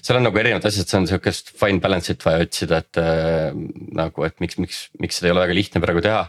seal 0.03 0.19
on 0.19 0.27
nagu 0.27 0.41
erinevad 0.41 0.65
asjad, 0.67 0.89
see 0.89 0.99
on 0.99 1.07
sihukest 1.09 1.53
fine 1.59 1.79
balance'it 1.83 2.25
vaja 2.25 2.43
otsida, 2.45 2.81
et 2.83 2.99
äh, 3.01 3.55
nagu, 3.97 4.25
et 4.27 4.37
miks, 4.43 4.59
miks, 4.61 4.81
miks 4.99 5.19
seda 5.19 5.31
ei 5.31 5.35
ole 5.35 5.45
väga 5.45 5.57
lihtne 5.57 5.83
praegu 5.83 6.03
teha. 6.03 6.25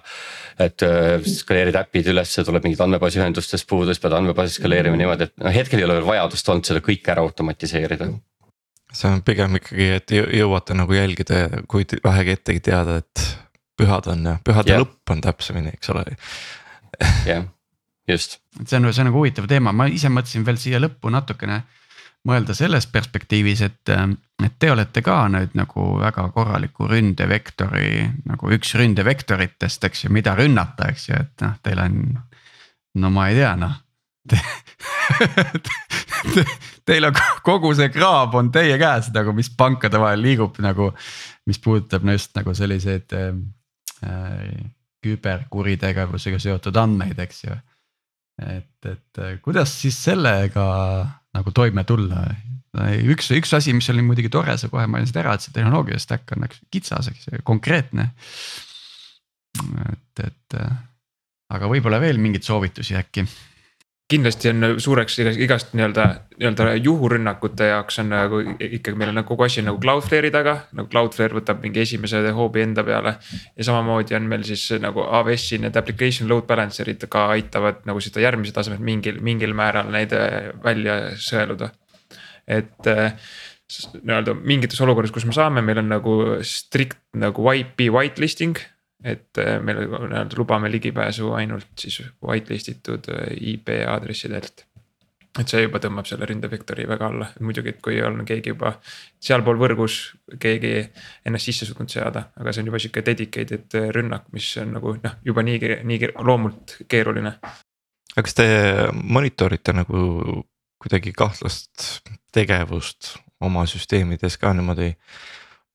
et 0.62 0.84
äh, 0.86 1.24
skaleerida 1.26 1.82
äpid 1.86 2.12
ülesse, 2.12 2.44
tuleb 2.46 2.66
mingid 2.66 2.82
andmebaasi 2.84 3.22
ühendustest 3.22 3.66
puudu, 3.66 3.90
siis 3.90 4.02
pead 4.02 4.14
andmebaasi 4.18 4.60
skaleerima 4.60 5.00
niimoodi, 5.00 5.30
et 5.30 5.42
noh, 5.42 5.54
hetkel 5.54 5.80
ei 5.80 5.88
ole 5.88 5.98
veel 5.98 6.10
vajadust 6.12 6.52
olnud 6.52 6.68
seda 6.68 6.84
kõike 6.84 7.14
ära 7.14 7.24
automatiseerida. 7.26 8.12
See 8.92 9.08
on 9.10 9.22
pigem 9.26 9.56
ikkagi, 9.58 9.88
et 9.98 10.12
jõ- 10.14 10.28
jõuate 10.42 10.74
nagu 10.76 10.92
jälgida, 10.96 11.42
kui 11.68 11.86
vähegi 12.04 12.36
ettegi 12.36 12.60
teada, 12.70 12.98
et 13.02 13.26
pühad 13.78 14.06
on 14.12 14.24
ja 14.28 14.36
pühade 14.44 14.74
Jah. 14.74 14.82
lõpp 14.84 15.10
on 15.14 15.20
täpsemini, 15.24 15.72
eks 15.78 15.90
ole. 15.94 16.04
jah, 17.26 17.44
just. 18.08 18.38
et 18.60 18.68
see 18.68 18.76
on, 18.78 18.90
see 18.92 19.02
on 19.04 19.08
nagu 19.10 19.18
huvitav 19.22 19.48
teema, 19.50 19.72
ma 19.72 19.86
ise 19.90 20.10
mõtlesin 20.12 20.44
veel 20.46 20.60
siia 20.60 20.80
lõppu 20.82 21.10
natukene 21.12 21.62
mõelda 22.28 22.54
selles 22.54 22.84
perspektiivis, 22.86 23.60
et, 23.66 23.90
et 24.46 24.52
te 24.62 24.68
olete 24.70 25.02
ka 25.02 25.16
nüüd 25.32 25.56
nagu 25.58 25.86
väga 25.98 26.28
korraliku 26.36 26.86
ründevektori 26.86 28.04
nagu 28.30 28.52
üks 28.54 28.76
ründevektoritest, 28.78 29.88
eks 29.88 30.04
ju, 30.04 30.12
mida 30.14 30.36
rünnata, 30.38 30.86
eks 30.92 31.08
ju, 31.08 31.18
et 31.18 31.42
noh, 31.42 31.56
teil 31.66 31.80
on. 31.82 31.96
no 33.02 33.10
ma 33.10 33.26
ei 33.32 33.40
tea, 33.40 33.56
noh. 33.58 33.74
Teil 36.86 37.08
on 37.08 37.18
kogu 37.46 37.72
see 37.78 37.90
kraab 37.94 38.36
on 38.38 38.52
teie 38.54 38.78
käes 38.80 39.10
nagu, 39.14 39.34
mis 39.36 39.50
pankade 39.50 40.00
vahel 40.00 40.22
liigub 40.22 40.58
nagu, 40.64 40.92
mis 41.46 41.60
puudutab 41.62 42.06
no 42.06 42.14
just 42.16 42.34
nagu 42.38 42.54
selliseid 42.54 43.16
äh, 43.18 43.34
küberkuritegevusega 45.02 46.38
seotud 46.42 46.78
andmeid, 46.78 47.18
eks 47.22 47.44
ju 47.46 47.56
et, 48.40 48.86
et 48.86 49.18
äh, 49.18 49.36
kuidas 49.42 49.74
siis 49.82 49.98
sellega 50.04 50.64
nagu 51.36 51.54
toime 51.54 51.84
tulla? 51.88 52.26
üks, 53.04 53.28
üks 53.36 53.52
asi, 53.52 53.74
mis 53.76 53.88
oli 53.92 54.04
muidugi 54.04 54.30
tore, 54.32 54.54
sa 54.56 54.70
kohe 54.72 54.86
mainisid 54.88 55.18
ära, 55.20 55.34
et 55.36 55.44
see 55.44 55.52
tehnoloogia 55.52 55.98
stack 56.00 56.30
on 56.32 56.46
nagu 56.46 56.56
kitsas, 56.72 57.10
eks 57.12 57.28
ju, 57.28 57.40
konkreetne. 57.44 58.06
et, 59.92 60.22
et 60.24 60.56
äh, 60.56 60.78
aga 61.52 61.68
võib-olla 61.68 62.00
veel 62.00 62.20
mingeid 62.22 62.46
soovitusi 62.48 62.96
äkki? 62.96 63.26
Kindlasti 64.10 64.50
on 64.50 64.64
suureks 64.82 65.18
igast, 65.40 65.72
nii-öelda, 65.76 66.04
nii-öelda 66.36 66.74
juhurünnakute 66.84 67.68
jaoks 67.70 67.98
on 68.02 68.10
nagu 68.12 68.40
ikkagi 68.42 68.98
meil 68.98 69.12
on 69.12 69.20
nagu 69.20 69.28
kogu 69.28 69.46
asi 69.46 69.62
nagu 69.64 69.80
Cloudflare'i 69.80 70.32
taga, 70.34 70.56
nagu 70.76 70.90
Cloudflare 70.92 71.38
võtab 71.38 71.62
mingi 71.64 71.80
esimese 71.84 72.20
hoobi 72.36 72.64
enda 72.66 72.84
peale. 72.84 73.14
ja 73.56 73.64
samamoodi 73.64 74.16
on 74.18 74.26
meil 74.28 74.44
siis 74.48 74.66
nagu 74.82 75.04
AWS-i 75.06 75.62
need 75.62 75.76
application 75.76 76.28
load 76.28 76.48
balancer'id 76.50 77.06
ka 77.08 77.28
aitavad 77.36 77.86
nagu 77.88 78.00
seda 78.00 78.20
järgmise 78.24 78.52
tasemel 78.52 78.82
mingil, 78.84 79.20
mingil 79.20 79.54
määral 79.56 79.88
neid 79.92 80.12
äh, 80.12 80.52
välja 80.64 80.98
sõeluda. 81.16 81.72
et 82.46 82.86
äh, 82.90 83.16
nii-öelda 84.02 84.34
mingites 84.34 84.80
olukordades, 84.84 85.14
kus 85.14 85.24
me 85.24 85.32
saame, 85.32 85.62
meil 85.64 85.80
on 85.80 85.88
nagu 85.88 86.16
strict 86.44 87.00
nagu 87.16 87.48
IP 87.54 87.88
whitelisting 87.94 88.58
et 89.04 89.38
äh, 89.38 89.60
me 89.62 89.74
lubame 90.36 90.70
ligipääsu 90.70 91.32
ainult 91.32 91.72
siis 91.78 92.02
whitelist 92.22 92.68
itud 92.68 93.08
äh, 93.12 93.32
IP 93.40 93.74
aadressidelt. 93.88 94.66
et 95.40 95.48
see 95.48 95.62
juba 95.62 95.80
tõmbab 95.80 96.04
selle 96.04 96.26
ründevektori 96.28 96.84
väga 96.84 97.06
alla, 97.08 97.26
muidugi, 97.40 97.72
et 97.72 97.78
kui 97.80 97.94
on 98.04 98.18
keegi 98.28 98.52
juba 98.52 98.74
sealpool 99.16 99.56
võrgus, 99.56 99.94
keegi 100.38 100.72
ennast 101.24 101.48
sisse 101.48 101.64
suutnud 101.64 101.88
seada, 101.88 102.26
aga 102.36 102.52
see 102.52 102.60
on 102.60 102.68
juba 102.68 102.80
sihuke 102.82 103.00
dedicated 103.06 103.78
rünnak, 103.96 104.26
mis 104.36 104.50
on 104.60 104.74
nagu 104.76 104.92
noh, 105.00 105.14
juba 105.24 105.44
niigi, 105.46 105.78
niigi 105.88 106.12
loomult 106.18 106.76
keeruline. 106.84 107.32
aga 108.12 108.26
kas 108.28 108.36
te 108.36 108.46
monitorite 108.92 109.72
nagu 109.72 110.04
kuidagi 110.82 111.14
kahtlast 111.16 112.02
tegevust 112.34 113.14
oma 113.40 113.64
süsteemides 113.66 114.36
ka 114.36 114.52
niimoodi 114.52 114.92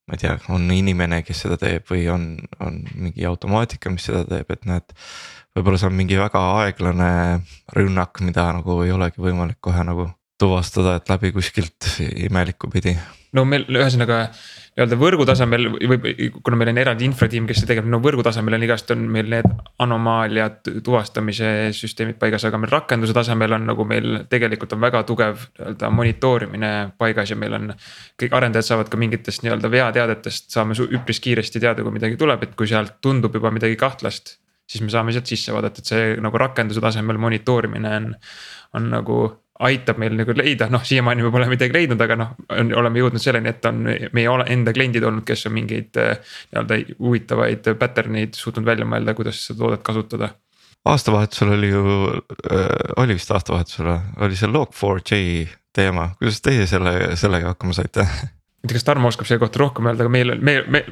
ma 0.08 0.16
ei 0.16 0.22
tea, 0.22 0.36
on 0.56 0.70
inimene, 0.72 1.22
kes 1.28 1.44
seda 1.44 1.58
teeb 1.60 1.88
või 1.92 2.06
on, 2.12 2.30
on 2.64 2.80
mingi 2.96 3.26
automaatika, 3.28 3.92
mis 3.92 4.08
seda 4.08 4.24
teeb, 4.28 4.54
et 4.56 4.64
näed. 4.70 4.96
võib-olla 5.58 5.82
see 5.82 5.90
on 5.90 5.98
mingi 5.98 6.20
väga 6.20 6.44
aeglane 6.62 7.10
rünnak, 7.76 8.22
mida 8.24 8.48
nagu 8.56 8.80
ei 8.86 8.94
olegi 8.96 9.22
võimalik 9.24 9.60
kohe 9.62 9.84
nagu 9.84 10.08
tuvastada, 10.40 10.96
et 10.98 11.10
läbi 11.10 11.34
kuskilt 11.36 11.90
imelikku 12.00 12.70
pidi. 12.72 12.96
no 13.34 13.44
meil 13.46 13.68
ühesõnaga 13.68 14.28
nii-öelda 14.78 14.98
võrgu 15.02 15.26
tasemel 15.26 15.72
või 15.74 16.28
kuna 16.46 16.58
meil 16.60 16.70
on 16.70 16.80
eraldi 16.84 17.08
infratiim, 17.08 17.48
kes 17.50 17.64
seda 17.64 17.72
tegeleb, 17.72 17.90
no 17.90 17.98
võrgu 18.04 18.22
tasemel 18.26 18.54
on 18.60 18.66
igast 18.68 18.92
on 18.94 19.08
meil 19.10 19.30
need 19.32 19.48
anomaaliad 19.82 20.70
tuvastamise 20.86 21.72
süsteemid 21.74 22.20
paigas, 22.22 22.46
aga 22.46 22.60
meil 22.62 22.72
rakenduse 22.76 23.16
tasemel 23.18 23.58
on 23.58 23.66
nagu 23.72 23.88
meil 23.90 24.22
tegelikult 24.30 24.78
on 24.78 24.84
väga 24.86 25.02
tugev 25.10 25.48
nii-öelda 25.58 25.90
monitoorimine 25.98 26.74
paigas 27.02 27.34
ja 27.34 27.40
meil 27.40 27.58
on. 27.58 27.72
kõik 28.22 28.34
arendajad 28.38 28.70
saavad 28.70 28.92
ka 28.94 28.98
mingitest 29.02 29.44
nii-öelda 29.44 29.72
veateadetest 29.72 30.54
saame 30.54 30.78
üpris 30.78 31.20
kiiresti 31.26 31.60
teada, 31.60 31.82
kui 31.82 31.98
midagi 31.98 32.18
tuleb, 32.18 32.44
et 32.44 32.54
kui 32.56 32.70
sealt 32.70 33.02
tundub 33.02 33.34
juba 33.34 33.52
midagi 33.52 33.76
kahtlast 33.76 34.38
siis 34.68 34.84
me 34.84 34.92
saame 34.92 35.14
sealt 35.16 35.30
sisse 35.30 35.54
vaadata, 35.56 35.82
et 35.82 35.90
see 35.90 36.08
nagu 36.22 36.38
rakenduse 36.38 36.84
tasemel 36.84 37.18
monitoorimine 37.24 37.94
on, 37.98 38.10
on 38.76 38.90
nagu 38.92 39.20
aitab 39.60 39.98
meil 40.02 40.16
nagu 40.18 40.36
leida, 40.38 40.68
noh 40.70 40.84
siiamaani 40.86 41.26
me 41.26 41.32
pole 41.34 41.48
midagi 41.50 41.74
leidnud, 41.74 42.02
aga 42.04 42.18
noh, 42.20 42.34
oleme 42.78 43.02
jõudnud 43.02 43.22
selleni, 43.22 43.54
et 43.54 43.66
on 43.66 43.84
meie 43.88 44.36
enda 44.54 44.74
kliendid 44.76 45.06
olnud, 45.08 45.26
kes 45.28 45.48
on 45.50 45.56
mingeid 45.58 45.98
äh, 46.02 46.36
nii-öelda 46.52 46.80
huvitavaid 47.00 47.72
pattern 47.80 48.20
eid 48.22 48.38
suutnud 48.38 48.68
välja 48.68 48.86
mõelda, 48.90 49.16
kuidas 49.18 49.42
seda 49.48 49.64
toodet 49.64 49.86
kasutada. 49.86 50.34
aastavahetusel 50.86 51.54
oli 51.58 51.70
ju 51.70 51.84
äh,, 52.08 52.66
oli 53.02 53.18
vist 53.18 53.32
aastavahetusel 53.34 53.90
või, 53.90 54.00
oli 54.28 54.40
see 54.40 54.52
Log4j 54.52 55.22
teema, 55.74 56.12
kuidas 56.20 56.42
teie 56.42 56.68
selle, 56.70 57.16
sellega 57.18 57.56
hakkama 57.56 57.74
saite? 57.78 58.06
Ei 58.58 58.70
tea, 58.70 58.80
kas 58.80 58.86
Tarmo 58.88 59.10
oskab 59.10 59.28
selle 59.30 59.40
kohta 59.42 59.62
rohkem 59.62 59.90
öelda, 59.90 60.06
aga 60.06 60.12
meil, 60.12 60.34
me, 60.42 60.56
me, 60.68 60.84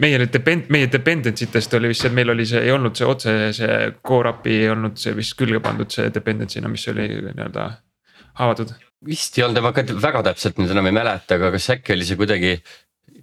meie 0.00 0.20
need 0.20 0.32
depend-, 0.34 0.70
meie 0.72 0.88
dependency 0.92 1.48
test 1.52 1.74
oli 1.76 1.88
vist 1.92 2.04
see, 2.04 2.12
et 2.12 2.16
meil 2.16 2.32
oli 2.32 2.46
see, 2.48 2.62
ei 2.64 2.72
olnud 2.74 2.96
see 2.96 3.08
otse 3.08 3.34
see 3.56 3.80
core 4.04 4.32
API 4.32 4.60
ei 4.62 4.70
olnud 4.72 5.00
see 5.00 5.16
vist 5.16 5.36
külge 5.40 5.60
pandud 5.64 5.92
see 5.92 6.08
dependency'na, 6.12 6.72
mis 6.72 6.88
oli 6.92 7.08
nii-öelda 7.28 7.68
haavatud? 8.40 8.74
vist 9.04 9.36
ei 9.38 9.44
olnud, 9.44 9.60
ma 9.60 9.74
ka 9.76 9.84
väga 10.00 10.22
täpselt 10.30 10.56
nüüd 10.60 10.72
enam 10.72 10.88
ei 10.88 10.96
mäleta, 10.96 11.36
aga 11.36 11.50
kas 11.52 11.68
äkki 11.74 11.92
oli 11.92 12.06
see 12.08 12.16
kuidagi 12.16 12.54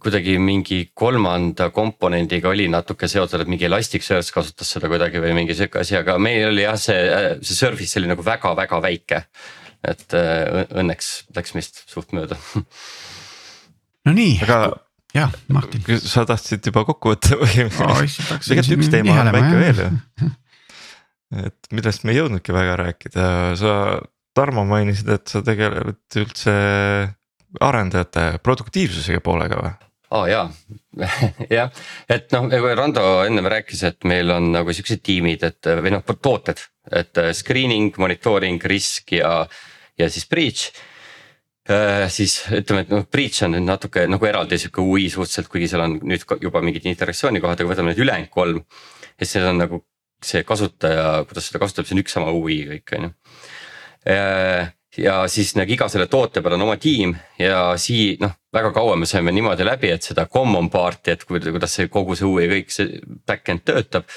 kuidagi 0.02 0.38
mingi 0.42 0.80
kolmanda 0.98 1.70
komponendiga 1.74 2.50
oli 2.50 2.68
natuke 2.74 3.10
seotud, 3.12 3.44
et 3.44 3.50
mingi 3.52 3.68
Elasticsearch 3.68 4.34
kasutas 4.34 4.70
seda 4.76 4.90
kuidagi 4.90 5.22
või 5.22 5.36
mingi 5.38 5.56
sihuke 5.58 5.84
asi, 5.84 5.98
aga 6.00 6.18
meil 6.22 6.48
oli 6.50 6.66
jah, 6.66 6.78
see, 6.82 7.02
see 7.46 7.58
service 7.58 8.00
oli 8.02 8.10
nagu 8.10 8.26
väga-väga 8.26 8.82
väike. 8.82 9.26
et 9.82 10.14
äh, 10.14 10.66
õnneks 10.78 11.08
läks 11.34 11.56
meist 11.58 11.84
suht 11.90 12.12
mööda. 12.14 12.38
no 14.06 14.14
nii, 14.14 14.36
aga 14.46 14.60
jah, 15.18 15.34
Martin. 15.54 15.86
sa 15.98 16.26
tahtsid 16.30 16.66
juba 16.70 16.86
kokku 16.90 17.16
võtta 17.16 17.38
või? 17.42 17.68
tegelikult 17.70 18.76
üks 18.78 18.92
teema 18.94 19.18
on 19.24 19.32
väike 19.38 19.62
veel 19.64 19.82
ju. 19.84 19.90
et 21.46 21.74
millest 21.74 22.06
me 22.06 22.14
ei 22.14 22.22
jõudnudki 22.22 22.54
väga 22.58 22.78
rääkida, 22.86 23.26
sa 23.60 23.76
Tarmo 24.38 24.64
mainisid, 24.64 25.10
et 25.12 25.28
sa 25.28 25.42
tegeled 25.44 26.20
üldse 26.22 26.54
arendajate 27.60 28.38
produktiivsusega 28.44 29.24
poolega 29.24 29.60
või? 29.60 29.72
aa 30.12 30.20
oh, 30.20 30.28
jaa, 30.28 30.46
jah, 31.58 31.70
et 32.12 32.32
noh, 32.36 32.50
nagu 32.52 32.72
Rando 32.76 33.04
ennem 33.24 33.48
rääkis, 33.52 33.84
et 33.88 34.08
meil 34.08 34.32
on 34.34 34.50
nagu 34.52 34.74
siuksed 34.76 35.00
tiimid, 35.08 35.44
et 35.48 35.70
või 35.80 35.94
noh, 35.94 36.04
tooted, 36.04 36.60
et 36.92 37.20
äh, 37.22 37.32
screening, 37.36 37.96
monitooring, 37.96 38.60
risk 38.68 39.14
ja, 39.16 39.38
ja 40.00 40.10
siis 40.12 40.28
breach 40.28 40.66
äh,. 41.72 42.10
siis 42.12 42.42
ütleme, 42.52 42.84
et 42.84 42.92
noh, 42.92 43.06
breach 43.08 43.46
on 43.48 43.56
nüüd 43.56 43.68
natuke 43.70 44.04
nagu 44.12 44.28
eraldi 44.28 44.60
sihuke 44.60 44.84
ui 44.84 45.08
suhteliselt, 45.08 45.48
kuigi 45.54 45.72
seal 45.72 45.86
on 45.86 45.96
nüüd 46.04 46.28
juba 46.44 46.64
mingid 46.66 46.92
interaktsioonikohad, 46.92 47.64
aga 47.64 47.72
võtame 47.72 47.94
need 47.94 48.04
ülejäänud 48.04 48.34
kolm. 48.36 48.66
ja 49.16 49.28
siis 49.28 49.48
on 49.48 49.64
nagu 49.64 49.84
see 50.22 50.44
kasutaja, 50.44 51.24
kuidas 51.30 51.48
seda 51.48 51.64
kasutab, 51.64 51.88
see 51.88 51.96
on 51.96 52.04
üks 52.04 52.20
sama 52.20 52.36
ui 52.36 52.66
kõik 52.68 52.98
on 53.00 53.08
ju 53.08 53.16
ja 54.98 55.16
siis 55.28 55.54
nagu 55.56 55.72
iga 55.72 55.88
selle 55.92 56.08
toote 56.12 56.42
peal 56.44 56.58
on 56.58 56.66
oma 56.66 56.76
tiim 56.82 57.14
ja 57.40 57.72
sii-, 57.80 58.18
noh, 58.22 58.34
väga 58.54 58.72
kaua 58.76 58.98
me 59.00 59.08
saime 59.10 59.32
niimoodi 59.32 59.66
läbi, 59.66 59.92
et 59.94 60.04
seda 60.04 60.26
common 60.32 60.70
part'i, 60.72 61.16
et 61.16 61.24
kuidas 61.26 61.78
see 61.78 61.88
kogu 61.92 62.18
see 62.18 62.28
UI 62.28 62.50
kõik 62.52 62.74
see 62.74 63.00
back-end 63.28 63.66
töötab. 63.68 64.10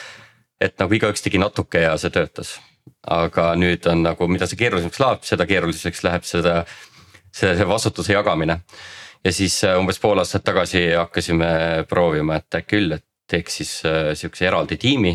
et 0.61 0.79
nagu 0.79 0.95
igaüks 0.95 1.21
tegi 1.23 1.39
natuke 1.39 1.83
ja 1.83 1.97
see 1.99 2.11
töötas. 2.11 2.59
aga 3.07 3.55
nüüd 3.55 3.87
on 3.91 4.03
nagu, 4.03 4.29
mida 4.29 4.47
see 4.47 4.57
keerulisemaks 4.57 5.01
läheb, 5.01 5.25
seda 5.25 5.47
keeruliseks 5.47 6.03
läheb 6.05 6.25
seda, 6.25 6.65
see, 7.33 7.55
see 7.57 7.67
vastutuse 7.69 8.13
jagamine. 8.13 8.61
ja 9.25 9.33
siis 9.33 9.63
äh, 9.65 9.79
umbes 9.79 9.99
pool 9.99 10.19
aastat 10.19 10.45
tagasi 10.45 10.91
hakkasime 10.93 11.85
proovima, 11.89 12.37
et 12.37 12.61
äkki 12.61 12.77
küll, 12.77 12.93
et 12.93 13.05
teeks 13.31 13.61
siis 13.61 13.77
äh, 13.87 14.13
sihukese 14.19 14.51
eraldi 14.51 14.77
tiimi 14.77 15.15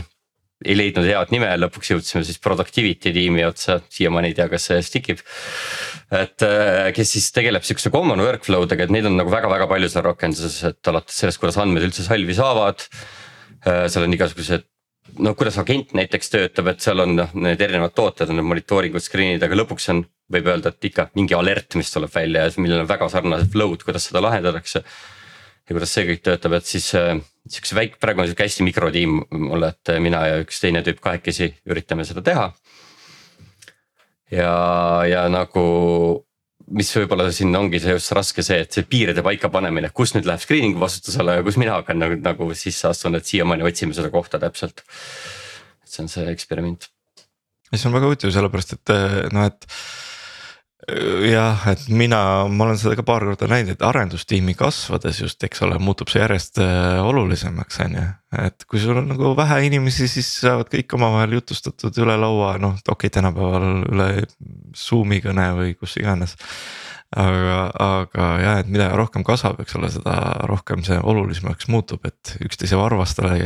ei 0.65 0.75
leidnud 0.75 1.07
head 1.07 1.31
nime, 1.31 1.49
lõpuks 1.61 1.93
jõudsime 1.93 2.25
siis 2.27 2.39
productivity 2.43 3.13
tiimi 3.15 3.45
otsa, 3.47 3.79
siiamaani 3.93 4.31
ei 4.31 4.35
tea, 4.35 4.49
kas 4.51 4.67
see 4.69 4.81
stick 4.83 5.13
ib. 5.13 5.21
et 6.15 6.43
äh, 6.45 6.89
kes 6.95 7.13
siis 7.15 7.29
tegeleb 7.35 7.63
sihukese 7.63 7.91
common 7.93 8.19
workflow 8.23 8.67
dega, 8.67 8.87
et 8.87 8.93
neid 8.93 9.07
on 9.07 9.15
nagu 9.19 9.31
väga-väga 9.31 9.69
palju 9.71 9.91
seal 9.91 10.05
rakenduses, 10.09 10.57
et 10.71 10.91
alates 10.91 11.21
sellest, 11.23 11.39
kuidas 11.39 11.59
andmed 11.61 11.85
üldse 11.87 12.03
salvi 12.03 12.35
saavad. 12.35 12.83
Äh, 13.63 13.85
seal 13.91 14.07
on 14.07 14.15
igasugused 14.17 14.67
no 15.23 15.33
kuidas 15.37 15.57
agent 15.61 15.93
näiteks 15.97 16.33
töötab, 16.33 16.73
et 16.73 16.83
seal 16.83 17.05
on 17.05 17.15
noh, 17.17 17.31
need 17.39 17.61
erinevad 17.63 17.95
tooted 17.97 18.29
on 18.29 18.39
need 18.39 18.49
monitooringud, 18.51 19.03
screen'id, 19.03 19.43
aga 19.45 19.57
lõpuks 19.57 19.89
on, 19.93 20.03
võib 20.29 20.51
öelda, 20.51 20.73
et 20.73 20.89
ikka 20.91 21.07
mingi 21.17 21.33
alert, 21.37 21.79
mis 21.79 21.89
tuleb 21.93 22.11
välja 22.13 22.45
ja 22.45 22.61
millel 22.61 22.83
on 22.83 22.91
väga 22.91 23.07
sarnased 23.09 23.49
flow'd, 23.55 23.87
kuidas 23.87 24.05
seda 24.09 24.21
lahendatakse 24.21 24.83
ja 25.69 25.75
kuidas 25.77 25.91
see 25.93 26.07
kõik 26.07 26.23
töötab, 26.25 26.55
et 26.57 26.65
siis 26.65 26.87
äh, 26.97 27.13
sihukese 27.45 27.77
väike, 27.77 27.99
praegu 28.01 28.23
on 28.23 28.29
sihuke 28.29 28.47
hästi 28.47 28.65
mikrotiim 28.65 29.19
mul, 29.29 29.67
et 29.69 29.91
mina 30.01 30.23
ja 30.25 30.39
üks 30.41 30.61
teine 30.63 30.81
tüüp 30.85 31.01
kahekesi 31.03 31.51
üritame 31.69 32.05
seda 32.09 32.23
teha. 32.25 32.47
ja, 34.33 34.53
ja 35.09 35.27
nagu, 35.29 35.63
mis 36.73 36.89
võib-olla 36.97 37.29
siin 37.33 37.53
ongi 37.57 37.81
see 37.83 37.93
just 37.95 38.13
raske 38.17 38.45
see, 38.45 38.63
et 38.65 38.73
see 38.73 38.87
piiride 38.89 39.23
paikapanemine, 39.25 39.93
kus 39.93 40.15
nüüd 40.17 40.29
läheb 40.29 40.41
screening'u 40.41 40.81
vastutusele 40.81 41.39
ja 41.39 41.45
kus 41.45 41.57
mina 41.61 41.77
hakkan 41.77 42.01
nagu, 42.01 42.17
nagu 42.25 42.49
sisse 42.57 42.89
astuma, 42.89 43.21
et 43.21 43.29
siiamaani 43.29 43.69
otsime 43.69 43.97
seda 43.97 44.09
kohta 44.13 44.41
täpselt. 44.41 44.81
et 45.85 45.93
see 45.93 46.05
on 46.05 46.09
see 46.09 46.25
eksperiment. 46.33 46.89
see 47.75 47.85
on 47.85 47.93
väga 47.93 48.09
huvitav, 48.09 48.33
sellepärast 48.33 48.77
et 48.79 48.97
noh, 49.37 49.45
et 49.45 49.69
jah, 51.29 51.63
et 51.71 51.85
mina, 51.93 52.19
ma 52.51 52.65
olen 52.65 52.79
seda 52.79 52.95
ka 52.99 53.05
paar 53.07 53.25
korda 53.27 53.49
näinud, 53.49 53.73
et 53.75 53.85
arendustiimi 53.85 54.55
kasvades 54.57 55.21
just, 55.23 55.43
eks 55.45 55.63
ole, 55.67 55.79
muutub 55.83 56.11
see 56.11 56.21
järjest 56.21 56.61
äh, 56.63 56.99
olulisemaks, 57.05 57.79
on 57.85 57.97
ju. 57.99 58.05
et 58.45 58.67
kui 58.69 58.81
sul 58.81 59.01
on 59.01 59.09
nagu 59.13 59.33
vähe 59.37 59.61
inimesi, 59.67 60.09
siis 60.11 60.29
saavad 60.43 60.69
kõik 60.73 60.97
omavahel 60.97 61.39
jutustatud 61.39 62.03
üle 62.03 62.17
laua, 62.19 62.55
noh 62.61 62.77
okei 62.79 62.95
okay,, 62.95 63.15
tänapäeval 63.19 63.87
üle 63.89 64.11
Zoom'i 64.77 65.21
kõne 65.25 65.49
või 65.57 65.73
kus 65.79 65.97
iganes 66.01 66.37
aga, 67.17 67.61
aga 67.81 68.25
jah, 68.43 68.57
et 68.61 68.69
mida 68.69 68.89
rohkem 68.97 69.23
kasvab, 69.25 69.61
eks 69.63 69.77
ole, 69.79 69.89
seda 69.93 70.15
rohkem 70.49 70.83
see 70.85 70.97
olulisemaks 70.99 71.69
muutub, 71.73 72.05
et 72.05 72.35
üksteise 72.45 72.77
varvastele 72.77 73.37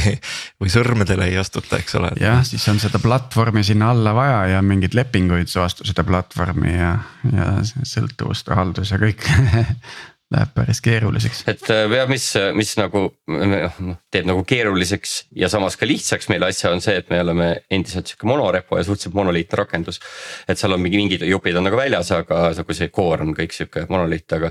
või 0.60 0.72
sõrmedele 0.72 1.30
ei 1.30 1.38
astuta, 1.40 1.80
eks 1.80 1.96
ole. 2.00 2.12
jah, 2.20 2.42
siis 2.46 2.66
on 2.72 2.80
seda 2.82 3.00
platvormi 3.02 3.64
sinna 3.66 3.92
alla 3.94 4.12
vaja 4.16 4.42
ja 4.56 4.64
mingeid 4.64 4.96
lepinguid 4.98 5.48
vastu 5.56 5.86
seda 5.88 6.04
platvormi 6.06 6.76
ja, 6.76 6.92
ja 7.32 7.48
sõltuvuste 7.64 8.56
haldus 8.58 8.92
ja 8.92 9.00
kõik 9.00 9.24
läheb 10.34 10.50
päris 10.54 10.80
keeruliseks. 10.82 11.44
et 11.46 11.68
äh, 11.70 11.84
ja 11.98 12.06
mis, 12.10 12.26
mis 12.58 12.72
nagu 12.80 13.02
noh 13.30 14.00
teeb 14.10 14.26
nagu 14.26 14.42
keeruliseks 14.48 15.14
ja 15.38 15.50
samas 15.52 15.78
ka 15.78 15.86
lihtsaks 15.86 16.30
meile 16.32 16.48
asja 16.50 16.72
on 16.74 16.82
see, 16.82 16.96
et 16.98 17.12
me 17.12 17.20
oleme 17.22 17.48
endiselt 17.70 18.10
sihuke 18.10 18.26
monorepo 18.26 18.78
ja 18.78 18.84
suhteliselt 18.86 19.14
monoliitne 19.14 19.60
rakendus. 19.62 20.00
et 20.48 20.58
seal 20.58 20.74
on 20.74 20.82
mingi 20.82 20.98
mingid 20.98 21.22
jupid 21.30 21.56
on 21.56 21.68
nagu 21.68 21.78
väljas, 21.78 22.10
aga 22.16 22.48
nagu 22.56 22.78
see 22.80 22.90
core 22.90 23.22
on 23.22 23.36
kõik 23.38 23.54
sihuke 23.54 23.86
monoliit, 23.88 24.26
aga 24.34 24.50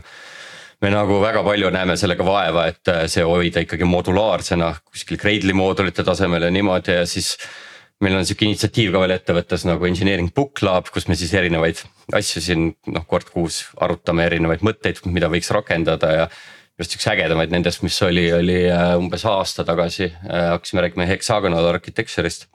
me 0.82 0.92
nagu 0.94 1.20
väga 1.22 1.44
palju 1.44 1.70
näeme 1.76 1.98
sellega 2.00 2.26
vaeva, 2.28 2.68
et 2.72 2.92
äh, 2.92 3.06
see 3.12 3.28
hoida 3.28 3.64
ikkagi 3.66 3.88
modulaarsena 3.90 4.72
kuskil 4.86 5.20
Gradle'i 5.20 5.56
moodulite 5.56 6.08
tasemel 6.08 6.48
ja 6.48 6.56
niimoodi 6.56 7.00
ja 7.02 7.06
siis 7.10 7.36
meil 8.04 8.18
on 8.18 8.26
sihuke 8.28 8.48
initsiatiiv 8.50 8.92
ka 8.94 9.02
veel 9.04 9.16
ettevõttes 9.16 9.64
nagu 9.68 9.88
engineering 9.88 10.32
book 10.36 10.60
lab, 10.66 10.90
kus 10.92 11.08
me 11.08 11.16
siis 11.20 11.32
erinevaid 11.38 11.80
asju 12.16 12.44
siin 12.44 12.66
noh, 12.92 13.06
kord 13.08 13.30
kuus 13.32 13.64
arutame 13.82 14.26
erinevaid 14.28 14.66
mõtteid, 14.68 15.00
mida 15.08 15.30
võiks 15.32 15.52
rakendada 15.56 16.12
ja. 16.12 16.26
just 16.80 16.98
üks 16.98 17.08
ägedamaid 17.12 17.54
nendest, 17.56 17.86
mis 17.86 18.00
oli, 18.04 18.28
oli 18.36 18.60
äh, 18.68 18.98
umbes 19.00 19.24
aasta 19.30 19.64
tagasi 19.68 20.10
äh, 20.10 20.52
hakkasime 20.52 20.84
rääkima 20.86 21.08
hexagonal 21.08 21.70
architecture'ist. 21.72 22.50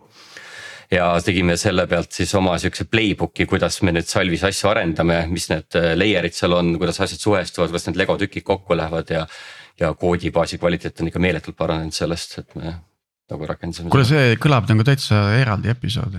ja 0.91 1.09
tegime 1.24 1.57
selle 1.57 1.86
pealt 1.86 2.12
siis 2.12 2.34
oma 2.34 2.59
sihukese 2.59 2.84
playbook'i, 2.91 3.47
kuidas 3.49 3.80
me 3.86 3.95
nüüd 3.97 4.11
Salvis 4.11 4.45
asju 4.45 4.68
arendame, 4.74 5.22
mis 5.32 5.49
need 5.49 5.80
äh, 5.80 5.95
layer'id 5.97 6.36
seal 6.36 6.59
on, 6.59 6.74
kuidas 6.76 7.01
asjad 7.01 7.24
suhestuvad, 7.24 7.72
kuidas 7.72 7.88
need 7.88 8.03
Lego 8.03 8.18
tükid 8.20 8.45
kokku 8.45 8.76
lähevad 8.76 9.16
ja. 9.16 9.24
ja 9.80 9.95
koodibaasi 9.97 10.61
kvaliteet 10.61 11.01
on 11.01 11.09
ikka 11.09 11.26
meeletult 11.28 11.57
paranenud 11.57 11.97
sellest, 11.97 12.38
et 12.45 12.55
me 12.61 12.76
nagu 13.31 13.49
rakendasime. 13.49 13.91
kuule, 13.93 14.07
see 14.09 14.37
kõlab 14.43 14.68
nagu 14.70 14.87
täitsa 14.87 15.24
eraldi 15.39 15.72
episood 15.72 16.18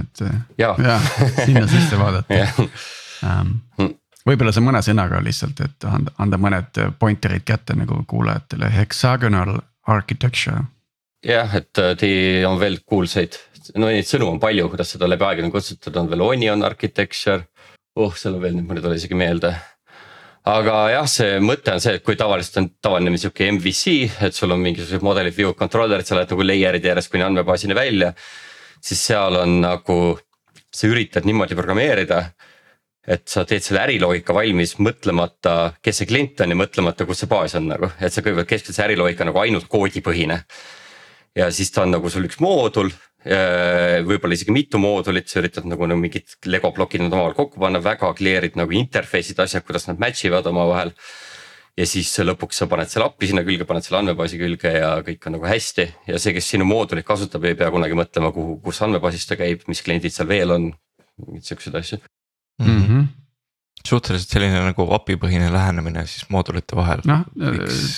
et 0.00 0.24
ja, 0.58 0.74
ja 0.78 0.98
sinna 1.44 1.66
sisse 1.70 2.00
vaadata. 2.00 2.42
Um, 3.22 3.60
võib-olla 4.26 4.50
see 4.50 4.64
mõne 4.66 4.80
sõnaga 4.82 5.20
lihtsalt, 5.22 5.60
et 5.62 5.84
anda, 5.86 6.10
anda 6.18 6.38
mõned 6.42 6.78
pointer'id 6.98 7.44
kätte 7.46 7.76
nagu 7.78 8.00
kuulajatele, 8.10 8.66
hexagonal 8.74 9.60
architecture. 9.86 10.64
jah, 11.22 11.54
et 11.54 11.78
äh, 11.78 11.92
teil 12.00 12.48
on 12.48 12.58
veel 12.58 12.80
kuulsaid, 12.82 13.38
no 13.76 13.92
neid 13.92 14.08
sõnu 14.10 14.26
on 14.32 14.40
palju, 14.42 14.66
kuidas 14.72 14.90
seda 14.96 15.06
läbi 15.06 15.22
aegade 15.28 15.46
on 15.46 15.54
kutsutud, 15.54 16.00
on 16.02 16.10
veel 16.10 16.26
onion 16.26 16.66
architecture. 16.66 17.44
oh, 17.94 18.10
seal 18.18 18.40
on 18.40 18.42
veel 18.42 18.58
nüüd, 18.58 18.66
mul 18.66 18.82
ei 18.82 18.86
tule 18.88 18.98
isegi 18.98 19.20
meelde 19.22 19.54
aga 20.48 20.76
jah, 20.90 21.08
see 21.10 21.38
mõte 21.42 21.74
on 21.74 21.82
see, 21.82 21.96
et 21.98 22.04
kui 22.06 22.16
tavaliselt 22.18 22.58
on 22.60 22.68
tavaline 22.82 23.18
sihuke 23.20 23.46
MVC, 23.52 23.94
et 24.26 24.34
sul 24.34 24.50
on 24.54 24.62
mingisugused 24.62 25.04
modelid, 25.06 25.36
view 25.36 25.54
controller'id, 25.58 26.08
sa 26.08 26.18
lähed 26.18 26.32
nagu 26.34 26.46
layer'id 26.46 26.88
järjest 26.88 27.12
kuni 27.12 27.26
andmebaasini 27.26 27.76
välja. 27.78 28.12
siis 28.82 29.04
seal 29.06 29.36
on 29.38 29.60
nagu, 29.62 29.98
sa 30.74 30.88
üritad 30.90 31.26
niimoodi 31.28 31.54
programmeerida. 31.54 32.24
et 33.06 33.26
sa 33.26 33.42
teed 33.44 33.62
selle 33.62 33.80
äriloogika 33.82 34.34
valmis 34.34 34.76
mõtlemata, 34.78 35.74
kes 35.82 35.96
see 35.98 36.06
klient 36.06 36.40
on 36.40 36.52
ja 36.54 36.56
mõtlemata, 36.56 37.06
kus 37.06 37.18
see 37.18 37.26
baas 37.26 37.54
on 37.58 37.66
nagu, 37.66 37.90
et 37.98 38.12
sa 38.12 38.22
kõigepealt 38.22 38.46
keskendud 38.46 38.76
see 38.76 38.84
äriloogika 38.84 39.26
nagu 39.26 39.40
ainult 39.42 39.66
koodipõhine. 39.66 40.44
Ja 41.36 41.48
siis 41.54 41.72
ta 41.72 41.86
on 41.86 41.96
nagu 41.96 42.10
sul 42.12 42.28
üks 42.28 42.40
moodul 42.42 42.92
võib-olla 43.22 44.34
isegi 44.34 44.50
mitu 44.54 44.80
moodulit, 44.82 45.28
sa 45.30 45.38
üritad 45.38 45.66
nagu, 45.70 45.86
nagu 45.86 46.00
mingid 46.00 46.34
Lego 46.50 46.72
plokid 46.74 47.04
nad 47.04 47.12
omavahel 47.14 47.36
kokku 47.36 47.60
panna, 47.62 47.78
väga 47.82 48.10
clear'id 48.18 48.56
nagu 48.58 48.74
interface'id, 48.74 49.38
asjad, 49.38 49.62
kuidas 49.66 49.86
nad 49.86 50.00
match 50.02 50.26
ivad 50.26 50.48
omavahel. 50.50 50.90
ja 51.78 51.86
siis 51.86 52.10
lõpuks 52.18 52.58
sa 52.58 52.66
paned 52.68 52.90
selle 52.90 53.06
API 53.06 53.30
sinna 53.30 53.44
külge, 53.46 53.64
paned 53.64 53.86
selle 53.86 54.02
andmebaasi 54.02 54.40
külge 54.42 54.74
ja 54.74 54.90
kõik 55.06 55.24
on 55.30 55.38
nagu 55.38 55.46
hästi 55.48 55.86
ja 56.10 56.18
see, 56.18 56.34
kes 56.36 56.50
sinu 56.52 56.66
moodulit 56.68 57.06
kasutab, 57.06 57.46
ei 57.46 57.56
pea 57.56 57.70
kunagi 57.72 57.96
mõtlema, 57.96 58.34
kuhu, 58.34 58.58
kus 58.64 58.82
andmebaasis 58.84 59.30
ta 59.30 59.38
käib, 59.40 59.64
mis 59.70 59.80
kliendid 59.86 60.12
seal 60.12 60.28
veel 60.28 60.58
on. 60.58 60.72
mingeid 61.22 61.46
siukseid 61.46 61.74
asju 61.78 62.02
mm. 62.58 62.66
-hmm 62.66 63.21
suhteliselt 63.88 64.30
selline 64.30 64.62
nagu 64.64 64.86
API 64.96 65.16
põhine 65.20 65.48
lähenemine 65.52 66.04
siis 66.10 66.26
moodulite 66.32 66.76
vahel. 66.78 67.02
noh, 67.08 67.24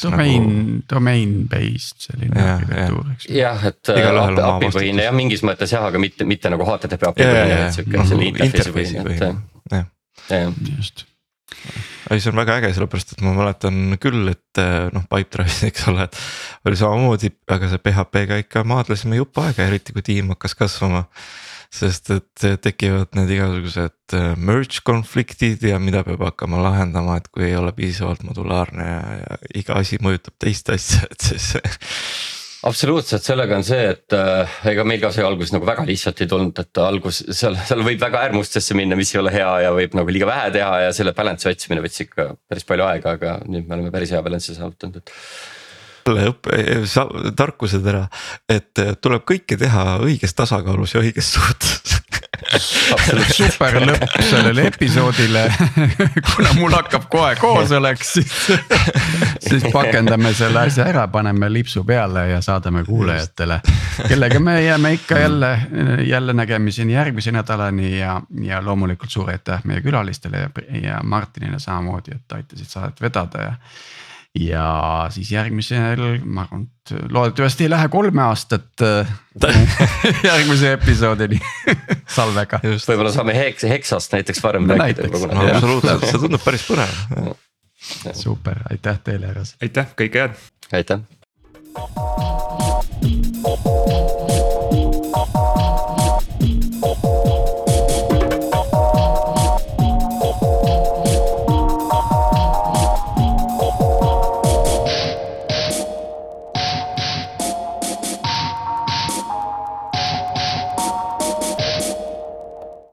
domain 0.03 0.47
nagu..., 0.49 0.83
domain 0.91 1.35
based 1.51 2.07
selline 2.07 2.41
ja, 2.41 2.57
arhitektuur, 2.59 3.15
eks. 3.15 3.31
jah, 3.35 3.67
et 3.71 3.95
API 3.95 4.71
põhine 4.75 5.09
jah, 5.09 5.17
mingis 5.17 5.45
mõttes 5.47 5.75
jah, 5.75 5.87
aga 5.91 6.01
mitte, 6.03 6.27
mitte 6.29 6.53
nagu 6.53 6.67
HTTP 6.69 7.11
API 7.11 7.27
põhine, 7.31 7.59
vaid 7.63 7.79
sihuke 7.79 7.99
nagu 7.99 8.13
selle 8.13 8.31
interface'i 8.31 9.09
põhine, 9.09 9.35
et 9.71 9.83
jah. 10.31 10.55
just. 10.75 11.07
Ei, 12.13 12.21
see 12.21 12.29
on 12.29 12.37
väga 12.37 12.59
äge, 12.61 12.75
sellepärast 12.77 13.15
et 13.15 13.23
ma 13.25 13.33
mäletan 13.37 13.97
küll, 14.01 14.27
et 14.29 14.61
noh, 14.93 15.07
Pipedrive'is, 15.09 15.63
eks 15.71 15.89
ole, 15.93 16.05
et 16.05 16.69
oli 16.69 16.77
samamoodi, 16.77 17.31
aga 17.55 17.71
see 17.71 17.81
PHP-ga 17.81 18.43
ikka 18.43 18.65
maadlesime 18.69 19.17
jupp 19.21 19.41
aega, 19.41 19.65
eriti 19.71 19.97
kui 19.97 20.05
tiim 20.05 20.35
hakkas 20.35 20.57
kasvama 20.59 21.07
sest 21.75 22.13
et 22.15 22.45
tekivad 22.63 23.17
need 23.19 23.33
igasugused 23.35 24.15
äh, 24.15 24.31
merge 24.39 24.83
konfliktid 24.87 25.65
ja 25.67 25.81
mida 25.83 26.05
peab 26.07 26.23
hakkama 26.29 26.63
lahendama, 26.63 27.19
et 27.19 27.27
kui 27.35 27.49
ei 27.49 27.57
ole 27.59 27.75
piisavalt 27.77 28.23
modulaarne 28.27 28.87
ja, 28.87 29.03
ja 29.25 29.41
iga 29.59 29.81
asi 29.81 29.99
mõjutab 30.05 30.37
teist 30.43 30.71
asja, 30.75 31.03
et 31.11 31.29
siis 31.33 31.51
absoluutselt, 32.69 33.25
sellega 33.25 33.59
on 33.59 33.67
see, 33.67 33.81
et 33.95 34.17
äh, 34.17 34.61
ega 34.71 34.85
meil 34.87 35.03
ka 35.03 35.11
see 35.15 35.25
algus 35.27 35.53
nagu 35.55 35.67
väga 35.69 35.87
lihtsalt 35.89 36.23
ei 36.25 36.31
tulnud, 36.31 36.63
et 36.63 36.83
algus 36.85 37.25
seal, 37.27 37.59
seal 37.67 37.83
võib 37.87 38.01
väga 38.03 38.23
äärmustesse 38.29 38.77
minna, 38.79 38.99
mis 38.99 39.13
ei 39.15 39.21
ole 39.21 39.35
hea 39.35 39.51
ja 39.67 39.75
võib 39.75 39.99
nagu 39.99 40.15
liiga 40.15 40.31
vähe 40.31 40.55
teha 40.55 40.79
ja 40.87 40.95
selle 40.97 41.17
balance'i 41.17 41.53
otsimine 41.53 41.83
võttis 41.85 42.07
ikka 42.07 42.31
päris 42.49 42.69
palju 42.69 42.87
aega, 42.87 43.19
aga 43.19 43.37
nüüd 43.49 43.67
me 43.67 43.79
oleme 43.79 43.93
päris 43.95 44.15
hea 44.15 44.23
balance'i 44.25 44.57
saavutanud, 44.57 45.03
et 45.03 45.15
õppe, 46.13 46.83
tarkused 47.37 47.87
ära, 47.87 48.07
et 48.49 48.85
tuleb 49.01 49.25
kõike 49.25 49.59
teha 49.61 49.99
õiges 50.05 50.35
tasakaalus 50.37 50.95
ja 50.95 51.05
õiges 51.05 51.33
suhtes 51.37 52.01
super 53.35 53.79
lõpp 53.83 54.17
sellele 54.23 54.67
episoodile 54.69 55.45
kuna 56.35 56.53
mul 56.59 56.75
hakkab 56.75 57.07
kohe 57.13 57.35
koosolek, 57.41 58.03
siis, 58.05 58.33
siis 59.45 59.67
pakendame 59.73 60.35
selle 60.37 60.65
asja 60.67 60.87
ära, 60.91 61.07
paneme 61.13 61.51
lipsu 61.53 61.85
peale 61.87 62.29
ja 62.31 62.41
saadame 62.45 62.85
kuulajatele. 62.85 63.61
kellega 64.09 64.41
me 64.41 64.59
jääme 64.65 64.93
ikka 64.99 65.19
jälle, 65.19 65.53
jälle 66.07 66.33
nägemiseni 66.33 66.93
järgmise 66.93 67.33
nädalani 67.33 67.99
ja, 67.99 68.21
ja 68.43 68.63
loomulikult 68.65 69.11
suur 69.11 69.31
aitäh 69.31 69.65
meie 69.65 69.83
külalistele 69.85 70.47
ja, 70.47 70.51
ja 70.83 71.03
Martinile 71.03 71.59
samamoodi, 71.59 72.17
et 72.17 72.39
aitasid 72.39 72.71
saadet 72.71 73.01
vedada 73.01 73.49
ja 73.49 73.55
ja 74.41 75.07
siis 75.15 75.31
järgmisel, 75.33 76.01
ma 76.25 76.43
arvan, 76.43 76.67
et 76.67 76.95
loodetavasti 77.13 77.65
ei 77.67 77.71
lähe 77.71 77.89
kolme 77.89 78.23
aastat 78.23 78.83
järgmise 80.31 80.73
episoodini 80.75 81.39
salvega. 82.17 82.61
võib-olla 82.65 83.13
saame 83.15 83.37
heks, 83.39 83.67
heksast 83.71 84.17
näiteks 84.17 84.43
varem 84.43 84.67
no, 84.69 84.79
rääkida. 84.81 85.09
No, 85.35 85.47
absoluutselt, 85.47 86.09
see 86.11 86.23
tundub 86.27 86.43
päris 86.45 86.67
põnev. 86.69 86.91
super, 88.13 88.65
aitäh 88.71 88.99
teile, 89.07 89.31
härrased. 89.31 89.57
aitäh, 89.63 89.95
kõike 89.99 90.27
head. 90.27 90.35
aitäh. 90.73 91.01